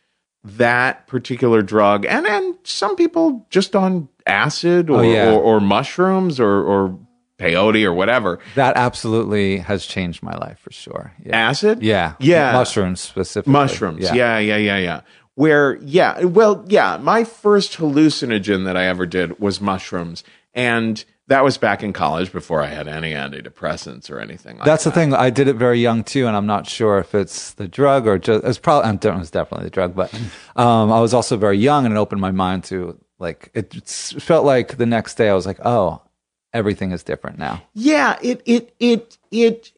[0.43, 2.05] that particular drug.
[2.05, 5.31] And and some people just on acid oh, or Oh, yeah.
[5.31, 6.99] or, or mushrooms or or
[7.39, 8.39] peyote or whatever.
[8.55, 11.13] That absolutely has changed my life for sure.
[11.25, 11.35] Yeah.
[11.49, 11.81] Acid?
[11.81, 12.13] Yeah.
[12.19, 12.53] Yeah.
[12.53, 13.51] Mushrooms specifically.
[13.51, 14.03] Mushrooms.
[14.03, 15.01] Yeah yeah yeah yeah
[15.35, 20.23] where yeah well yeah my first hallucinogen that i ever did was mushrooms
[20.53, 24.83] and that was back in college before i had any antidepressants or anything like That's
[24.83, 24.91] that.
[24.93, 25.13] the thing.
[25.13, 28.19] I did it very young too, and I'm not sure if it's the drug or
[28.19, 30.13] just it's probably it was definitely the drug, but
[30.55, 34.45] um, I was also very young and it opened my mind to like it felt
[34.45, 36.01] like the next day I was like, oh,
[36.53, 37.63] everything is different now.
[37.73, 39.71] Yeah, it it it it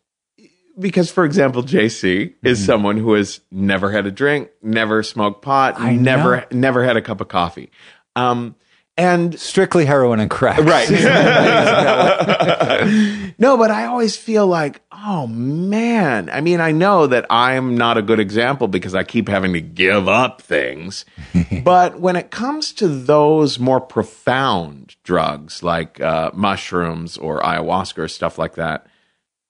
[0.78, 5.80] because, for example, JC is someone who has never had a drink, never smoked pot,
[5.80, 6.44] I never know.
[6.52, 7.72] never had a cup of coffee,
[8.16, 8.56] um,
[8.98, 10.58] and Strictly heroin and crack.
[10.60, 10.90] right.
[13.38, 16.30] no, but I always feel like, oh man.
[16.30, 19.60] I mean, I know that I'm not a good example because I keep having to
[19.62, 21.04] give up things.
[21.64, 28.08] but when it comes to those more profound drugs like uh, mushrooms or ayahuasca or
[28.08, 28.88] stuff like that,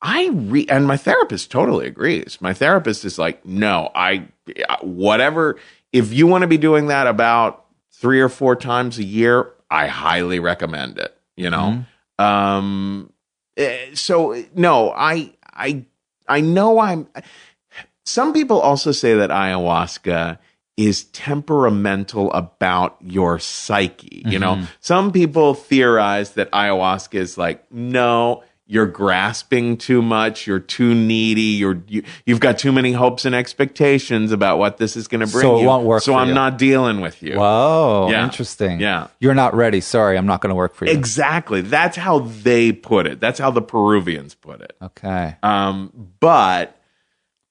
[0.06, 2.38] I re and my therapist totally agrees.
[2.40, 4.27] My therapist is like, no, I
[4.82, 5.57] whatever.
[5.91, 9.88] If you want to be doing that about three or four times a year, I
[9.88, 11.18] highly recommend it.
[11.36, 11.86] You know,
[12.19, 13.11] um,
[13.57, 15.86] eh, so no, I I
[16.27, 17.07] I know I'm.
[18.06, 20.38] Some people also say that ayahuasca
[20.77, 24.22] is temperamental about your psyche.
[24.27, 30.59] You know, some people theorize that ayahuasca is like, no, you're grasping too much, you're
[30.59, 35.07] too needy, you're you, you've got too many hopes and expectations about what this is
[35.07, 35.67] going to bring So it you.
[35.67, 36.33] won't work So I'm you.
[36.33, 37.37] not dealing with you.
[37.37, 38.23] Whoa, Yeah.
[38.23, 38.79] interesting.
[38.79, 39.07] Yeah.
[39.19, 39.81] You're not ready.
[39.81, 40.91] Sorry, I'm not going to work for you.
[40.93, 41.61] Exactly.
[41.61, 43.19] That's how they put it.
[43.19, 44.75] That's how the Peruvians put it.
[44.81, 45.35] okay.
[45.43, 46.75] Um, but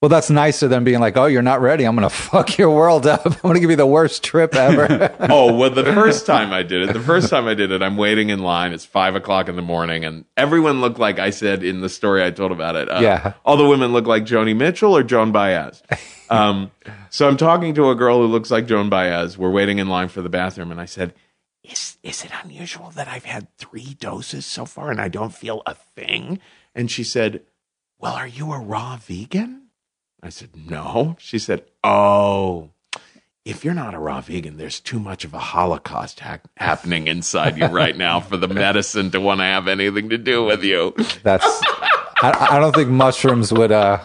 [0.05, 1.85] Well, that's nicer than being like, oh, you're not ready.
[1.85, 3.25] I'm going to fuck your world up.
[3.25, 5.17] I'm going to give you the worst trip ever.
[5.31, 7.97] oh well, the first time I did it, the first time I did it, I'm
[7.97, 8.75] waiting in line.
[8.75, 12.23] It's five o'clock in the morning, and everyone looked like I said in the story
[12.23, 12.91] I told about it.
[12.91, 13.33] Uh, Yeah.
[13.47, 15.83] all the women look like Joni Mitchell or Joan Baez.
[16.29, 16.71] Um,
[17.09, 19.39] so I'm talking to a girl who looks like Joan Baez.
[19.39, 21.15] We're waiting in line for the bathroom, and I said.
[21.63, 25.63] Is, is it unusual that I've had three doses so far and I don't feel
[25.65, 26.41] a thing?
[26.75, 27.41] And she said,
[27.99, 29.64] Well, are you a raw vegan?
[30.25, 31.17] I said, No.
[31.19, 32.71] She said, Oh,
[33.45, 37.59] if you're not a raw vegan, there's too much of a Holocaust ha- happening inside
[37.59, 40.95] you right now for the medicine to want to have anything to do with you.
[41.23, 41.45] That's.
[42.23, 43.73] I, I don't think mushrooms would.
[43.73, 43.99] uh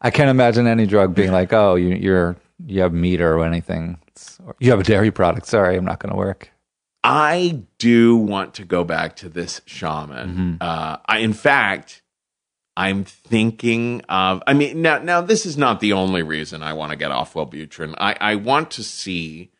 [0.00, 2.36] I can't imagine any drug being like, oh, you, you're
[2.66, 3.98] you have meat or anything.
[4.08, 5.46] It's, or you have a dairy product.
[5.46, 6.50] Sorry, I'm not going to work.
[7.02, 10.58] I do want to go back to this shaman.
[10.60, 12.02] Uh, I, in fact,
[12.76, 14.42] I'm thinking of.
[14.46, 17.34] I mean, now, now this is not the only reason I want to get off
[17.34, 17.94] Wellbutrin.
[17.98, 19.50] I, I want to see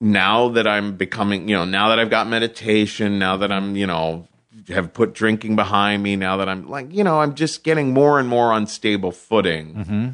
[0.00, 3.86] now that I'm becoming, you know, now that I've got meditation, now that I'm, you
[3.86, 4.28] know,
[4.68, 8.18] have put drinking behind me, now that I'm like, you know, I'm just getting more
[8.20, 9.74] and more on stable footing.
[9.74, 10.08] Mm-hmm.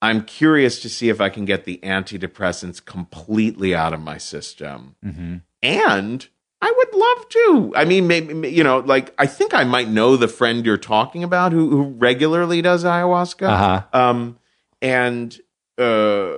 [0.00, 4.96] I'm curious to see if I can get the antidepressants completely out of my system.
[5.04, 5.36] Mm-hmm.
[5.62, 6.28] And
[6.62, 7.72] I would love to.
[7.74, 11.24] I mean, maybe you know, like I think I might know the friend you're talking
[11.24, 13.48] about who, who regularly does ayahuasca.
[13.48, 13.82] Uh-huh.
[13.92, 14.38] Um,
[14.80, 15.36] and
[15.76, 16.36] uh,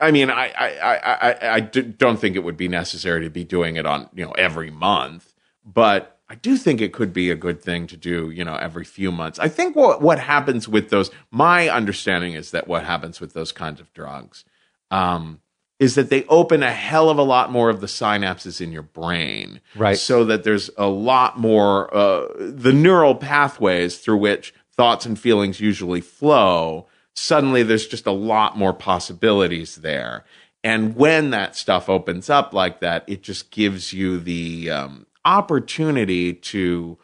[0.00, 3.30] I mean, I I, I, I I d- don't think it would be necessary to
[3.30, 7.30] be doing it on you know every month, but I do think it could be
[7.30, 9.38] a good thing to do you know every few months.
[9.38, 13.52] I think what what happens with those, my understanding is that what happens with those
[13.52, 14.46] kinds of drugs.
[14.90, 15.40] Um,
[15.84, 18.82] is that they open a hell of a lot more of the synapses in your
[18.82, 19.60] brain.
[19.76, 19.98] Right.
[19.98, 25.60] So that there's a lot more, uh, the neural pathways through which thoughts and feelings
[25.60, 26.88] usually flow.
[27.14, 30.24] Suddenly there's just a lot more possibilities there.
[30.64, 36.32] And when that stuff opens up like that, it just gives you the um, opportunity
[36.32, 36.96] to,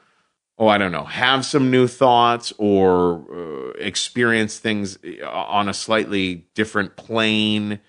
[0.59, 5.75] oh, I don't know, have some new thoughts or uh, experience things uh, on a
[5.75, 7.81] slightly different plane.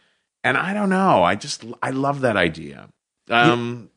[0.43, 1.23] And I don't know.
[1.23, 2.89] I just, I love that idea.
[3.29, 3.89] Um,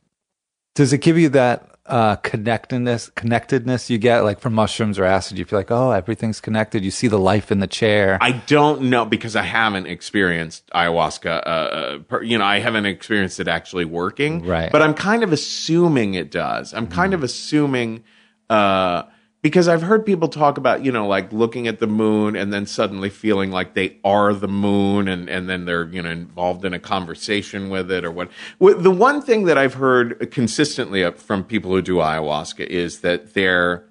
[0.75, 5.39] Does it give you that uh, connectedness, connectedness you get like from mushrooms or acid?
[5.39, 6.85] You feel like, oh, everything's connected.
[6.85, 8.19] You see the life in the chair.
[8.21, 11.27] I don't know because I haven't experienced ayahuasca.
[11.27, 14.45] Uh, uh, per, you know, I haven't experienced it actually working.
[14.45, 14.71] Right.
[14.71, 16.75] But I'm kind of assuming it does.
[16.75, 18.05] I'm kind of assuming
[18.51, 19.05] uh,
[19.45, 22.65] because I've heard people talk about, you know, like looking at the moon and then
[22.65, 26.73] suddenly feeling like they are the moon and, and then they're, you know, involved in
[26.73, 28.31] a conversation with it or what.
[28.59, 33.85] The one thing that I've heard consistently from people who do ayahuasca is that there,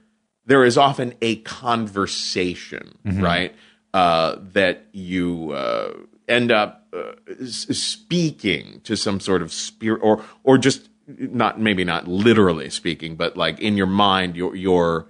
[0.43, 3.53] there is often a conversation, right?
[3.93, 5.93] Uh, that you uh,
[6.27, 7.11] end up uh,
[7.45, 13.37] speaking to some sort of spirit, or or just not maybe not literally speaking, but
[13.37, 15.05] like in your mind, you're you're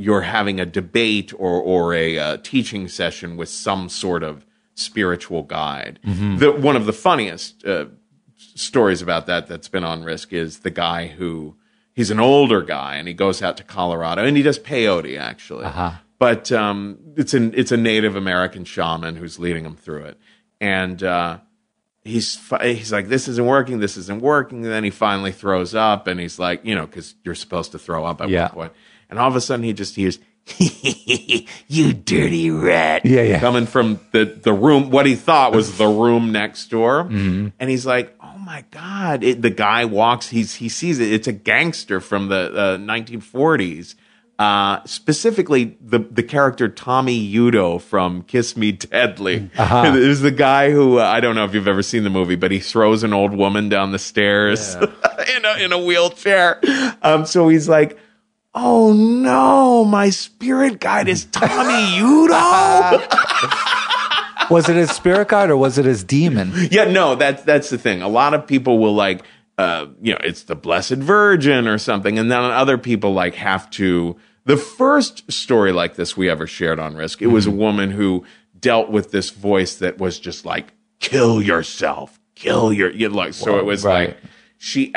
[0.00, 5.42] you're having a debate or or a uh, teaching session with some sort of spiritual
[5.42, 5.98] guide.
[6.38, 7.86] The, one of the funniest uh,
[8.36, 11.56] stories about that that's been on risk is the guy who
[11.94, 15.64] he's an older guy and he goes out to Colorado and he does peyote actually.
[16.18, 20.18] But um, it's an it's a Native American shaman who's leading him through it,
[20.60, 21.38] and uh,
[22.02, 24.64] he's he's like, this isn't working, this isn't working.
[24.64, 27.78] And then he finally throws up, and he's like, you know, because you're supposed to
[27.78, 28.46] throw up at Yeah.
[28.48, 28.72] one point,
[29.08, 30.18] and all of a sudden he just hears
[31.68, 33.04] you dirty rat.
[33.04, 33.40] Yeah, yeah.
[33.40, 37.00] Coming from the, the room, what he thought was the room next door.
[37.00, 39.22] And he's like, oh my God.
[39.22, 41.12] It, the guy walks, he's, he sees it.
[41.12, 43.94] It's a gangster from the uh, 1940s.
[44.38, 49.50] Uh, specifically, the, the character Tommy Udo from Kiss Me Deadly.
[49.58, 52.36] It was the guy who, uh, I don't know if you've ever seen the movie,
[52.36, 54.74] but he throws an old woman down the stairs
[55.36, 56.60] in, a, in a wheelchair.
[57.02, 57.98] Um, so he's like,
[58.54, 63.06] Oh no, my spirit guide is Tommy Udo.
[64.50, 66.52] Was it his spirit guide or was it his demon?
[66.70, 68.00] yeah, no, that's that's the thing.
[68.00, 69.22] A lot of people will like,
[69.58, 73.68] uh, you know, it's the Blessed Virgin or something, and then other people like have
[73.72, 74.16] to.
[74.46, 78.24] The first story like this we ever shared on Risk, it was a woman who
[78.58, 83.34] dealt with this voice that was just like, "Kill yourself, kill your," you know, like.
[83.34, 84.08] So it was right.
[84.08, 84.18] like
[84.56, 84.94] she.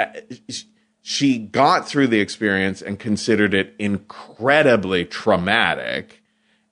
[1.01, 6.21] She got through the experience and considered it incredibly traumatic.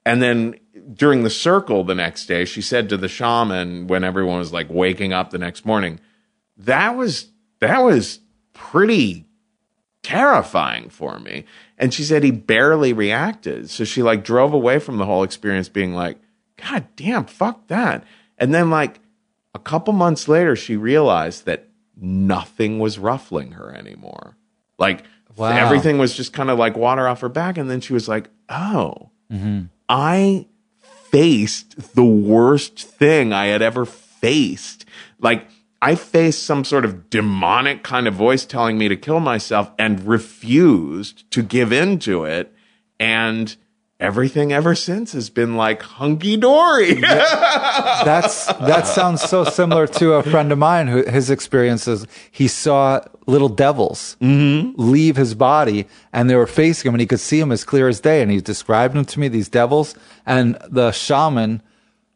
[0.06, 0.56] And then
[0.94, 4.68] during the circle the next day, she said to the shaman when everyone was like
[4.70, 6.00] waking up the next morning,
[6.58, 7.30] that was
[7.60, 8.20] that was
[8.54, 9.26] pretty
[10.04, 11.46] terrifying for me.
[11.78, 13.70] And she said he barely reacted.
[13.70, 16.18] So she like drove away from the whole experience being like,
[16.58, 18.04] God damn, fuck that.
[18.38, 19.00] And then like
[19.54, 21.69] a couple months later, she realized that
[22.02, 24.36] nothing was ruffling her anymore.
[24.78, 25.04] Like
[25.36, 25.50] Wow.
[25.56, 27.58] everything was just kind of like water off her back.
[27.58, 29.10] And then she was like, oh,
[29.88, 30.48] I
[31.12, 34.86] faced the worst thing I had ever faced.
[35.20, 35.48] Like,
[35.82, 40.06] I faced some sort of demonic kind of voice telling me to kill myself and
[40.06, 42.54] refused to give in to it.
[43.00, 43.56] And
[44.00, 46.96] everything ever since has been like hunky dory.
[46.96, 52.08] That's that sounds so similar to a friend of mine who his experiences.
[52.32, 54.80] He saw little devils mm-hmm.
[54.82, 57.88] leave his body, and they were facing him, and he could see them as clear
[57.88, 58.22] as day.
[58.22, 59.96] And he described them to me, these devils,
[60.26, 61.62] and the shaman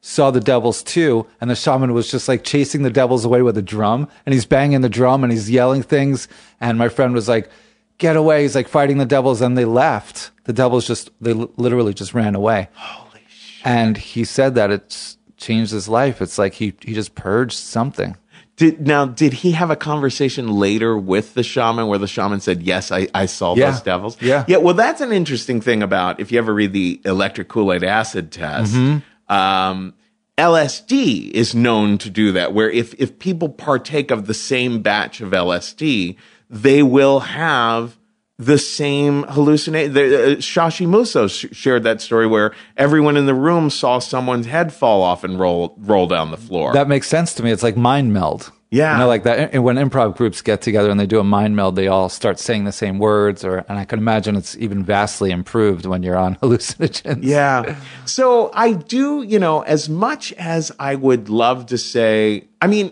[0.01, 3.57] saw the devils too, and the shaman was just like chasing the devils away with
[3.57, 6.27] a drum, and he's banging the drum and he's yelling things,
[6.61, 7.49] and my friend was like.
[7.97, 8.41] Get away.
[8.41, 10.31] He's like fighting the devils, and they left.
[10.45, 12.67] The devils just, they li- literally just ran away.
[12.73, 13.65] Holy shit!
[13.65, 16.21] And he said that it's changed his life.
[16.21, 18.17] It's like he, he just purged something.
[18.55, 22.61] Did now did he have a conversation later with the shaman where the shaman said,
[22.61, 23.71] Yes, I, I saw Yeah.
[23.71, 24.17] those devils?
[24.21, 24.45] Yeah.
[24.47, 28.31] Yeah, well that's an interesting thing about if you ever read the electric Kool-Aid acid
[28.31, 28.73] test.
[28.75, 29.33] Mm-hmm.
[29.33, 29.95] Um
[30.37, 35.21] LSD is known to do that, where if, if people partake of the same batch
[35.21, 36.15] of LSD,
[36.49, 37.97] they will have
[38.37, 39.95] the same hallucination.
[39.95, 40.01] Uh,
[40.37, 45.01] Shashi Muso sh- shared that story where everyone in the room saw someone's head fall
[45.03, 46.73] off and roll roll down the floor.
[46.73, 47.51] That makes sense to me.
[47.51, 48.51] It's like mind meld.
[48.73, 48.93] Yeah.
[48.93, 49.53] You know, like that.
[49.53, 52.39] And when improv groups get together and they do a mind meld, they all start
[52.39, 53.45] saying the same words.
[53.45, 57.19] Or, and I can imagine it's even vastly improved when you're on hallucinogens.
[57.21, 57.79] Yeah.
[58.05, 62.91] So I do, you know, as much as I would love to say, I mean,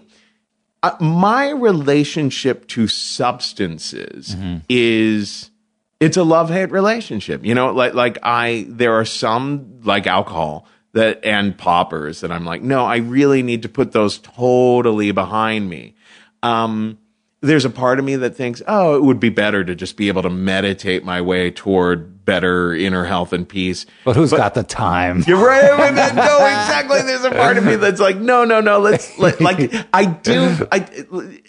[0.83, 4.35] uh, my relationship to substances
[4.69, 5.51] is
[5.99, 7.45] it's a love hate relationship.
[7.45, 12.45] You know, like like I there are some like alcohol that and poppers that I'm
[12.45, 15.95] like, no, I really need to put those totally behind me.
[16.43, 16.97] Um,
[17.41, 20.09] there's a part of me that thinks, oh, it would be better to just be
[20.09, 23.87] able to meditate my way toward better inner health and peace.
[24.05, 25.23] But who's got the time?
[25.27, 25.91] You're right.
[25.91, 27.01] No, exactly.
[27.01, 28.77] There's a part of me that's like, no, no, no.
[28.77, 30.67] Let's let, like I do.
[30.71, 30.87] I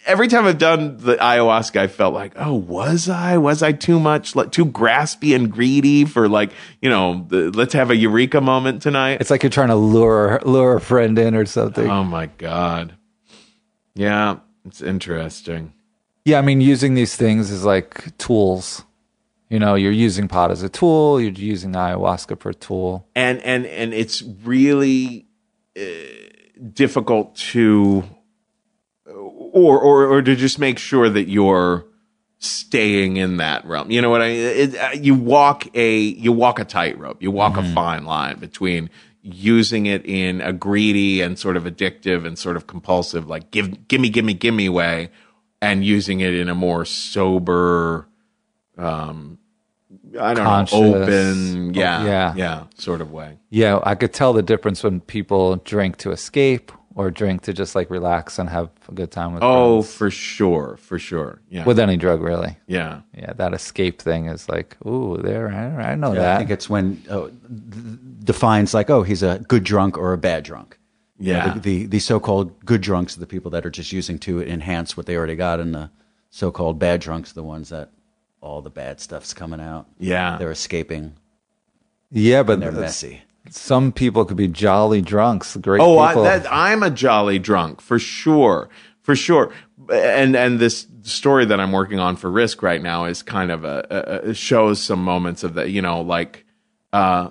[0.06, 3.36] every time I've done the ayahuasca, I felt like, oh, was I?
[3.36, 7.74] Was I too much, like, too graspy and greedy for like, you know, the, let's
[7.74, 9.20] have a eureka moment tonight.
[9.20, 11.89] It's like you're trying to lure lure a friend in or something.
[11.89, 12.94] oh my god.
[13.94, 15.74] Yeah, it's interesting.
[16.24, 18.85] Yeah, I mean, using these things is like tools.
[19.49, 21.20] You know, you're using pot as a tool.
[21.20, 23.07] You're using ayahuasca for a tool.
[23.15, 25.27] and and and it's really
[25.77, 25.82] uh,
[26.73, 28.05] difficult to
[29.07, 31.85] or or or to just make sure that you're
[32.39, 36.59] staying in that realm you know what i it, uh, you walk a you walk
[36.59, 38.90] a tightrope you walk a fine line between
[39.23, 43.86] using it in a greedy and sort of addictive and sort of compulsive like give
[43.86, 45.09] gimme gimme gimme way
[45.62, 48.06] and using it in a more sober
[48.76, 49.39] um
[50.20, 50.78] i don't Conscious.
[50.78, 52.34] know open yeah Yeah.
[52.36, 56.72] yeah sort of way Yeah, I could tell the difference when people drink to escape
[56.94, 59.94] or drink to just like relax and have a good time with Oh, friends.
[59.97, 61.40] for sure, for sure.
[61.48, 62.59] Yeah, with any drug, really.
[62.66, 66.34] yeah, Yeah, that escape thing is like, ooh, there, I, I know I that.
[66.34, 70.18] I think it's when oh, th- defines like, oh, he's a good drunk or a
[70.18, 70.78] bad drunk.
[71.23, 71.55] You know, yeah.
[71.55, 74.97] the, the the so-called good drunks are the people that are just using to enhance
[74.97, 75.90] what they already got, and the
[76.31, 77.90] so-called bad drunks are the ones that
[78.40, 79.86] all the bad stuff's coming out.
[79.99, 80.36] Yeah.
[80.36, 81.15] they're escaping.
[82.11, 83.23] Yeah, but They're messy.
[83.51, 85.57] Some people could be jolly drunks.
[85.57, 88.69] Great Oh, I, that, I'm a jolly drunk for sure,
[89.01, 89.53] for sure.
[89.93, 93.65] And and this story that I'm working on for Risk right now is kind of
[93.65, 93.86] a,
[94.24, 95.70] a, a shows some moments of that.
[95.70, 96.44] You know, like
[96.93, 97.31] uh,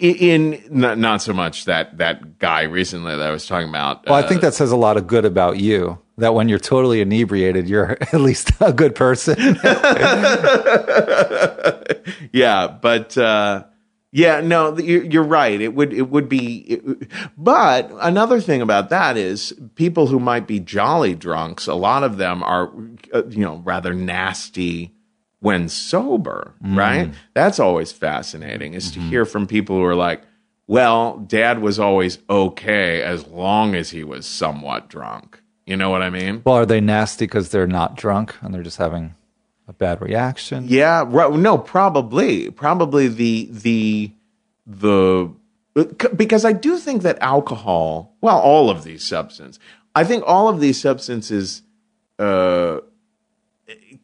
[0.00, 4.06] in not, not so much that that guy recently that I was talking about.
[4.06, 5.98] well, I uh, think that says a lot of good about you.
[6.18, 9.36] That when you're totally inebriated, you're at least a good person.
[12.32, 13.64] yeah, but uh,
[14.10, 15.60] yeah, no, you're, you're right.
[15.60, 20.46] It would it would be, it, but another thing about that is people who might
[20.46, 21.66] be jolly drunks.
[21.66, 22.72] A lot of them are,
[23.12, 24.94] uh, you know, rather nasty
[25.40, 26.54] when sober.
[26.60, 27.12] Right?
[27.34, 28.74] That's always fascinating.
[28.74, 30.22] Is to hear from people who are like,
[30.66, 35.40] well, Dad was always okay as long as he was somewhat drunk.
[35.66, 36.42] You know what I mean?
[36.44, 39.14] well, are they nasty because they're not drunk and they're just having
[39.66, 40.64] a bad reaction?
[40.66, 44.12] Yeah, right, no, probably, probably the the
[44.66, 45.30] the
[46.16, 49.60] because I do think that alcohol, well, all of these substances,
[49.94, 51.62] I think all of these substances
[52.18, 52.78] uh,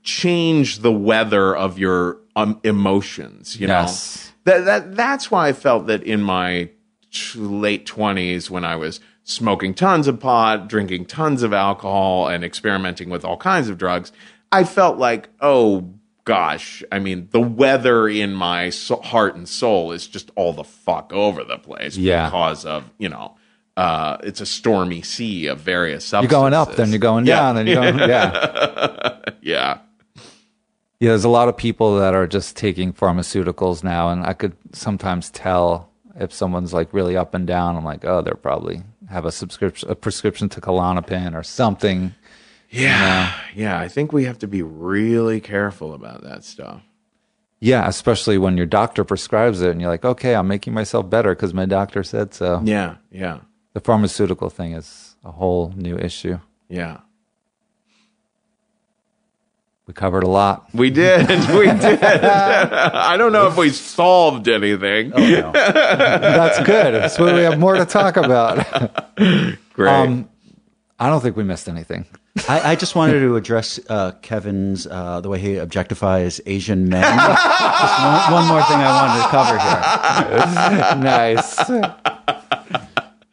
[0.05, 3.59] change the weather of your um, emotions.
[3.59, 4.33] You Yes.
[4.47, 6.69] know, that that that's why I felt that in my
[7.11, 12.45] t- late twenties when I was smoking tons of pot, drinking tons of alcohol, and
[12.45, 14.13] experimenting with all kinds of drugs,
[14.53, 15.95] I felt like, oh
[16.27, 20.65] gosh, I mean, the weather in my so- heart and soul is just all the
[20.65, 22.27] fuck over the place Yeah.
[22.27, 23.37] because of you know.
[23.77, 27.37] Uh, it's a stormy sea of various You're going up, then you're going Yeah.
[27.41, 29.17] down, then you're going, yeah.
[29.43, 29.79] Yeah.
[31.05, 34.57] Yeah, there's a lot of people that are just taking pharmaceuticals now, and I could
[34.73, 37.77] sometimes tell if someone's like really up and down.
[37.77, 42.15] I'm like, oh, they're probably have a subscription, a prescription to Klonopin or something.
[42.71, 43.35] Yeah.
[43.55, 43.79] Yeah.
[43.79, 46.81] I think we have to be really careful about that stuff.
[47.61, 51.35] Yeah, especially when your doctor prescribes it, and you're like, okay, I'm making myself better
[51.35, 52.63] because my doctor said so.
[52.65, 52.95] Yeah.
[53.11, 53.41] Yeah.
[53.75, 56.41] The pharmaceutical thing is a whole new issue.
[56.71, 57.01] Yeah.
[59.87, 60.67] We covered a lot.
[60.73, 61.29] We did.
[61.55, 62.03] We did.
[62.03, 65.13] I don't know if we solved anything.
[65.15, 65.53] Oh, no.
[65.53, 67.11] That's good.
[67.11, 68.67] So we have more to talk about.
[69.75, 69.93] Great.
[69.93, 70.29] Um,
[70.99, 72.07] I don't think we missed anything.
[72.49, 77.03] I, I just wanted to address uh, Kevin's uh, the way he objectifies Asian men.
[77.03, 79.59] just one, one more thing I wanted to cover
[80.89, 81.03] here.
[81.05, 81.69] nice.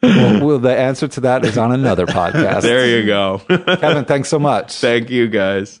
[0.02, 2.62] well, well, the answer to that is on another podcast.
[2.62, 3.40] there you go.
[3.48, 4.74] Kevin, thanks so much.
[4.74, 5.80] Thank you, guys.